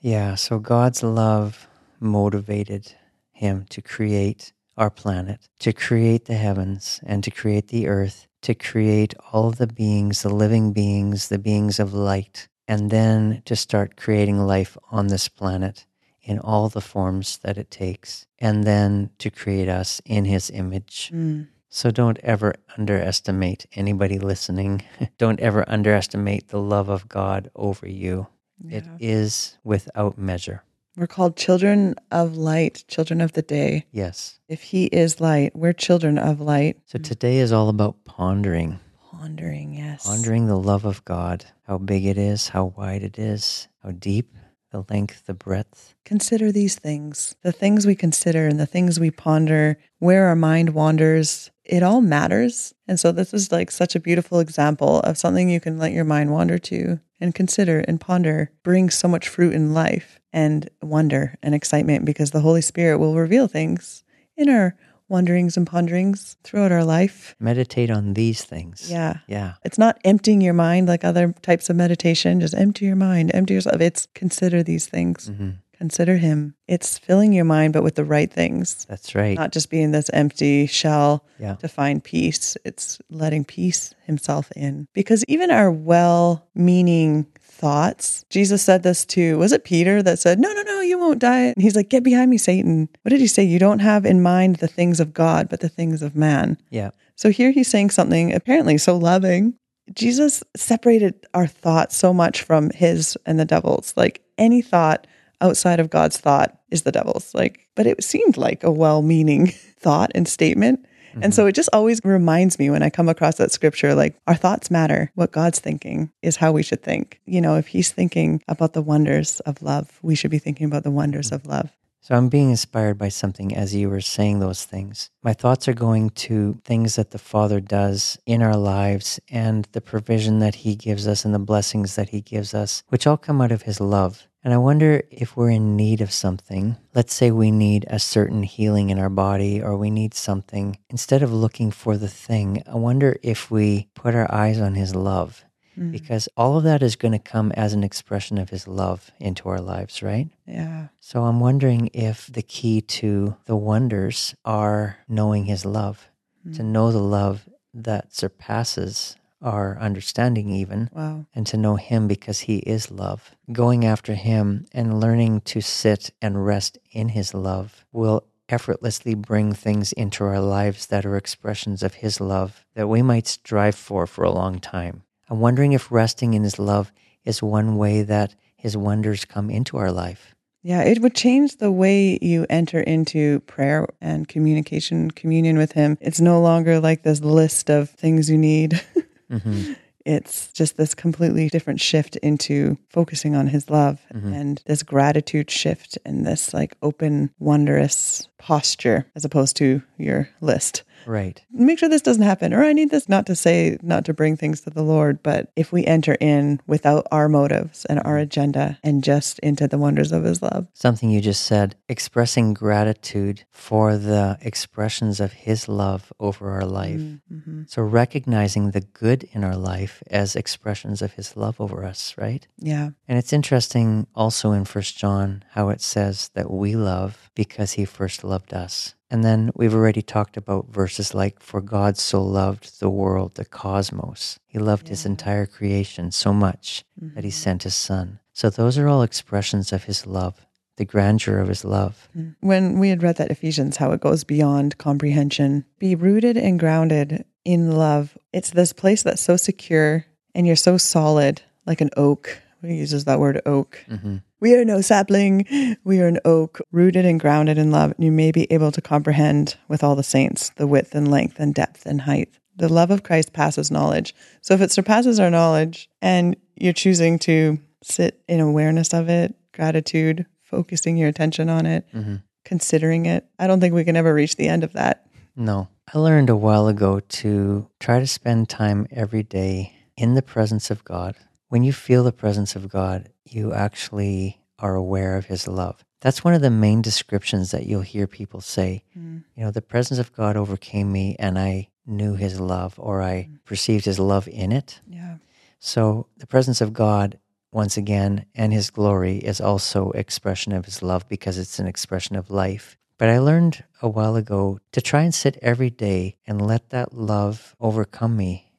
Yeah, 0.00 0.36
so 0.36 0.58
God's 0.58 1.02
love 1.02 1.68
motivated 2.00 2.94
him 3.32 3.66
to 3.70 3.82
create 3.82 4.52
our 4.76 4.90
planet, 4.90 5.40
to 5.58 5.72
create 5.72 6.26
the 6.26 6.34
heavens, 6.34 7.00
and 7.04 7.22
to 7.24 7.30
create 7.30 7.68
the 7.68 7.88
earth, 7.88 8.26
to 8.42 8.54
create 8.54 9.14
all 9.32 9.50
the 9.50 9.66
beings, 9.66 10.22
the 10.22 10.28
living 10.28 10.72
beings, 10.72 11.28
the 11.28 11.38
beings 11.38 11.80
of 11.80 11.92
light, 11.92 12.48
and 12.68 12.90
then 12.90 13.42
to 13.46 13.56
start 13.56 13.96
creating 13.96 14.38
life 14.46 14.76
on 14.92 15.08
this 15.08 15.26
planet 15.28 15.86
in 16.22 16.38
all 16.38 16.68
the 16.68 16.80
forms 16.82 17.38
that 17.38 17.56
it 17.58 17.70
takes, 17.70 18.26
and 18.38 18.64
then 18.64 19.08
to 19.18 19.30
create 19.30 19.68
us 19.68 20.00
in 20.04 20.26
his 20.26 20.50
image. 20.50 21.10
Mm. 21.12 21.48
So 21.70 21.90
don't 21.90 22.18
ever 22.22 22.54
underestimate 22.76 23.66
anybody 23.72 24.18
listening. 24.18 24.82
don't 25.18 25.40
ever 25.40 25.64
underestimate 25.68 26.48
the 26.48 26.60
love 26.60 26.88
of 26.90 27.08
God 27.08 27.50
over 27.56 27.88
you. 27.88 28.26
It 28.70 28.84
Yeah. 28.84 28.96
is 29.00 29.56
without 29.64 30.18
measure. 30.18 30.62
We're 30.96 31.06
called 31.06 31.36
children 31.36 31.94
of 32.10 32.36
light, 32.36 32.84
children 32.88 33.20
of 33.20 33.32
the 33.32 33.42
day. 33.42 33.86
Yes. 33.92 34.40
If 34.48 34.62
he 34.62 34.86
is 34.86 35.20
light, 35.20 35.54
we're 35.54 35.72
children 35.72 36.18
of 36.18 36.40
light. 36.40 36.78
So 36.86 36.98
today 36.98 37.38
is 37.38 37.52
all 37.52 37.68
about 37.68 38.04
pondering, 38.04 38.80
Pondering, 39.18 39.74
yes. 39.74 40.06
pondering 40.06 40.46
the 40.46 40.56
love 40.56 40.84
of 40.84 41.04
God, 41.04 41.44
how 41.66 41.78
big 41.78 42.06
it 42.06 42.16
is, 42.16 42.48
how 42.48 42.66
wide 42.76 43.02
it 43.02 43.18
is, 43.18 43.66
how 43.82 43.90
deep, 43.90 44.32
the 44.70 44.84
length, 44.90 45.26
the 45.26 45.34
breadth. 45.34 45.96
Consider 46.04 46.52
these 46.52 46.76
things. 46.76 47.34
The 47.42 47.50
things 47.50 47.84
we 47.84 47.96
consider 47.96 48.46
and 48.46 48.60
the 48.60 48.66
things 48.66 49.00
we 49.00 49.10
ponder, 49.10 49.76
where 49.98 50.26
our 50.26 50.36
mind 50.36 50.70
wanders, 50.70 51.50
it 51.64 51.82
all 51.82 52.00
matters. 52.00 52.74
And 52.86 53.00
so 53.00 53.10
this 53.10 53.34
is 53.34 53.50
like 53.50 53.72
such 53.72 53.96
a 53.96 54.00
beautiful 54.00 54.38
example 54.38 55.00
of 55.00 55.18
something 55.18 55.50
you 55.50 55.60
can 55.60 55.78
let 55.78 55.92
your 55.92 56.04
mind 56.04 56.30
wander 56.30 56.58
to 56.58 57.00
and 57.20 57.34
consider 57.34 57.80
and 57.80 58.00
ponder 58.00 58.52
brings 58.62 58.94
so 58.94 59.08
much 59.08 59.28
fruit 59.28 59.52
in 59.52 59.74
life 59.74 60.20
and 60.32 60.70
wonder 60.80 61.36
and 61.42 61.56
excitement 61.56 62.04
because 62.04 62.30
the 62.30 62.40
Holy 62.40 62.62
Spirit 62.62 62.98
will 62.98 63.16
reveal 63.16 63.48
things 63.48 64.04
in 64.36 64.48
our 64.48 64.76
wanderings 65.08 65.56
and 65.56 65.66
ponderings 65.66 66.36
throughout 66.44 66.72
our 66.72 66.84
life. 66.84 67.34
Meditate 67.40 67.90
on 67.90 68.14
these 68.14 68.44
things. 68.44 68.90
Yeah. 68.90 69.18
Yeah. 69.26 69.54
It's 69.64 69.78
not 69.78 69.98
emptying 70.04 70.40
your 70.40 70.54
mind 70.54 70.88
like 70.88 71.04
other 71.04 71.34
types 71.42 71.70
of 71.70 71.76
meditation, 71.76 72.40
just 72.40 72.54
empty 72.54 72.84
your 72.86 72.96
mind, 72.96 73.30
empty 73.34 73.54
yourself. 73.54 73.80
It's 73.80 74.06
consider 74.14 74.62
these 74.62 74.86
things. 74.86 75.28
hmm 75.28 75.50
Consider 75.78 76.16
him. 76.16 76.56
It's 76.66 76.98
filling 76.98 77.32
your 77.32 77.44
mind, 77.44 77.72
but 77.72 77.84
with 77.84 77.94
the 77.94 78.04
right 78.04 78.28
things, 78.32 78.84
That's 78.88 79.14
right. 79.14 79.38
not 79.38 79.52
just 79.52 79.70
being 79.70 79.92
this 79.92 80.10
empty 80.12 80.66
shell 80.66 81.24
yeah. 81.38 81.54
to 81.54 81.68
find 81.68 82.02
peace. 82.02 82.56
It's 82.64 82.98
letting 83.10 83.44
peace 83.44 83.94
himself 84.04 84.50
in. 84.56 84.88
Because 84.92 85.24
even 85.28 85.52
our 85.52 85.70
well 85.70 86.48
meaning 86.52 87.26
thoughts, 87.58 88.24
Jesus 88.30 88.62
said 88.62 88.82
this 88.82 89.04
to, 89.06 89.36
was 89.36 89.52
it 89.52 89.64
Peter 89.64 90.02
that 90.02 90.18
said, 90.18 90.38
No, 90.38 90.52
no, 90.52 90.62
no, 90.62 90.80
you 90.80 90.98
won't 90.98 91.18
die? 91.18 91.46
And 91.46 91.60
he's 91.62 91.76
like, 91.76 91.90
Get 91.90 92.02
behind 92.02 92.30
me, 92.30 92.38
Satan. 92.38 92.88
What 93.02 93.10
did 93.10 93.20
he 93.20 93.26
say? 93.26 93.42
You 93.42 93.58
don't 93.58 93.80
have 93.80 94.06
in 94.06 94.22
mind 94.22 94.56
the 94.56 94.68
things 94.68 95.00
of 95.00 95.12
God, 95.12 95.48
but 95.48 95.60
the 95.60 95.68
things 95.68 96.00
of 96.00 96.16
man. 96.16 96.56
Yeah. 96.70 96.90
So 97.16 97.30
here 97.30 97.50
he's 97.50 97.68
saying 97.68 97.90
something 97.90 98.32
apparently 98.32 98.78
so 98.78 98.96
loving. 98.96 99.54
Jesus 99.92 100.44
separated 100.56 101.26
our 101.34 101.46
thoughts 101.46 101.96
so 101.96 102.14
much 102.14 102.42
from 102.42 102.70
his 102.70 103.18
and 103.26 103.40
the 103.40 103.44
devil's. 103.44 103.92
Like 103.96 104.22
any 104.36 104.62
thought 104.62 105.06
outside 105.40 105.80
of 105.80 105.90
God's 105.90 106.18
thought 106.18 106.58
is 106.70 106.82
the 106.82 106.92
devil's. 106.92 107.34
Like, 107.34 107.66
but 107.74 107.86
it 107.86 108.04
seemed 108.04 108.36
like 108.36 108.62
a 108.62 108.70
well 108.70 109.02
meaning 109.02 109.48
thought 109.78 110.12
and 110.14 110.28
statement. 110.28 110.86
And 111.22 111.34
so 111.34 111.46
it 111.46 111.52
just 111.52 111.68
always 111.72 112.00
reminds 112.04 112.58
me 112.58 112.70
when 112.70 112.82
I 112.82 112.90
come 112.90 113.08
across 113.08 113.36
that 113.36 113.52
scripture 113.52 113.94
like 113.94 114.16
our 114.26 114.34
thoughts 114.34 114.70
matter. 114.70 115.10
What 115.14 115.32
God's 115.32 115.58
thinking 115.58 116.10
is 116.22 116.36
how 116.36 116.52
we 116.52 116.62
should 116.62 116.82
think. 116.82 117.20
You 117.26 117.40
know, 117.40 117.56
if 117.56 117.68
he's 117.68 117.90
thinking 117.90 118.42
about 118.48 118.72
the 118.72 118.82
wonders 118.82 119.40
of 119.40 119.62
love, 119.62 119.98
we 120.02 120.14
should 120.14 120.30
be 120.30 120.38
thinking 120.38 120.66
about 120.66 120.84
the 120.84 120.90
wonders 120.90 121.32
of 121.32 121.46
love. 121.46 121.70
So 122.00 122.14
I'm 122.14 122.28
being 122.28 122.48
inspired 122.50 122.96
by 122.96 123.10
something 123.10 123.54
as 123.54 123.74
you 123.74 123.90
were 123.90 124.00
saying 124.00 124.38
those 124.38 124.64
things. 124.64 125.10
My 125.22 125.34
thoughts 125.34 125.68
are 125.68 125.74
going 125.74 126.10
to 126.10 126.58
things 126.64 126.96
that 126.96 127.10
the 127.10 127.18
Father 127.18 127.60
does 127.60 128.18
in 128.24 128.40
our 128.40 128.56
lives 128.56 129.20
and 129.28 129.68
the 129.72 129.82
provision 129.82 130.38
that 130.38 130.54
He 130.54 130.74
gives 130.74 131.06
us 131.06 131.24
and 131.24 131.34
the 131.34 131.38
blessings 131.38 131.96
that 131.96 132.08
He 132.08 132.22
gives 132.22 132.54
us, 132.54 132.82
which 132.88 133.06
all 133.06 133.18
come 133.18 133.42
out 133.42 133.52
of 133.52 133.62
His 133.62 133.80
love. 133.80 134.26
And 134.48 134.54
I 134.54 134.56
wonder 134.56 135.02
if 135.10 135.36
we're 135.36 135.50
in 135.50 135.76
need 135.76 136.00
of 136.00 136.10
something. 136.10 136.78
Let's 136.94 137.12
say 137.12 137.30
we 137.30 137.50
need 137.50 137.84
a 137.90 137.98
certain 137.98 138.42
healing 138.42 138.88
in 138.88 138.98
our 138.98 139.10
body 139.10 139.60
or 139.60 139.76
we 139.76 139.90
need 139.90 140.14
something. 140.14 140.78
Instead 140.88 141.22
of 141.22 141.30
looking 141.30 141.70
for 141.70 141.98
the 141.98 142.08
thing, 142.08 142.62
I 142.66 142.76
wonder 142.76 143.18
if 143.22 143.50
we 143.50 143.90
put 143.92 144.14
our 144.14 144.26
eyes 144.34 144.58
on 144.58 144.74
His 144.74 144.94
love. 144.94 145.44
Hmm. 145.74 145.90
Because 145.90 146.30
all 146.34 146.56
of 146.56 146.64
that 146.64 146.82
is 146.82 146.96
going 146.96 147.12
to 147.12 147.18
come 147.18 147.52
as 147.58 147.74
an 147.74 147.84
expression 147.84 148.38
of 148.38 148.48
His 148.48 148.66
love 148.66 149.10
into 149.20 149.50
our 149.50 149.60
lives, 149.60 150.02
right? 150.02 150.30
Yeah. 150.46 150.88
So 150.98 151.24
I'm 151.24 151.40
wondering 151.40 151.90
if 151.92 152.32
the 152.32 152.40
key 152.40 152.80
to 152.80 153.36
the 153.44 153.54
wonders 153.54 154.34
are 154.46 154.96
knowing 155.06 155.44
his 155.44 155.66
love, 155.66 156.08
to 156.54 156.62
hmm. 156.62 156.72
know 156.72 156.90
the 156.90 157.02
love 157.02 157.46
that 157.74 158.14
surpasses 158.14 159.14
our 159.42 159.78
understanding, 159.80 160.50
even, 160.50 160.90
Wow. 160.94 161.26
and 161.34 161.46
to 161.46 161.56
know 161.56 161.76
him 161.76 162.08
because 162.08 162.40
he 162.40 162.58
is 162.58 162.90
love. 162.90 163.30
Going 163.52 163.84
after 163.84 164.14
him 164.14 164.66
and 164.72 165.00
learning 165.00 165.42
to 165.42 165.60
sit 165.60 166.10
and 166.20 166.44
rest 166.44 166.78
in 166.90 167.10
his 167.10 167.34
love 167.34 167.84
will 167.92 168.24
effortlessly 168.48 169.14
bring 169.14 169.52
things 169.52 169.92
into 169.92 170.24
our 170.24 170.40
lives 170.40 170.86
that 170.86 171.04
are 171.04 171.16
expressions 171.16 171.82
of 171.82 171.94
his 171.94 172.20
love 172.20 172.64
that 172.74 172.88
we 172.88 173.02
might 173.02 173.26
strive 173.26 173.74
for 173.74 174.06
for 174.06 174.24
a 174.24 174.30
long 174.32 174.58
time. 174.58 175.02
I'm 175.28 175.40
wondering 175.40 175.72
if 175.72 175.92
resting 175.92 176.32
in 176.34 176.42
his 176.42 176.58
love 176.58 176.90
is 177.24 177.42
one 177.42 177.76
way 177.76 178.02
that 178.02 178.34
his 178.56 178.76
wonders 178.76 179.24
come 179.26 179.50
into 179.50 179.76
our 179.76 179.92
life. 179.92 180.34
Yeah, 180.62 180.82
it 180.82 181.00
would 181.00 181.14
change 181.14 181.58
the 181.58 181.70
way 181.70 182.18
you 182.20 182.44
enter 182.50 182.80
into 182.80 183.40
prayer 183.40 183.86
and 184.00 184.26
communication, 184.26 185.10
communion 185.12 185.56
with 185.56 185.72
Him. 185.72 185.96
It's 186.00 186.20
no 186.20 186.40
longer 186.40 186.80
like 186.80 187.04
this 187.04 187.20
list 187.20 187.70
of 187.70 187.90
things 187.90 188.28
you 188.28 188.36
need. 188.36 188.82
hmm 189.30 189.72
it's 190.08 190.50
just 190.52 190.78
this 190.78 190.94
completely 190.94 191.50
different 191.50 191.80
shift 191.82 192.16
into 192.16 192.78
focusing 192.88 193.36
on 193.36 193.46
His 193.46 193.68
love 193.68 194.00
and 194.32 194.62
this 194.64 194.82
gratitude 194.82 195.50
shift 195.50 195.98
and 196.06 196.24
this 196.26 196.54
like 196.54 196.76
open, 196.82 197.30
wondrous 197.38 198.26
posture 198.38 199.06
as 199.14 199.26
opposed 199.26 199.56
to 199.58 199.82
your 199.98 200.30
list. 200.40 200.82
Right. 201.06 201.42
Make 201.50 201.78
sure 201.78 201.88
this 201.88 202.02
doesn't 202.02 202.22
happen, 202.22 202.52
or 202.52 202.62
I 202.64 202.72
need 202.72 202.90
this 202.90 203.08
not 203.08 203.26
to 203.26 203.36
say, 203.36 203.78
not 203.82 204.04
to 204.06 204.14
bring 204.14 204.36
things 204.36 204.60
to 204.62 204.70
the 204.70 204.82
Lord, 204.82 205.22
but 205.22 205.50
if 205.56 205.72
we 205.72 205.84
enter 205.84 206.16
in 206.20 206.60
without 206.66 207.06
our 207.10 207.28
motives 207.28 207.84
and 207.86 208.00
our 208.00 208.18
agenda 208.18 208.78
and 208.82 209.02
just 209.04 209.38
into 209.40 209.68
the 209.68 209.78
wonders 209.78 210.12
of 210.12 210.24
His 210.24 210.42
love. 210.42 210.68
Something 210.74 211.10
you 211.10 211.20
just 211.20 211.44
said, 211.44 211.76
expressing 211.88 212.54
gratitude 212.54 213.44
for 213.50 213.96
the 213.96 214.38
expressions 214.40 215.20
of 215.20 215.32
His 215.32 215.68
love 215.68 216.12
over 216.20 216.50
our 216.50 216.66
life. 216.66 217.00
Mm-hmm. 217.00 217.62
So, 217.66 217.82
recognizing 217.82 218.70
the 218.70 218.80
good 218.80 219.24
in 219.32 219.44
our 219.44 219.56
life 219.56 220.02
as 220.10 220.36
expressions 220.36 221.02
of 221.02 221.12
His 221.12 221.36
love 221.36 221.60
over 221.60 221.84
us, 221.84 222.14
right? 222.16 222.46
Yeah. 222.58 222.90
And 223.06 223.18
it's 223.18 223.32
interesting 223.32 224.06
also 224.14 224.52
in 224.52 224.64
First 224.64 224.98
John 224.98 225.44
how 225.50 225.70
it 225.70 225.80
says 225.80 226.30
that 226.34 226.50
we 226.50 226.76
love 226.76 227.30
because 227.34 227.72
He 227.72 227.84
first 227.84 228.24
loved 228.24 228.52
us. 228.52 228.94
And 229.10 229.24
then 229.24 229.50
we've 229.54 229.74
already 229.74 230.02
talked 230.02 230.36
about 230.36 230.68
verses 230.68 231.14
like, 231.14 231.40
For 231.40 231.60
God 231.60 231.96
so 231.96 232.22
loved 232.22 232.80
the 232.80 232.90
world, 232.90 233.34
the 233.34 233.44
cosmos. 233.44 234.38
He 234.46 234.58
loved 234.58 234.88
his 234.88 235.06
entire 235.06 235.46
creation 235.46 236.10
so 236.10 236.32
much 236.32 236.84
that 237.00 237.24
he 237.24 237.30
mm-hmm. 237.30 237.34
sent 237.34 237.62
his 237.62 237.74
son. 237.74 238.20
So 238.32 238.50
those 238.50 238.78
are 238.78 238.88
all 238.88 239.02
expressions 239.02 239.72
of 239.72 239.84
his 239.84 240.06
love, 240.06 240.46
the 240.76 240.84
grandeur 240.84 241.38
of 241.38 241.48
his 241.48 241.64
love. 241.64 242.08
Mm. 242.16 242.36
When 242.40 242.78
we 242.78 242.90
had 242.90 243.02
read 243.02 243.16
that 243.16 243.30
Ephesians, 243.30 243.78
how 243.78 243.92
it 243.92 244.00
goes 244.00 244.24
beyond 244.24 244.78
comprehension, 244.78 245.64
be 245.78 245.94
rooted 245.94 246.36
and 246.36 246.60
grounded 246.60 247.24
in 247.44 247.72
love. 247.72 248.16
It's 248.32 248.50
this 248.50 248.72
place 248.72 249.02
that's 249.02 249.22
so 249.22 249.36
secure 249.36 250.04
and 250.34 250.46
you're 250.46 250.54
so 250.54 250.76
solid, 250.76 251.42
like 251.66 251.80
an 251.80 251.90
oak. 251.96 252.42
He 252.62 252.74
uses 252.74 253.06
that 253.06 253.20
word 253.20 253.40
oak. 253.46 253.84
Mm-hmm. 253.88 254.18
We 254.40 254.54
are 254.54 254.64
no 254.64 254.80
sapling. 254.80 255.76
We 255.84 256.00
are 256.00 256.06
an 256.06 256.20
oak 256.24 256.60
rooted 256.70 257.04
and 257.04 257.18
grounded 257.18 257.58
in 257.58 257.70
love. 257.70 257.92
And 257.96 258.04
you 258.04 258.12
may 258.12 258.30
be 258.30 258.50
able 258.52 258.70
to 258.72 258.80
comprehend 258.80 259.56
with 259.68 259.82
all 259.82 259.96
the 259.96 260.02
saints 260.02 260.50
the 260.56 260.66
width 260.66 260.94
and 260.94 261.10
length 261.10 261.40
and 261.40 261.54
depth 261.54 261.86
and 261.86 262.02
height. 262.02 262.30
The 262.56 262.72
love 262.72 262.90
of 262.90 263.02
Christ 263.02 263.32
passes 263.32 263.70
knowledge. 263.70 264.14
So 264.40 264.54
if 264.54 264.60
it 264.60 264.72
surpasses 264.72 265.20
our 265.20 265.30
knowledge 265.30 265.88
and 266.02 266.36
you're 266.56 266.72
choosing 266.72 267.18
to 267.20 267.58
sit 267.82 268.20
in 268.28 268.40
awareness 268.40 268.92
of 268.92 269.08
it, 269.08 269.34
gratitude, 269.52 270.26
focusing 270.42 270.96
your 270.96 271.08
attention 271.08 271.48
on 271.48 271.66
it, 271.66 271.86
mm-hmm. 271.92 272.16
considering 272.44 273.06
it, 273.06 273.26
I 273.38 273.46
don't 273.46 273.60
think 273.60 273.74
we 273.74 273.84
can 273.84 273.96
ever 273.96 274.12
reach 274.12 274.36
the 274.36 274.48
end 274.48 274.64
of 274.64 274.72
that. 274.72 275.06
No. 275.36 275.68
I 275.92 275.98
learned 275.98 276.30
a 276.30 276.36
while 276.36 276.68
ago 276.68 277.00
to 277.00 277.68
try 277.80 278.00
to 278.00 278.06
spend 278.06 278.48
time 278.48 278.86
every 278.90 279.22
day 279.22 279.72
in 279.96 280.14
the 280.14 280.22
presence 280.22 280.70
of 280.70 280.84
God. 280.84 281.16
When 281.48 281.64
you 281.64 281.72
feel 281.72 282.04
the 282.04 282.12
presence 282.12 282.56
of 282.56 282.68
God, 282.68 283.08
you 283.24 283.52
actually 283.52 284.40
are 284.58 284.74
aware 284.74 285.16
of 285.16 285.26
his 285.26 285.48
love. 285.48 285.84
That's 286.00 286.22
one 286.22 286.34
of 286.34 286.42
the 286.42 286.50
main 286.50 286.82
descriptions 286.82 287.50
that 287.50 287.66
you'll 287.66 287.80
hear 287.80 288.06
people 288.06 288.40
say. 288.40 288.84
Mm. 288.96 289.24
You 289.34 289.44
know, 289.44 289.50
the 289.50 289.62
presence 289.62 289.98
of 289.98 290.12
God 290.12 290.36
overcame 290.36 290.92
me 290.92 291.16
and 291.18 291.38
I 291.38 291.68
knew 291.86 292.14
his 292.14 292.38
love 292.38 292.74
or 292.78 293.02
I 293.02 293.28
mm. 293.30 293.38
perceived 293.44 293.86
his 293.86 293.98
love 293.98 294.28
in 294.28 294.52
it. 294.52 294.80
Yeah. 294.88 295.16
So 295.58 296.06
the 296.18 296.26
presence 296.26 296.60
of 296.60 296.72
God, 296.72 297.18
once 297.50 297.76
again, 297.76 298.26
and 298.34 298.52
his 298.52 298.70
glory 298.70 299.16
is 299.16 299.40
also 299.40 299.90
expression 299.92 300.52
of 300.52 300.66
his 300.66 300.82
love 300.82 301.08
because 301.08 301.38
it's 301.38 301.58
an 301.58 301.66
expression 301.66 302.14
of 302.14 302.30
life. 302.30 302.76
But 302.98 303.08
I 303.08 303.18
learned 303.18 303.64
a 303.80 303.88
while 303.88 304.16
ago 304.16 304.60
to 304.72 304.80
try 304.80 305.02
and 305.02 305.14
sit 305.14 305.38
every 305.40 305.70
day 305.70 306.16
and 306.26 306.46
let 306.46 306.70
that 306.70 306.92
love 306.92 307.56
overcome 307.58 308.16
me. 308.16 308.52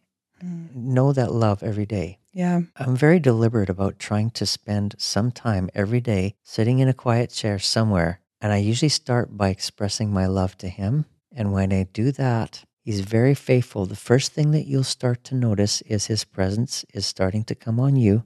Mm. 0.43 0.73
Know 0.75 1.13
that 1.13 1.31
love 1.31 1.61
every 1.61 1.85
day. 1.85 2.18
Yeah. 2.31 2.61
I'm 2.75 2.95
very 2.95 3.19
deliberate 3.19 3.69
about 3.69 3.99
trying 3.99 4.29
to 4.31 4.45
spend 4.45 4.95
some 4.97 5.31
time 5.31 5.69
every 5.73 6.01
day 6.01 6.35
sitting 6.43 6.79
in 6.79 6.87
a 6.87 6.93
quiet 6.93 7.31
chair 7.31 7.59
somewhere. 7.59 8.21
And 8.41 8.53
I 8.53 8.57
usually 8.57 8.89
start 8.89 9.35
by 9.35 9.49
expressing 9.49 10.13
my 10.13 10.25
love 10.25 10.57
to 10.59 10.69
him. 10.69 11.05
And 11.35 11.51
when 11.51 11.73
I 11.73 11.83
do 11.91 12.11
that, 12.13 12.63
he's 12.81 13.01
very 13.01 13.33
faithful. 13.35 13.85
The 13.85 13.95
first 13.95 14.31
thing 14.31 14.51
that 14.51 14.67
you'll 14.67 14.83
start 14.83 15.23
to 15.25 15.35
notice 15.35 15.81
is 15.81 16.05
his 16.05 16.23
presence 16.23 16.85
is 16.93 17.05
starting 17.05 17.43
to 17.45 17.55
come 17.55 17.79
on 17.79 17.95
you. 17.95 18.23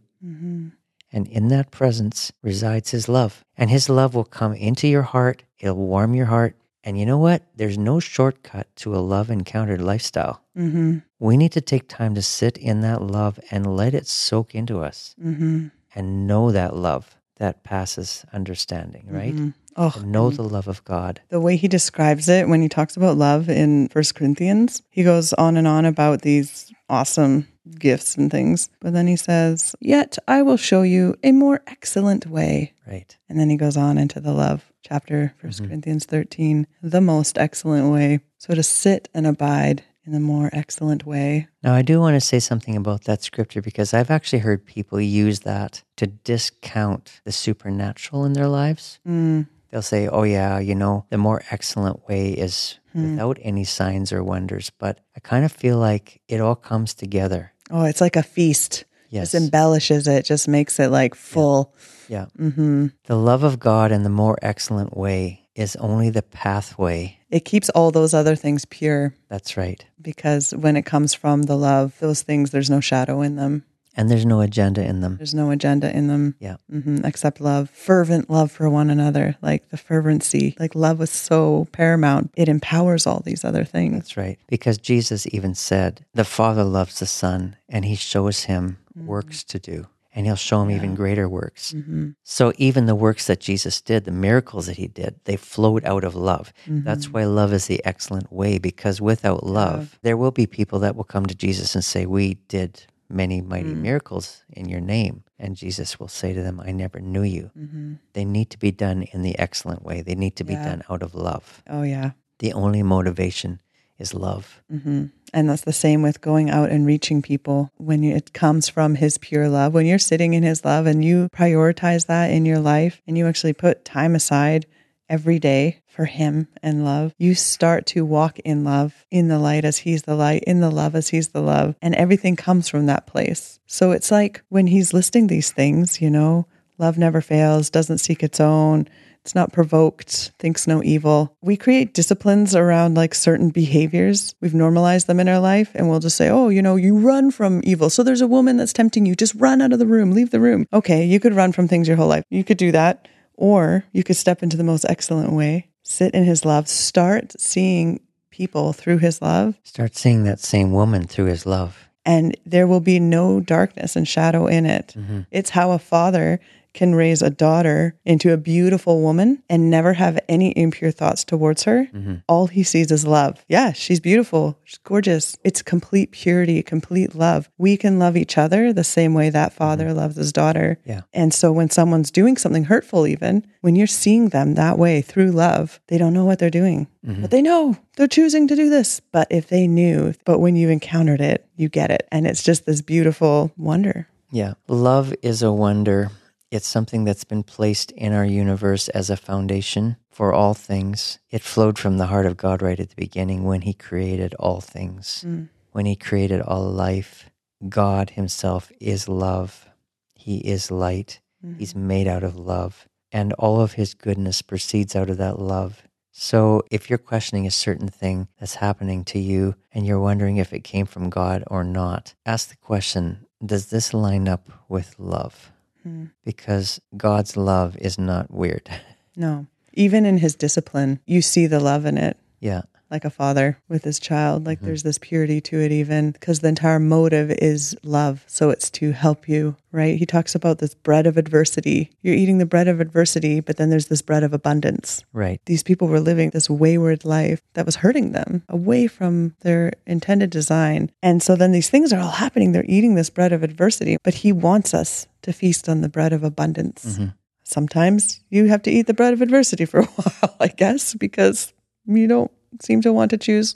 And 1.11 1.27
in 1.27 1.47
that 1.49 1.71
presence 1.71 2.31
resides 2.41 2.91
his 2.91 3.07
love. 3.07 3.43
And 3.57 3.69
his 3.69 3.89
love 3.89 4.15
will 4.15 4.23
come 4.23 4.53
into 4.53 4.87
your 4.87 5.03
heart, 5.03 5.43
it'll 5.59 5.75
warm 5.75 6.13
your 6.13 6.25
heart. 6.27 6.55
And 6.83 6.99
you 6.99 7.05
know 7.05 7.17
what? 7.17 7.43
There's 7.55 7.77
no 7.77 7.99
shortcut 7.99 8.67
to 8.77 8.95
a 8.95 8.97
love 8.97 9.29
encountered 9.29 9.81
lifestyle. 9.81 10.41
Mm-hmm. 10.57 10.99
We 11.23 11.37
need 11.37 11.53
to 11.53 11.61
take 11.61 11.87
time 11.87 12.13
to 12.15 12.21
sit 12.21 12.57
in 12.57 12.81
that 12.81 13.01
love 13.01 13.39
and 13.49 13.77
let 13.77 13.93
it 13.93 14.07
soak 14.07 14.53
into 14.53 14.81
us 14.89 15.15
Mm-hmm. 15.23 15.67
and 15.95 16.27
know 16.27 16.51
that 16.51 16.75
love 16.75 17.15
that 17.37 17.63
passes 17.63 18.25
understanding, 18.33 19.05
right? 19.09 19.35
Oh, 19.75 19.89
To 19.91 20.05
know 20.05 20.29
the 20.29 20.43
love 20.43 20.67
of 20.67 20.83
God. 20.85 21.21
the 21.29 21.39
way 21.39 21.55
he 21.55 21.67
describes 21.67 22.29
it 22.29 22.47
when 22.47 22.61
he 22.61 22.69
talks 22.69 22.95
about 22.97 23.17
love 23.17 23.49
in 23.49 23.87
First 23.89 24.15
Corinthians, 24.15 24.83
he 24.89 25.03
goes 25.03 25.33
on 25.33 25.57
and 25.57 25.67
on 25.67 25.85
about 25.85 26.21
these 26.21 26.71
awesome 26.89 27.47
gifts 27.79 28.15
and 28.17 28.29
things. 28.29 28.69
But 28.81 28.93
then 28.93 29.07
he 29.07 29.15
says, 29.15 29.75
Yet 29.79 30.17
I 30.27 30.41
will 30.43 30.57
show 30.57 30.81
you 30.83 31.15
a 31.23 31.31
more 31.31 31.61
excellent 31.67 32.27
way. 32.27 32.73
Right. 32.87 33.17
And 33.29 33.39
then 33.39 33.49
he 33.49 33.57
goes 33.57 33.77
on 33.77 33.97
into 33.97 34.19
the 34.19 34.33
love 34.33 34.71
chapter, 34.83 35.33
1st 35.43 35.67
Corinthians 35.67 36.05
13, 36.05 36.67
the 36.83 37.01
most 37.01 37.37
excellent 37.37 37.91
way. 37.91 38.19
So 38.37 38.53
to 38.53 38.61
sit 38.63 39.09
and 39.13 39.25
abide 39.25 39.83
in 40.05 40.11
the 40.11 40.19
more 40.19 40.49
excellent 40.53 41.05
way. 41.05 41.47
Now, 41.63 41.73
I 41.73 41.81
do 41.81 41.99
want 41.99 42.15
to 42.15 42.21
say 42.21 42.39
something 42.39 42.75
about 42.75 43.03
that 43.05 43.23
scripture 43.23 43.61
because 43.61 43.93
I've 43.93 44.11
actually 44.11 44.39
heard 44.39 44.65
people 44.65 44.99
use 44.99 45.41
that 45.41 45.83
to 45.97 46.07
discount 46.07 47.21
the 47.23 47.31
supernatural 47.31 48.25
in 48.25 48.33
their 48.33 48.47
lives. 48.47 48.99
Mm, 49.07 49.47
They'll 49.69 49.81
say, 49.81 50.07
oh, 50.07 50.23
yeah, 50.23 50.59
you 50.59 50.75
know, 50.75 51.05
the 51.09 51.17
more 51.17 51.41
excellent 51.49 52.07
way 52.07 52.31
is 52.33 52.77
without 52.93 53.39
any 53.41 53.63
signs 53.63 54.13
or 54.13 54.23
wonders. 54.23 54.69
But 54.69 54.99
I 55.15 55.19
kind 55.19 55.43
of 55.45 55.51
feel 55.51 55.77
like 55.79 56.21
it 56.27 56.39
all 56.39 56.55
comes 56.55 56.93
together. 56.93 57.53
Oh, 57.71 57.85
it's 57.85 57.99
like 58.01 58.15
a 58.15 58.21
feast. 58.21 58.85
Yes. 59.09 59.31
Just 59.31 59.43
embellishes 59.43 60.07
it, 60.07 60.25
just 60.25 60.47
makes 60.47 60.79
it 60.79 60.89
like 60.89 61.15
full. 61.15 61.73
Yeah. 62.07 62.25
hmm 62.37 62.87
The 63.05 63.15
love 63.15 63.43
of 63.43 63.59
God 63.59 63.91
in 63.91 64.03
the 64.03 64.09
more 64.09 64.37
excellent 64.43 64.95
way 64.95 65.42
is 65.55 65.75
only 65.77 66.09
the 66.09 66.21
pathway. 66.23 67.19
It 67.29 67.45
keeps 67.45 67.69
all 67.69 67.91
those 67.91 68.13
other 68.13 68.35
things 68.35 68.65
pure 68.65 69.13
That's 69.29 69.57
right. 69.57 69.83
because 70.01 70.51
when 70.53 70.75
it 70.75 70.85
comes 70.85 71.13
from 71.13 71.43
the 71.43 71.55
love, 71.57 71.97
those 71.99 72.21
things, 72.21 72.51
there's 72.51 72.69
no 72.69 72.79
shadow 72.79 73.21
in 73.21 73.35
them. 73.35 73.63
And 73.95 74.09
there's 74.09 74.25
no 74.25 74.41
agenda 74.41 74.83
in 74.83 75.01
them. 75.01 75.17
There's 75.17 75.35
no 75.35 75.51
agenda 75.51 75.95
in 75.95 76.07
them 76.07 76.33
Yeah. 76.39 76.55
Mm-hmm, 76.71 77.05
except 77.05 77.39
love, 77.39 77.69
fervent 77.69 78.27
love 78.27 78.51
for 78.51 78.67
one 78.67 78.89
another, 78.89 79.35
like 79.43 79.69
the 79.69 79.77
fervency. 79.77 80.55
Like 80.59 80.73
love 80.73 80.97
was 80.97 81.11
so 81.11 81.67
paramount, 81.71 82.31
it 82.35 82.49
empowers 82.49 83.05
all 83.05 83.19
these 83.19 83.45
other 83.45 83.63
things. 83.63 83.93
That's 83.93 84.17
right. 84.17 84.39
Because 84.47 84.79
Jesus 84.79 85.27
even 85.31 85.53
said, 85.53 86.03
the 86.15 86.25
Father 86.25 86.63
loves 86.63 86.99
the 86.99 87.05
Son, 87.05 87.55
and 87.69 87.85
he 87.85 87.95
shows 87.95 88.45
him 88.45 88.77
works 88.95 89.43
to 89.43 89.59
do, 89.59 89.85
and 90.15 90.25
he'll 90.25 90.35
show 90.35 90.61
him 90.61 90.71
even 90.71 90.95
greater 90.95 91.27
works. 91.27 91.73
Mm-hmm. 91.73 92.11
So 92.23 92.53
even 92.57 92.85
the 92.85 92.95
works 92.95 93.27
that 93.27 93.39
Jesus 93.39 93.81
did, 93.81 94.05
the 94.05 94.11
miracles 94.11 94.67
that 94.67 94.77
he 94.77 94.87
did, 94.87 95.19
they 95.25 95.37
flowed 95.37 95.83
out 95.85 96.03
of 96.03 96.15
love. 96.15 96.53
That's 96.67 97.05
mm-hmm. 97.05 97.13
why 97.13 97.23
love 97.25 97.53
is 97.53 97.67
the 97.67 97.83
excellent 97.85 98.31
way, 98.31 98.59
because 98.59 99.01
without 99.01 99.43
love, 99.45 99.97
there 100.01 100.17
will 100.17 100.31
be 100.31 100.45
people 100.45 100.79
that 100.79 100.95
will 100.95 101.03
come 101.03 101.25
to 101.25 101.35
Jesus 101.35 101.75
and 101.75 101.83
say, 101.83 102.05
We 102.05 102.35
did 102.47 102.85
many 103.09 103.41
mighty 103.41 103.73
mm. 103.73 103.81
miracles 103.81 104.43
in 104.51 104.67
your 104.67 104.81
name. 104.81 105.23
And 105.39 105.55
Jesus 105.55 105.99
will 105.99 106.07
say 106.07 106.33
to 106.33 106.41
them, 106.41 106.59
I 106.59 106.71
never 106.71 106.99
knew 106.99 107.23
you. 107.23 107.51
Mm-hmm. 107.57 107.93
They 108.13 108.25
need 108.25 108.49
to 108.51 108.59
be 108.59 108.71
done 108.71 109.03
in 109.03 109.21
the 109.21 109.37
excellent 109.37 109.83
way, 109.83 110.01
they 110.01 110.15
need 110.15 110.35
to 110.37 110.43
be 110.43 110.53
Yeah. 110.53 110.65
done 110.65 110.83
out 110.89 111.03
of 111.03 111.13
love. 111.13 111.61
Oh, 111.69 111.83
yeah. 111.83 112.11
The 112.39 112.53
only 112.53 112.83
motivation 112.83 113.61
is 114.03 114.13
love. 114.13 114.61
hmm 114.69 115.05
And 115.33 115.49
that's 115.49 115.63
the 115.63 115.73
same 115.73 116.03
with 116.03 116.21
going 116.21 116.51
out 116.51 116.69
and 116.69 116.85
reaching 116.85 117.23
people 117.23 117.71
when 117.77 118.03
it 118.03 118.33
comes 118.33 118.69
from 118.69 118.95
His 118.95 119.17
pure 119.17 119.49
love. 119.49 119.73
When 119.73 119.87
you're 119.87 119.97
sitting 119.97 120.35
in 120.35 120.43
His 120.43 120.63
love 120.63 120.85
and 120.85 121.03
you 121.03 121.27
prioritize 121.35 122.05
that 122.05 122.29
in 122.29 122.45
your 122.45 122.59
life 122.59 123.01
and 123.07 123.17
you 123.17 123.25
actually 123.25 123.53
put 123.53 123.83
time 123.85 124.13
aside 124.13 124.67
every 125.09 125.39
day 125.39 125.81
for 125.87 126.05
Him 126.05 126.47
and 126.61 126.85
love, 126.85 127.15
you 127.17 127.33
start 127.33 127.85
to 127.87 128.05
walk 128.05 128.39
in 128.39 128.63
love, 128.63 129.05
in 129.09 129.27
the 129.27 129.39
light 129.39 129.65
as 129.65 129.79
He's 129.79 130.03
the 130.03 130.15
light, 130.15 130.43
in 130.45 130.59
the 130.59 130.71
love 130.71 130.93
as 130.95 131.09
He's 131.09 131.29
the 131.29 131.41
love. 131.41 131.75
And 131.81 131.95
everything 131.95 132.35
comes 132.35 132.69
from 132.69 132.85
that 132.85 133.07
place. 133.07 133.59
So 133.65 133.91
it's 133.91 134.11
like 134.11 134.43
when 134.49 134.67
He's 134.67 134.93
listing 134.93 135.27
these 135.27 135.51
things, 135.51 136.01
you 136.01 136.09
know, 136.09 136.45
love 136.77 136.97
never 136.97 137.21
fails, 137.21 137.69
doesn't 137.69 137.99
seek 137.99 138.21
its 138.23 138.39
own. 138.39 138.87
It's 139.23 139.33
not 139.35 139.53
provoked, 139.53 140.33
thinks 140.37 140.67
no 140.67 140.83
evil. 140.83 141.35
We 141.41 141.55
create 141.55 141.93
disciplines 141.93 142.55
around 142.55 142.95
like 142.95 143.15
certain 143.15 143.51
behaviors. 143.51 144.35
We've 144.41 144.53
normalized 144.53 145.07
them 145.07 145.19
in 145.21 145.29
our 145.29 145.39
life 145.39 145.71
and 145.75 145.89
we'll 145.89 146.01
just 146.01 146.17
say, 146.17 146.29
oh, 146.29 146.49
you 146.49 146.61
know, 146.61 146.75
you 146.75 146.97
run 146.97 147.31
from 147.31 147.61
evil. 147.63 147.89
So 147.89 148.03
there's 148.03 148.19
a 148.19 148.27
woman 148.27 148.57
that's 148.57 148.73
tempting 148.73 149.05
you. 149.05 149.15
Just 149.15 149.33
run 149.35 149.61
out 149.61 149.71
of 149.71 149.79
the 149.79 149.85
room, 149.85 150.11
leave 150.11 150.31
the 150.31 150.41
room. 150.41 150.65
Okay, 150.73 151.05
you 151.05 151.21
could 151.21 151.33
run 151.33 151.53
from 151.53 151.69
things 151.69 151.87
your 151.87 151.95
whole 151.95 152.09
life. 152.09 152.25
You 152.29 152.43
could 152.43 152.57
do 152.57 152.73
that. 152.73 153.07
Or 153.35 153.85
you 153.93 154.03
could 154.03 154.17
step 154.17 154.43
into 154.43 154.57
the 154.57 154.63
most 154.63 154.85
excellent 154.89 155.31
way, 155.31 155.69
sit 155.83 156.13
in 156.13 156.23
his 156.25 156.43
love, 156.45 156.67
start 156.67 157.33
seeing 157.39 158.01
people 158.29 158.73
through 158.73 158.97
his 158.97 159.21
love, 159.21 159.55
Start 159.63 159.95
seeing 159.95 160.23
that 160.25 160.39
same 160.39 160.71
woman 160.71 161.07
through 161.07 161.25
his 161.25 161.45
love. 161.45 161.87
and 162.05 162.35
there 162.45 162.67
will 162.67 162.79
be 162.81 162.99
no 162.99 163.39
darkness 163.39 163.95
and 163.95 164.05
shadow 164.07 164.47
in 164.47 164.65
it. 164.65 164.93
Mm-hmm. 164.97 165.21
It's 165.31 165.51
how 165.51 165.71
a 165.71 165.79
father 165.79 166.39
can 166.73 166.95
raise 166.95 167.21
a 167.21 167.29
daughter 167.29 167.95
into 168.05 168.33
a 168.33 168.37
beautiful 168.37 169.01
woman 169.01 169.43
and 169.49 169.69
never 169.69 169.93
have 169.93 170.19
any 170.27 170.57
impure 170.57 170.91
thoughts 170.91 171.23
towards 171.23 171.63
her. 171.63 171.87
Mm-hmm. 171.93 172.15
All 172.27 172.47
he 172.47 172.63
sees 172.63 172.91
is 172.91 173.05
love. 173.05 173.43
Yeah, 173.47 173.73
she's 173.73 173.99
beautiful. 173.99 174.57
She's 174.63 174.79
gorgeous. 174.79 175.37
It's 175.43 175.61
complete 175.61 176.11
purity, 176.11 176.63
complete 176.63 177.15
love. 177.15 177.49
We 177.57 177.77
can 177.77 177.99
love 177.99 178.17
each 178.17 178.37
other 178.37 178.73
the 178.73 178.83
same 178.83 179.13
way 179.13 179.29
that 179.29 179.51
mm-hmm. 179.51 179.57
father 179.57 179.93
loves 179.93 180.15
his 180.15 180.33
daughter. 180.33 180.79
Yeah. 180.85 181.01
And 181.13 181.33
so 181.33 181.51
when 181.51 181.69
someone's 181.69 182.11
doing 182.11 182.37
something 182.37 182.65
hurtful, 182.65 183.07
even 183.07 183.45
when 183.61 183.75
you're 183.75 183.87
seeing 183.87 184.29
them 184.29 184.55
that 184.55 184.77
way 184.77 185.01
through 185.01 185.31
love, 185.31 185.79
they 185.87 185.97
don't 185.97 186.13
know 186.13 186.25
what 186.25 186.39
they're 186.39 186.49
doing, 186.49 186.87
mm-hmm. 187.05 187.21
but 187.21 187.31
they 187.31 187.41
know 187.41 187.77
they're 187.95 188.07
choosing 188.07 188.47
to 188.47 188.55
do 188.55 188.69
this. 188.69 188.99
But 188.99 189.27
if 189.29 189.47
they 189.47 189.67
knew, 189.67 190.13
but 190.25 190.39
when 190.39 190.55
you 190.55 190.69
encountered 190.69 191.21
it, 191.21 191.47
you 191.55 191.69
get 191.69 191.91
it. 191.91 192.07
And 192.11 192.25
it's 192.25 192.43
just 192.43 192.65
this 192.65 192.81
beautiful 192.81 193.51
wonder. 193.57 194.07
Yeah. 194.31 194.55
Love 194.67 195.13
is 195.21 195.43
a 195.43 195.51
wonder. 195.51 196.09
It's 196.53 196.67
something 196.67 197.03
that's 197.03 197.23
been 197.23 197.41
placed 197.41 197.89
in 197.93 198.13
our 198.13 198.23
universe 198.23 198.87
as 198.89 199.09
a 199.09 199.17
foundation 199.17 199.97
for 200.11 200.31
all 200.31 200.53
things. 200.53 201.17
It 201.31 201.41
flowed 201.41 201.79
from 201.79 201.97
the 201.97 202.05
heart 202.05 202.27
of 202.27 202.37
God 202.37 202.61
right 202.61 202.79
at 202.79 202.89
the 202.89 202.95
beginning 202.95 203.43
when 203.43 203.61
He 203.61 203.73
created 203.73 204.35
all 204.35 204.61
things. 204.61 205.25
Mm. 205.25 205.49
When 205.71 205.87
He 205.87 205.95
created 205.95 206.41
all 206.41 206.69
life, 206.69 207.27
God 207.69 208.11
Himself 208.11 208.71
is 208.79 209.09
love. 209.09 209.67
He 210.13 210.37
is 210.37 210.69
light. 210.69 211.21
Mhm. 211.43 211.57
He's 211.57 211.73
made 211.73 212.07
out 212.07 212.23
of 212.23 212.35
love, 212.35 212.87
and 213.11 213.33
all 213.33 213.59
of 213.59 213.73
His 213.73 213.95
goodness 213.95 214.43
proceeds 214.43 214.95
out 214.95 215.09
of 215.09 215.17
that 215.17 215.39
love. 215.39 215.87
So, 216.11 216.61
if 216.69 216.87
you're 216.87 216.99
questioning 216.99 217.47
a 217.47 217.51
certain 217.65 217.87
thing 217.87 218.27
that's 218.39 218.61
happening 218.61 219.03
to 219.05 219.17
you 219.17 219.55
and 219.71 219.87
you're 219.87 219.99
wondering 219.99 220.37
if 220.37 220.53
it 220.53 220.63
came 220.63 220.85
from 220.85 221.09
God 221.09 221.43
or 221.47 221.63
not, 221.63 222.13
ask 222.27 222.49
the 222.49 222.57
question 222.57 223.25
Does 223.43 223.71
this 223.71 223.91
line 223.91 224.27
up 224.27 224.51
with 224.69 224.93
love? 224.99 225.51
Mm. 225.87 226.11
Because 226.23 226.79
God's 226.95 227.35
love 227.37 227.77
is 227.77 227.97
not 227.97 228.31
weird. 228.31 228.69
No. 229.15 229.45
Even 229.73 230.07
in 230.07 230.17
his 230.17 230.33
discipline, 230.33 230.99
you 231.05 231.21
see 231.21 231.45
the 231.45 231.59
love 231.59 231.85
in 231.85 231.99
it, 231.99 232.17
yeah. 232.39 232.63
Like 232.93 233.03
a 233.03 233.09
father 233.09 233.57
with 233.67 233.83
his 233.83 233.99
child. 233.99 234.45
Like 234.45 234.61
Mhm. 234.61 234.65
there's 234.65 234.83
this 234.83 234.99
purity 234.99 235.41
to 235.41 235.59
it, 235.59 235.71
even 235.71 236.11
because 236.11 236.39
the 236.39 236.47
entire 236.47 236.79
motive 236.79 237.31
is 237.31 237.75
love. 237.83 238.23
So 238.27 238.51
it's 238.51 238.69
to 238.69 238.91
help 238.91 239.27
you, 239.27 239.55
right? 239.71 239.97
He 239.97 240.05
talks 240.05 240.35
about 240.35 240.59
this 240.59 240.75
bread 240.75 241.07
of 241.07 241.17
adversity. 241.17 241.89
You're 242.03 242.13
eating 242.15 242.37
the 242.37 242.45
bread 242.45 242.67
of 242.67 242.79
adversity, 242.79 243.39
but 243.39 243.57
then 243.57 243.71
there's 243.71 243.87
this 243.87 244.03
bread 244.03 244.23
of 244.23 244.31
abundance. 244.31 245.03
Right. 245.11 245.41
These 245.47 245.63
people 245.63 245.87
were 245.87 245.99
living 245.99 246.29
this 246.29 246.49
wayward 246.51 247.03
life 247.03 247.41
that 247.55 247.65
was 247.65 247.77
hurting 247.77 248.11
them 248.11 248.43
away 248.47 248.85
from 248.85 249.33
their 249.41 249.73
intended 249.87 250.29
design. 250.29 250.91
And 251.01 251.23
so 251.23 251.35
then 251.35 251.51
these 251.51 251.69
things 251.71 251.91
are 251.91 251.99
all 251.99 252.11
happening. 252.11 252.51
They're 252.51 252.63
eating 252.67 252.93
this 252.93 253.09
bread 253.09 253.33
of 253.33 253.41
adversity, 253.41 253.97
but 254.03 254.13
he 254.13 254.31
wants 254.31 254.73
us 254.75 255.07
to 255.23 255.33
feast 255.33 255.67
on 255.67 255.81
the 255.81 255.89
bread 255.89 256.13
of 256.13 256.23
abundance. 256.23 256.97
Mhm. 256.99 257.15
Sometimes 257.43 258.21
you 258.29 258.45
have 258.45 258.61
to 258.63 258.71
eat 258.71 258.87
the 258.87 258.93
bread 258.93 259.13
of 259.13 259.21
adversity 259.21 259.65
for 259.65 259.79
a 259.79 259.85
while, 259.97 260.35
I 260.39 260.47
guess, 260.47 260.93
because 260.93 261.53
you 261.85 262.07
don't 262.07 262.31
seem 262.61 262.81
to 262.81 262.93
want 262.93 263.11
to 263.11 263.17
choose 263.17 263.55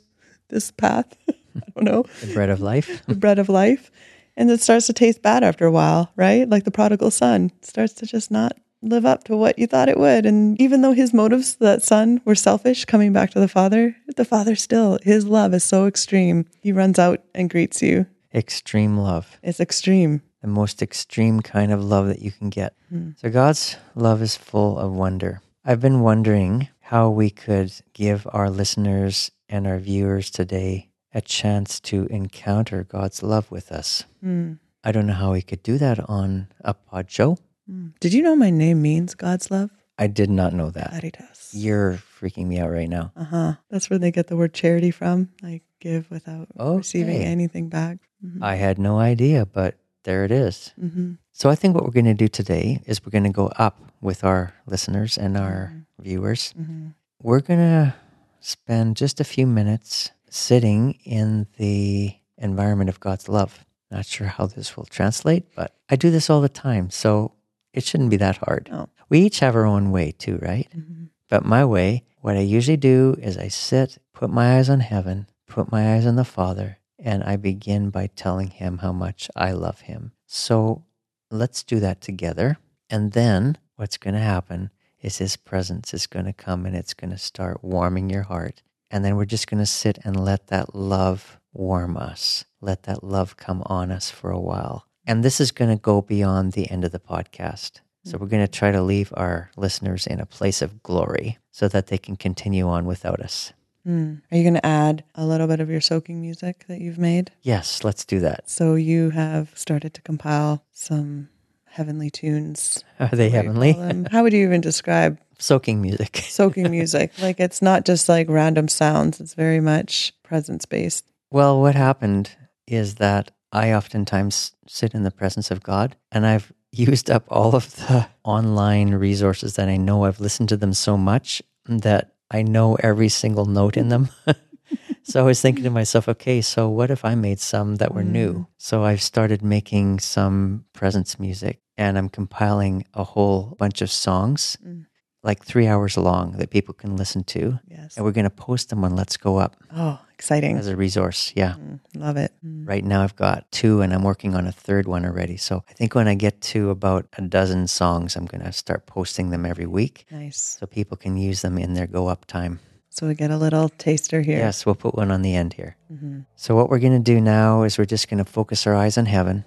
this 0.50 0.72
path. 0.72 1.16
I 1.30 1.62
don't 1.76 1.86
know, 1.86 2.06
The 2.22 2.34
bread 2.34 2.50
of 2.50 2.62
life. 2.62 3.06
the 3.08 3.16
bread 3.16 3.40
of 3.40 3.50
life. 3.50 3.92
And 4.36 4.52
it 4.52 4.62
starts 4.62 4.86
to 4.88 4.94
taste 4.94 5.24
bad 5.24 5.44
after 5.44 5.66
a 5.66 5.72
while, 5.72 6.12
right? 6.16 6.48
Like 6.48 6.64
the 6.64 6.72
prodigal 6.72 7.10
son 7.10 7.52
starts 7.62 7.94
to 7.94 8.06
just 8.06 8.30
not 8.30 8.56
live 8.84 9.06
up 9.06 9.24
to 9.26 9.36
what 9.36 9.58
you 9.58 9.66
thought 9.66 9.90
it 9.90 9.98
would. 9.98 10.26
And 10.28 10.60
even 10.62 10.82
though 10.82 10.92
his 10.92 11.14
motives, 11.14 11.56
that 11.56 11.82
son, 11.82 12.22
were 12.26 12.36
selfish 12.36 12.86
coming 12.86 13.12
back 13.12 13.32
to 13.32 13.40
the 13.40 13.48
father, 13.48 13.96
the 14.16 14.26
father 14.26 14.56
still, 14.56 15.00
his 15.02 15.26
love 15.26 15.54
is 15.56 15.64
so 15.64 15.88
extreme. 15.88 16.46
He 16.62 16.72
runs 16.72 17.00
out 17.00 17.24
and 17.34 17.50
greets 17.50 17.82
you. 17.82 18.06
Extreme 18.34 18.98
love. 18.98 19.40
It's 19.42 19.60
extreme. 19.60 20.22
The 20.42 20.48
most 20.48 20.84
extreme 20.84 21.42
kind 21.42 21.72
of 21.72 21.84
love 21.84 22.08
that 22.08 22.22
you 22.22 22.32
can 22.32 22.50
get. 22.50 22.76
Hmm. 22.90 23.12
So, 23.18 23.30
God's 23.32 23.76
love 23.96 24.22
is 24.22 24.38
full 24.38 24.78
of 24.78 24.94
wonder. 24.94 25.42
I've 25.66 25.82
been 25.82 26.02
wondering 26.02 26.70
how 26.88 27.10
we 27.10 27.30
could 27.30 27.70
give 27.92 28.26
our 28.32 28.50
listeners 28.50 29.30
and 29.50 29.68
our 29.68 29.78
viewers 29.78 30.30
today 30.30 30.90
a 31.14 31.20
chance 31.20 31.82
to 31.82 32.06
encounter 32.06 32.86
God's 32.86 33.22
love 33.22 33.52
with 33.52 33.74
us. 33.74 34.06
Mm. 34.24 34.60
I 34.86 34.94
don't 34.94 35.06
know 35.06 35.14
how 35.14 35.34
we 35.34 35.42
could 35.42 35.62
do 35.64 35.78
that 35.80 36.00
on 36.10 36.48
a 36.62 36.74
pod 36.74 37.12
show. 37.12 37.40
Mm. 37.70 37.92
Did 38.00 38.14
you 38.14 38.22
know 38.22 38.38
my 38.38 38.52
name 38.52 38.82
means 38.82 39.16
God's 39.16 39.52
love? 39.52 39.70
I 40.00 40.08
did 40.08 40.30
not 40.30 40.54
know 40.54 40.70
that. 40.70 40.94
Karitas. 40.94 41.50
You're 41.52 42.00
freaking 42.22 42.48
me 42.48 42.58
out 42.60 42.72
right 42.72 42.88
now. 42.90 43.12
Uh 43.18 43.24
huh. 43.26 43.54
That's 43.70 43.90
where 43.90 44.00
they 44.00 44.12
get 44.12 44.28
the 44.28 44.38
word 44.38 44.54
charity 44.54 44.92
from. 44.92 45.30
Like 45.42 45.64
give 45.82 46.10
without 46.10 46.48
receiving 46.58 47.22
anything 47.22 47.68
back. 47.68 47.98
Mm-hmm. 48.26 48.42
I 48.42 48.56
had 48.56 48.80
no 48.80 48.98
idea, 48.98 49.46
but 49.46 49.76
there 50.04 50.24
it 50.24 50.32
is. 50.32 50.74
mm-hmm. 50.82 51.16
So 51.38 51.52
I 51.52 51.56
think 51.56 51.76
what 51.76 51.84
we're 51.84 51.92
going 51.92 52.06
to 52.06 52.16
do 52.16 52.28
today 52.28 52.82
is 52.88 53.06
we're 53.06 53.12
going 53.12 53.24
to 53.26 53.30
go 53.30 53.46
up 53.58 53.80
with 54.02 54.24
our 54.24 54.56
listeners 54.66 55.20
and 55.20 55.38
our 55.38 55.72
viewers. 56.00 56.52
Mm-hmm. 56.60 56.88
We're 57.22 57.42
going 57.42 57.60
to 57.60 57.94
spend 58.40 58.98
just 58.98 59.20
a 59.20 59.24
few 59.24 59.46
minutes 59.46 60.10
sitting 60.32 60.94
in 61.06 61.46
the 61.58 62.16
environment 62.40 62.90
of 62.90 63.00
God's 63.00 63.30
love. 63.30 63.64
Not 63.92 64.08
sure 64.08 64.26
how 64.26 64.48
this 64.48 64.76
will 64.76 64.86
translate, 64.86 65.54
but 65.54 65.76
I 65.88 65.96
do 65.96 66.10
this 66.10 66.28
all 66.32 66.42
the 66.42 66.50
time, 66.50 66.90
so 66.90 67.34
it 67.72 67.84
shouldn't 67.84 68.10
be 68.10 68.18
that 68.18 68.38
hard. 68.38 68.72
Oh. 68.74 68.90
We 69.08 69.20
each 69.20 69.40
have 69.42 69.56
our 69.56 69.68
own 69.68 69.92
way 69.92 70.14
too, 70.18 70.40
right? 70.42 70.68
Mm-hmm. 70.76 71.04
But 71.30 71.46
my 71.46 71.64
way, 71.64 72.06
what 72.20 72.36
I 72.36 72.40
usually 72.40 72.78
do 72.78 73.16
is 73.22 73.38
I 73.38 73.50
sit, 73.50 74.00
put 74.12 74.32
my 74.32 74.58
eyes 74.58 74.72
on 74.72 74.80
heaven, 74.80 75.28
put 75.46 75.72
my 75.72 75.94
eyes 75.94 76.08
on 76.08 76.16
the 76.16 76.26
Father, 76.26 76.80
and 76.98 77.24
I 77.24 77.36
begin 77.36 77.92
by 77.92 78.08
telling 78.08 78.50
him 78.50 78.80
how 78.80 78.92
much 78.92 79.30
I 79.36 79.52
love 79.52 79.82
him. 79.82 80.14
So 80.26 80.84
let's 81.32 81.64
do 81.64 81.80
that 81.80 82.02
together. 82.02 82.58
And 82.90 83.12
then 83.12 83.58
what's 83.76 83.98
going 83.98 84.14
to 84.14 84.20
happen 84.20 84.72
is 85.02 85.18
his 85.18 85.36
presence 85.38 85.94
is 85.94 86.08
going 86.08 86.26
to 86.26 86.34
come 86.34 86.66
and 86.66 86.76
it's 86.76 86.94
going 86.94 87.12
to 87.12 87.18
start 87.18 87.64
warming 87.64 88.10
your 88.10 88.24
heart. 88.24 88.62
And 88.90 89.04
then 89.04 89.16
we're 89.16 89.26
just 89.26 89.48
going 89.48 89.62
to 89.62 89.66
sit 89.66 90.00
and 90.04 90.24
let 90.24 90.48
that 90.48 90.74
love 90.74 91.40
warm 91.54 91.98
us. 91.98 92.46
Let 92.62 92.84
that 92.84 93.04
love 93.04 93.38
come 93.38 93.62
on 93.66 93.92
us 93.92 94.10
for 94.10 94.32
a 94.32 94.40
while. 94.40 94.86
And 95.06 95.24
this 95.24 95.40
is 95.40 95.52
going 95.52 95.70
to 95.70 95.82
go 95.82 96.02
beyond 96.02 96.54
the 96.54 96.70
end 96.70 96.84
of 96.84 96.92
the 96.92 97.00
podcast. 97.00 97.82
So 98.04 98.18
we're 98.18 98.28
going 98.28 98.46
to 98.46 98.52
try 98.52 98.72
to 98.72 98.82
leave 98.82 99.14
our 99.18 99.52
listeners 99.58 100.08
in 100.08 100.22
a 100.22 100.26
place 100.26 100.62
of 100.62 100.82
glory 100.82 101.38
so 101.52 101.68
that 101.68 101.88
they 101.88 101.98
can 101.98 102.16
continue 102.16 102.68
on 102.68 102.86
without 102.86 103.20
us. 103.20 103.52
Mm. 103.88 104.22
Are 104.32 104.38
you 104.38 104.44
going 104.44 104.56
to 104.56 104.66
add 104.66 105.04
a 105.16 105.26
little 105.26 105.48
bit 105.48 105.60
of 105.60 105.70
your 105.70 105.82
soaking 105.82 106.20
music 106.20 106.66
that 106.68 106.82
you've 106.82 106.98
made? 106.98 107.32
Yes, 107.42 107.84
let's 107.84 108.04
do 108.04 108.20
that. 108.20 108.50
So 108.50 108.76
you 108.76 109.12
have 109.12 109.52
started 109.56 109.94
to 109.94 110.02
compile 110.02 110.64
some 110.74 111.30
heavenly 111.66 112.10
tunes. 112.10 112.84
Are 113.00 113.08
they 113.08 113.08
what 113.08 113.18
do 113.18 113.24
you 113.24 113.30
heavenly? 113.30 114.08
How 114.12 114.24
would 114.24 114.34
you 114.34 114.44
even 114.46 114.62
describe 114.62 115.20
Soaking 115.40 115.82
music. 115.82 116.18
soaking 116.28 116.72
music? 116.72 117.12
like 117.22 117.40
it's 117.40 117.62
not 117.62 117.86
just 117.86 118.10
like 118.10 118.28
random 118.28 118.68
sounds. 118.68 119.22
It's 119.22 119.36
very 119.36 119.60
much 119.60 120.12
presence 120.24 120.66
based. 120.66 121.12
Well, 121.30 121.62
what 121.62 121.76
happened 121.76 122.32
is 122.66 122.96
that 122.96 123.32
I 123.52 123.74
oftentimes 123.74 124.54
sit 124.68 124.94
in 124.94 125.04
the 125.04 125.12
presence 125.12 125.52
of 125.52 125.62
God 125.62 125.96
and 126.12 126.26
I've 126.26 126.52
used 126.72 127.10
up 127.10 127.26
all 127.30 127.56
of 127.56 127.76
the 127.76 128.08
online 128.24 128.96
resources 128.96 129.56
that 129.56 129.70
I 129.70 129.78
know. 129.78 130.04
I've 130.06 130.20
listened 130.20 130.50
to 130.50 130.58
them 130.58 130.74
so 130.74 130.98
much 130.98 131.42
that 131.66 132.16
I 132.30 132.42
know 132.44 132.76
every 132.76 133.10
single 133.10 133.46
note 133.46 133.78
in 133.78 133.90
them. 133.90 134.10
so 135.04 135.22
I 135.22 135.24
was 135.24 135.42
thinking 135.42 135.64
to 135.64 135.70
myself, 135.70 136.10
okay, 136.10 136.42
so 136.42 136.68
what 136.70 136.92
if 136.92 137.06
I 137.06 137.16
made 137.16 137.40
some 137.40 137.76
that 137.78 137.94
were 137.94 138.04
new? 138.04 138.48
So 138.58 138.84
I've 138.84 139.02
started 139.02 139.42
making 139.42 140.00
some 140.00 140.66
presence 140.74 141.20
music 141.20 141.62
and 141.78 141.98
I'm 141.98 142.10
compiling 142.10 142.86
a 142.94 143.04
whole 143.04 143.56
bunch 143.58 143.82
of 143.82 143.92
songs, 143.92 144.58
Mm. 144.66 144.87
Like 145.24 145.44
three 145.44 145.68
hours 145.68 145.98
long, 145.98 146.34
that 146.34 146.50
people 146.52 146.74
can 146.74 146.96
listen 146.96 147.24
to. 147.26 147.60
Yes. 147.68 147.98
And 147.98 148.06
we're 148.06 148.12
going 148.12 148.24
to 148.30 148.30
post 148.30 148.70
them 148.70 148.84
on 148.86 148.96
Let's 148.96 149.18
Go 149.18 149.38
Up 149.38 149.56
Oh, 149.76 150.00
exciting. 150.14 150.58
as 150.58 150.68
a 150.68 150.76
resource. 150.76 151.34
Yeah. 151.36 151.56
Mm, 151.60 151.80
love 151.96 152.18
it. 152.18 152.32
Mm. 152.46 152.68
Right 152.68 152.84
now, 152.86 153.02
I've 153.04 153.16
got 153.16 153.52
two, 153.52 153.82
and 153.82 153.94
I'm 153.94 154.04
working 154.04 154.36
on 154.36 154.48
a 154.48 154.52
third 154.52 154.88
one 154.88 155.06
already. 155.06 155.36
So 155.38 155.64
I 155.70 155.74
think 155.74 155.96
when 155.96 156.08
I 156.08 156.14
get 156.16 156.40
to 156.54 156.70
about 156.70 157.08
a 157.18 157.22
dozen 157.24 157.68
songs, 157.68 158.16
I'm 158.16 158.26
going 158.26 158.44
to 158.44 158.52
start 158.54 158.86
posting 158.86 159.30
them 159.32 159.46
every 159.46 159.66
week 159.66 160.06
Nice. 160.12 160.58
so 160.60 160.66
people 160.66 160.96
can 160.98 161.18
use 161.18 161.42
them 161.42 161.58
in 161.58 161.74
their 161.74 161.88
go 161.88 162.08
up 162.08 162.26
time. 162.26 162.60
So 162.90 163.08
we 163.08 163.14
get 163.14 163.30
a 163.32 163.38
little 163.38 163.70
taster 163.70 164.22
here. 164.22 164.40
Yes, 164.40 164.66
we'll 164.66 164.76
put 164.76 164.96
one 164.96 165.12
on 165.12 165.22
the 165.24 165.36
end 165.36 165.54
here. 165.54 165.76
hmm 165.90 166.20
So, 166.36 166.56
what 166.56 166.70
we're 166.70 166.80
going 166.80 166.94
to 167.04 167.14
do 167.14 167.20
now 167.22 167.64
is 167.64 167.78
we're 167.78 167.86
just 167.86 168.10
going 168.10 168.24
to 168.24 168.26
focus 168.32 168.66
our 168.66 168.74
eyes 168.76 168.98
on 168.98 169.06
heaven, 169.06 169.46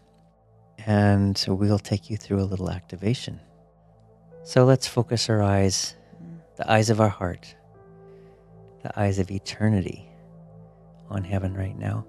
and 0.86 1.36
so 1.36 1.54
we'll 1.54 1.78
take 1.80 2.10
you 2.10 2.16
through 2.16 2.40
a 2.40 2.46
little 2.46 2.70
activation. 2.70 3.40
So, 4.42 4.64
let's 4.64 4.86
focus 4.86 5.28
our 5.28 5.42
eyes, 5.42 5.96
the 6.56 6.70
eyes 6.70 6.90
of 6.90 7.00
our 7.00 7.08
heart, 7.08 7.54
the 8.82 8.98
eyes 8.98 9.18
of 9.18 9.30
eternity 9.30 10.08
on 11.08 11.24
heaven 11.24 11.54
right 11.54 11.78
now. 11.78 12.06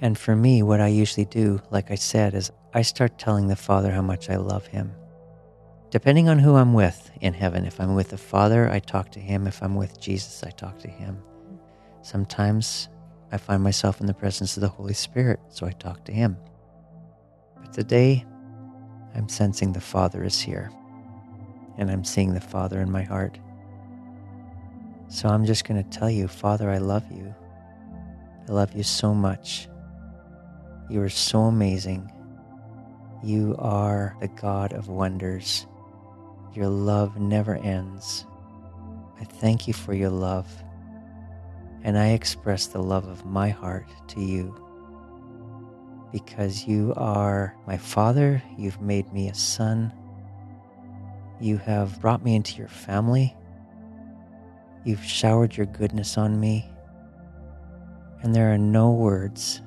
And 0.00 0.18
for 0.18 0.34
me, 0.34 0.62
what 0.62 0.80
I 0.80 0.88
usually 0.88 1.26
do, 1.26 1.60
like 1.70 1.90
I 1.90 1.94
said, 1.94 2.34
is 2.34 2.50
I 2.74 2.82
start 2.82 3.18
telling 3.18 3.46
the 3.46 3.56
Father 3.56 3.92
how 3.92 4.02
much 4.02 4.30
I 4.30 4.36
love 4.36 4.66
Him. 4.66 4.92
Depending 5.90 6.28
on 6.28 6.38
who 6.38 6.56
I'm 6.56 6.72
with 6.72 7.10
in 7.20 7.34
heaven, 7.34 7.66
if 7.66 7.80
I'm 7.80 7.94
with 7.94 8.08
the 8.08 8.18
Father, 8.18 8.68
I 8.70 8.80
talk 8.80 9.12
to 9.12 9.20
Him. 9.20 9.46
If 9.46 9.62
I'm 9.62 9.76
with 9.76 10.00
Jesus, 10.00 10.42
I 10.42 10.50
talk 10.50 10.78
to 10.80 10.88
Him. 10.88 11.22
Sometimes 12.02 12.88
I 13.30 13.36
find 13.36 13.62
myself 13.62 14.00
in 14.00 14.06
the 14.06 14.14
presence 14.14 14.56
of 14.56 14.62
the 14.62 14.68
Holy 14.68 14.94
Spirit, 14.94 15.38
so 15.50 15.66
I 15.66 15.72
talk 15.72 16.04
to 16.06 16.12
Him. 16.12 16.36
But 17.60 17.72
today, 17.72 18.24
I'm 19.14 19.28
sensing 19.28 19.72
the 19.72 19.80
Father 19.80 20.24
is 20.24 20.40
here, 20.40 20.70
and 21.76 21.90
I'm 21.90 22.04
seeing 22.04 22.34
the 22.34 22.40
Father 22.40 22.80
in 22.80 22.90
my 22.90 23.02
heart. 23.02 23.38
So 25.08 25.28
I'm 25.28 25.44
just 25.44 25.66
going 25.66 25.82
to 25.82 25.98
tell 25.98 26.10
you, 26.10 26.28
Father, 26.28 26.70
I 26.70 26.78
love 26.78 27.04
you. 27.10 27.34
I 28.48 28.52
love 28.52 28.74
you 28.74 28.82
so 28.82 29.12
much. 29.12 29.68
You 30.88 31.02
are 31.02 31.08
so 31.08 31.40
amazing. 31.40 32.10
You 33.22 33.54
are 33.58 34.16
the 34.20 34.28
God 34.28 34.72
of 34.72 34.88
wonders. 34.88 35.66
Your 36.54 36.68
love 36.68 37.18
never 37.18 37.56
ends. 37.56 38.26
I 39.20 39.24
thank 39.24 39.68
you 39.68 39.74
for 39.74 39.94
your 39.94 40.10
love, 40.10 40.48
and 41.82 41.96
I 41.98 42.08
express 42.08 42.66
the 42.66 42.82
love 42.82 43.06
of 43.06 43.24
my 43.24 43.50
heart 43.50 43.86
to 44.08 44.20
you. 44.20 44.61
Because 46.12 46.66
you 46.66 46.92
are 46.96 47.56
my 47.66 47.78
father. 47.78 48.42
You've 48.58 48.80
made 48.80 49.12
me 49.12 49.28
a 49.28 49.34
son. 49.34 49.92
You 51.40 51.56
have 51.56 52.00
brought 52.00 52.22
me 52.22 52.36
into 52.36 52.56
your 52.56 52.68
family. 52.68 53.34
You've 54.84 55.02
showered 55.02 55.56
your 55.56 55.66
goodness 55.66 56.18
on 56.18 56.38
me. 56.38 56.68
And 58.22 58.34
there 58.34 58.52
are 58.52 58.58
no 58.58 58.92
words 58.92 59.62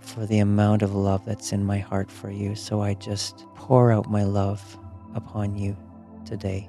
for 0.00 0.26
the 0.26 0.38
amount 0.38 0.82
of 0.82 0.94
love 0.94 1.24
that's 1.24 1.52
in 1.52 1.64
my 1.64 1.78
heart 1.78 2.10
for 2.10 2.30
you. 2.30 2.54
So 2.54 2.82
I 2.82 2.94
just 2.94 3.46
pour 3.54 3.90
out 3.90 4.10
my 4.10 4.24
love 4.24 4.78
upon 5.14 5.56
you 5.56 5.76
today. 6.24 6.68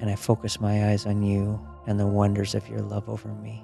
And 0.00 0.10
I 0.10 0.14
focus 0.14 0.60
my 0.60 0.90
eyes 0.90 1.06
on 1.06 1.22
you 1.22 1.60
and 1.86 1.98
the 1.98 2.06
wonders 2.06 2.54
of 2.54 2.68
your 2.68 2.80
love 2.80 3.08
over 3.08 3.28
me. 3.28 3.62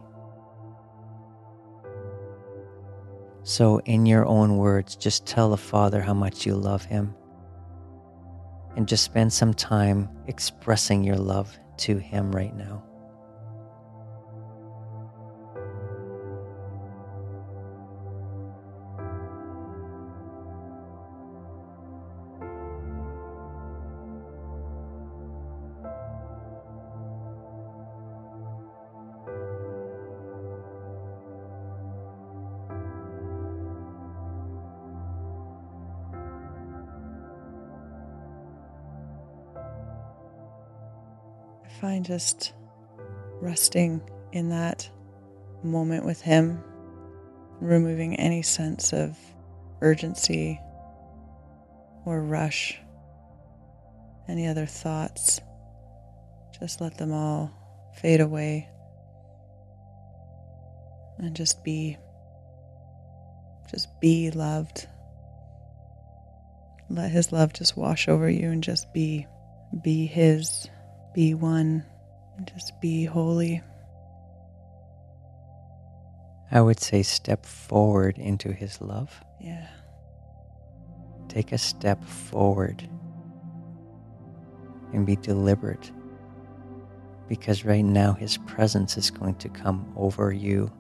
So, 3.45 3.81
in 3.81 4.07
your 4.07 4.25
own 4.27 4.57
words, 4.57 4.95
just 4.95 5.27
tell 5.27 5.51
the 5.51 5.57
Father 5.57 6.01
how 6.01 6.15
much 6.15 6.47
you 6.47 6.55
love 6.55 6.85
him. 6.85 7.15
And 8.77 8.87
just 8.87 9.05
spend 9.05 9.33
some 9.33 9.53
time 9.53 10.09
expressing 10.29 11.03
your 11.03 11.17
love 11.17 11.57
to 11.79 11.99
him 11.99 12.35
right 12.35 12.55
now. 12.57 12.85
Find 41.83 42.07
just 42.07 42.53
resting 43.41 44.01
in 44.31 44.51
that 44.51 44.89
moment 45.65 46.05
with 46.05 46.21
Him, 46.21 46.63
removing 47.61 48.15
any 48.21 48.41
sense 48.41 48.93
of 48.93 49.19
urgency 49.81 50.61
or 52.07 52.23
rush, 52.23 52.79
any 54.29 54.47
other 54.47 54.65
thoughts. 54.65 55.41
Just 56.61 56.81
let 56.81 56.97
them 56.99 57.13
all 57.13 57.51
fade 57.97 58.21
away 58.21 58.69
and 61.19 61.35
just 61.35 61.65
be. 61.65 61.99
Just 63.73 63.89
be 64.01 64.31
loved. 64.31 64.87
Let 66.89 67.11
His 67.11 67.33
love 67.33 67.53
just 67.53 67.77
wash 67.77 68.07
over 68.07 68.31
you 68.31 68.53
and 68.53 68.63
just 68.63 68.93
be. 68.95 69.27
Be 69.83 70.07
His 70.07 70.69
be 71.15 71.35
one, 71.35 71.85
and 72.37 72.51
just 72.55 72.81
be 72.81 73.05
holy. 73.05 73.63
I 76.51 76.61
would 76.61 76.81
say 76.81 77.03
step 77.03 77.47
forward 77.47 78.19
into 78.19 78.53
His 78.53 78.81
love. 78.81 79.23
Yeah. 79.41 79.69
Take 81.29 81.53
a 81.53 81.59
step 81.59 82.05
forward 82.05 82.89
and 84.93 85.07
be 85.07 85.17
deliberate 85.17 85.91
because 87.29 87.65
right 87.65 87.85
now 87.85 88.13
His 88.13 88.37
presence 88.39 88.99
is 88.99 89.11
going 89.11 89.37
to 89.37 89.49
come 89.49 89.91
over 89.97 90.33
you. 90.33 90.71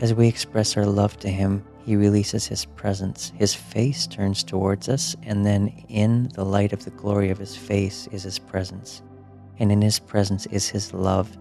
As 0.00 0.14
we 0.14 0.28
express 0.28 0.76
our 0.76 0.86
love 0.86 1.16
to 1.18 1.28
Him, 1.28 1.64
He 1.84 1.96
releases 1.96 2.46
His 2.46 2.64
presence. 2.64 3.32
His 3.36 3.54
face 3.54 4.06
turns 4.06 4.44
towards 4.44 4.88
us, 4.88 5.16
and 5.24 5.44
then 5.44 5.68
in 5.88 6.28
the 6.34 6.44
light 6.44 6.72
of 6.72 6.84
the 6.84 6.90
glory 6.90 7.30
of 7.30 7.38
His 7.38 7.56
face 7.56 8.08
is 8.12 8.22
His 8.22 8.38
presence 8.38 9.02
and 9.58 9.72
in 9.72 9.82
His 9.82 9.98
presence 9.98 10.46
is 10.46 10.68
His 10.68 10.92
love. 10.92 11.36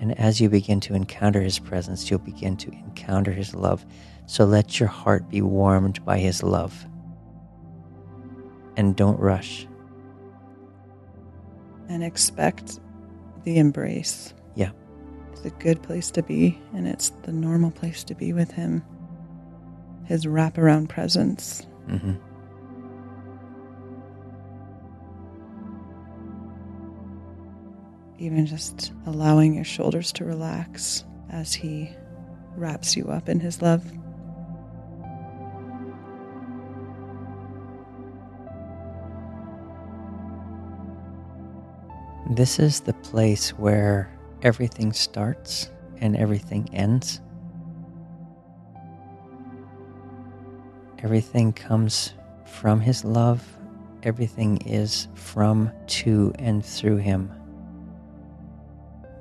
And 0.00 0.18
as 0.18 0.40
you 0.40 0.48
begin 0.48 0.80
to 0.80 0.94
encounter 0.94 1.40
His 1.40 1.58
presence, 1.58 2.10
you'll 2.10 2.20
begin 2.20 2.56
to 2.58 2.70
encounter 2.70 3.32
His 3.32 3.54
love. 3.54 3.84
So 4.26 4.44
let 4.44 4.78
your 4.78 4.88
heart 4.88 5.28
be 5.28 5.42
warmed 5.42 6.04
by 6.04 6.18
His 6.18 6.42
love. 6.42 6.86
And 8.76 8.94
don't 8.94 9.18
rush. 9.18 9.66
And 11.88 12.04
expect 12.04 12.78
the 13.44 13.58
embrace. 13.58 14.34
Yeah. 14.54 14.70
It's 15.32 15.44
a 15.44 15.50
good 15.50 15.82
place 15.82 16.10
to 16.12 16.22
be, 16.22 16.60
and 16.74 16.86
it's 16.86 17.10
the 17.22 17.32
normal 17.32 17.70
place 17.70 18.04
to 18.04 18.14
be 18.14 18.32
with 18.32 18.50
Him. 18.50 18.84
His 20.04 20.26
wraparound 20.26 20.88
presence. 20.88 21.66
Mm-hmm. 21.88 22.14
Even 28.18 28.46
just 28.46 28.92
allowing 29.06 29.54
your 29.54 29.64
shoulders 29.64 30.12
to 30.12 30.24
relax 30.24 31.04
as 31.30 31.54
He 31.54 31.90
wraps 32.56 32.96
you 32.96 33.08
up 33.10 33.28
in 33.28 33.40
His 33.40 33.62
love. 33.62 33.84
This 42.30 42.58
is 42.58 42.80
the 42.80 42.92
place 42.94 43.50
where 43.50 44.10
everything 44.42 44.92
starts 44.92 45.70
and 46.00 46.16
everything 46.16 46.68
ends. 46.74 47.20
Everything 50.98 51.52
comes 51.52 52.12
from 52.44 52.80
His 52.80 53.04
love. 53.04 53.42
Everything 54.02 54.58
is 54.58 55.08
from, 55.14 55.72
to, 55.86 56.32
and 56.38 56.64
through 56.64 56.96
Him 56.96 57.37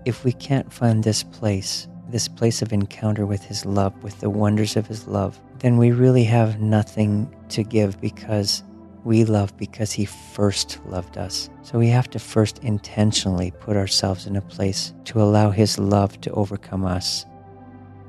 if 0.08 0.24
we 0.24 0.32
can't 0.32 0.72
find 0.72 1.04
this 1.04 1.22
place, 1.22 1.86
this 2.10 2.30
place 2.30 2.62
of 2.62 2.72
encounter 2.72 3.26
with 3.26 3.44
His 3.44 3.66
love, 3.66 4.02
with 4.02 4.18
the 4.22 4.30
wonders 4.30 4.78
of 4.78 4.88
His 4.88 5.06
love, 5.06 5.40
then 5.60 5.78
we 5.78 5.92
really 5.92 6.24
have 6.24 6.62
nothing 6.62 7.30
to 7.50 7.62
give 7.62 8.00
because 8.00 8.64
we 9.04 9.26
love 9.26 9.56
because 9.58 9.92
He 9.92 10.06
first 10.06 10.80
loved 10.86 11.18
us. 11.18 11.50
So 11.62 11.78
we 11.78 11.90
have 11.90 12.10
to 12.12 12.20
first 12.20 12.60
intentionally 12.60 13.52
put 13.60 13.76
ourselves 13.76 14.26
in 14.26 14.38
a 14.38 14.42
place 14.42 14.94
to 15.06 15.22
allow 15.22 15.52
His 15.52 15.78
love 15.78 16.22
to 16.22 16.32
overcome 16.32 16.86
us. 16.86 17.26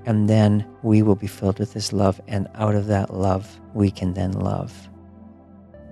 And 0.07 0.31
then 0.31 0.65
we 0.85 1.03
will 1.03 1.17
be 1.17 1.27
filled 1.27 1.59
with 1.59 1.73
His 1.73 1.93
love, 1.93 2.21
and 2.29 2.47
out 2.55 2.77
of 2.77 2.87
that 2.87 3.13
love, 3.13 3.61
we 3.75 3.91
can 3.91 4.15
then 4.15 4.33
love. 4.33 4.73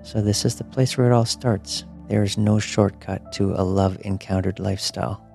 So, 0.02 0.22
this 0.22 0.44
is 0.44 0.54
the 0.54 0.62
place 0.62 0.96
where 0.96 1.10
it 1.10 1.12
all 1.12 1.24
starts. 1.24 1.84
There 2.08 2.22
is 2.22 2.38
no 2.38 2.60
shortcut 2.60 3.32
to 3.32 3.54
a 3.54 3.64
love 3.64 3.98
encountered 4.04 4.60
lifestyle. 4.60 5.25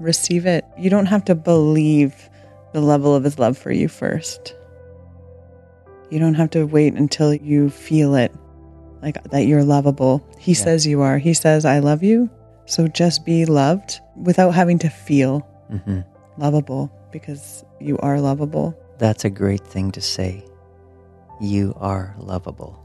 Receive 0.00 0.46
it. 0.46 0.64
You 0.78 0.90
don't 0.90 1.06
have 1.06 1.24
to 1.26 1.34
believe 1.34 2.28
the 2.72 2.80
level 2.80 3.14
of 3.14 3.24
his 3.24 3.38
love 3.38 3.58
for 3.58 3.70
you 3.70 3.88
first. 3.88 4.54
You 6.10 6.18
don't 6.18 6.34
have 6.34 6.50
to 6.50 6.64
wait 6.64 6.94
until 6.94 7.34
you 7.34 7.70
feel 7.70 8.14
it, 8.14 8.34
like 9.02 9.22
that 9.30 9.46
you're 9.46 9.62
lovable. 9.62 10.26
He 10.38 10.52
yeah. 10.52 10.64
says 10.64 10.86
you 10.86 11.02
are. 11.02 11.18
He 11.18 11.34
says, 11.34 11.64
I 11.64 11.78
love 11.78 12.02
you. 12.02 12.30
So 12.66 12.88
just 12.88 13.24
be 13.24 13.44
loved 13.44 14.00
without 14.16 14.52
having 14.52 14.78
to 14.80 14.88
feel 14.88 15.46
mm-hmm. 15.70 16.00
lovable 16.40 16.90
because 17.12 17.64
you 17.80 17.98
are 17.98 18.20
lovable. 18.20 18.76
That's 18.98 19.24
a 19.24 19.30
great 19.30 19.66
thing 19.66 19.90
to 19.92 20.00
say. 20.00 20.44
You 21.40 21.74
are 21.78 22.14
lovable. 22.18 22.78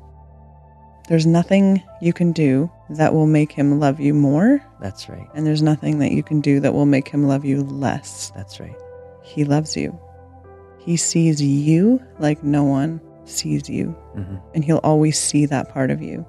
There's 1.08 1.26
nothing 1.26 1.84
you 2.02 2.14
can 2.14 2.32
do 2.32 2.72
that 2.90 3.14
will 3.14 3.28
make 3.28 3.52
him 3.52 3.80
love 3.80 4.00
you 4.00 4.14
more. 4.14 4.64
That's 4.80 5.10
right. 5.10 5.28
And 5.34 5.46
there's 5.46 5.62
nothing 5.62 6.00
that 6.00 6.12
you 6.12 6.24
can 6.24 6.42
do 6.42 6.60
that 6.60 6.74
will 6.74 6.86
make 6.86 7.08
him 7.08 7.28
love 7.28 7.46
you 7.46 7.64
less. 7.64 8.32
That's 8.36 8.60
right. 8.60 8.76
He 9.24 9.44
loves 9.44 9.76
you. 9.76 10.00
He 10.80 10.98
sees 10.98 11.42
you 11.42 12.02
like 12.20 12.44
no 12.44 12.64
one 12.64 13.02
sees 13.26 13.70
you. 13.70 13.96
Mm-hmm. 14.16 14.36
And 14.54 14.64
he'll 14.64 14.82
always 14.84 15.20
see 15.20 15.46
that 15.48 15.70
part 15.70 15.90
of 15.90 16.02
you. 16.02 16.26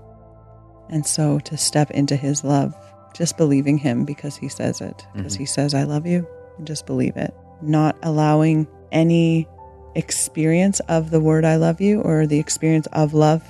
And 0.88 1.04
so 1.04 1.38
to 1.40 1.57
step 1.57 1.90
into 1.90 2.16
his 2.16 2.42
love, 2.42 2.74
just 3.14 3.36
believing 3.36 3.76
him 3.76 4.04
because 4.04 4.36
he 4.36 4.48
says 4.48 4.80
it, 4.80 5.07
because 5.14 5.34
mm-hmm. 5.34 5.42
he 5.42 5.46
says, 5.46 5.74
I 5.74 5.84
love 5.84 6.07
you, 6.07 6.26
and 6.59 6.66
just 6.66 6.86
believe 6.86 7.16
it. 7.16 7.34
Not 7.61 7.96
allowing 8.02 8.66
any 8.92 9.48
experience 9.94 10.80
of 10.80 11.11
the 11.11 11.20
word 11.20 11.44
I 11.44 11.57
love 11.57 11.80
you 11.80 12.02
or 12.02 12.26
the 12.26 12.38
experience 12.38 12.86
of 12.92 13.14
love 13.14 13.42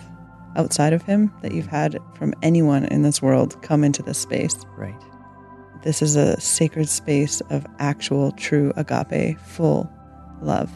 outside 0.57 0.93
of 0.93 1.03
him 1.03 1.33
that 1.43 1.53
you've 1.53 1.67
had 1.67 1.99
from 2.15 2.35
anyone 2.43 2.87
in 2.87 3.03
this 3.03 3.23
world 3.23 3.61
come 3.63 3.85
into 3.85 4.03
this 4.03 4.19
space. 4.19 4.57
Right. 4.77 5.01
This 5.83 6.03
is 6.03 6.17
a 6.17 6.41
sacred 6.41 6.89
space 6.89 7.41
of 7.51 7.65
actual, 7.79 8.33
true 8.33 8.73
agape, 8.77 9.39
full 9.39 9.91
love. 10.43 10.71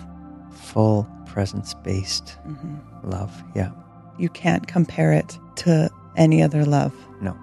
Full 0.53 1.09
presence 1.27 1.75
based 1.83 2.39
mm-hmm. 2.47 3.11
love. 3.11 3.43
Yeah. 3.55 3.73
You 4.19 4.29
can't 4.29 4.67
compare 4.67 5.13
it 5.13 5.39
to 5.57 5.91
any 6.17 6.43
other 6.43 6.65
love. 6.65 6.95
No. 7.21 7.37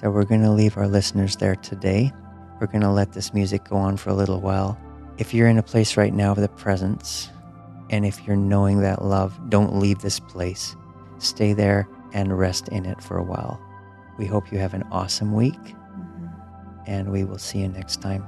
So 0.00 0.10
we're 0.10 0.24
going 0.24 0.42
to 0.42 0.50
leave 0.50 0.76
our 0.76 0.88
listeners 0.88 1.36
there 1.36 1.56
today. 1.56 2.12
We're 2.60 2.66
going 2.66 2.82
to 2.82 2.90
let 2.90 3.12
this 3.12 3.34
music 3.34 3.64
go 3.68 3.76
on 3.76 3.96
for 3.96 4.10
a 4.10 4.14
little 4.14 4.40
while. 4.40 4.78
If 5.18 5.34
you're 5.34 5.48
in 5.48 5.58
a 5.58 5.62
place 5.62 5.96
right 5.96 6.14
now 6.14 6.32
of 6.32 6.38
the 6.38 6.48
presence, 6.48 7.28
and 7.90 8.06
if 8.06 8.26
you're 8.26 8.36
knowing 8.36 8.80
that 8.80 9.04
love, 9.04 9.38
don't 9.50 9.78
leave 9.78 10.00
this 10.00 10.18
place. 10.18 10.76
Stay 11.18 11.52
there 11.52 11.88
and 12.12 12.38
rest 12.38 12.68
in 12.68 12.86
it 12.86 13.02
for 13.02 13.18
a 13.18 13.22
while. 13.22 13.60
We 14.16 14.26
hope 14.26 14.50
you 14.52 14.58
have 14.58 14.74
an 14.74 14.84
awesome 14.90 15.32
week, 15.32 15.60
mm-hmm. 15.60 16.26
and 16.86 17.10
we 17.10 17.24
will 17.24 17.38
see 17.38 17.58
you 17.58 17.68
next 17.68 18.00
time. 18.00 18.26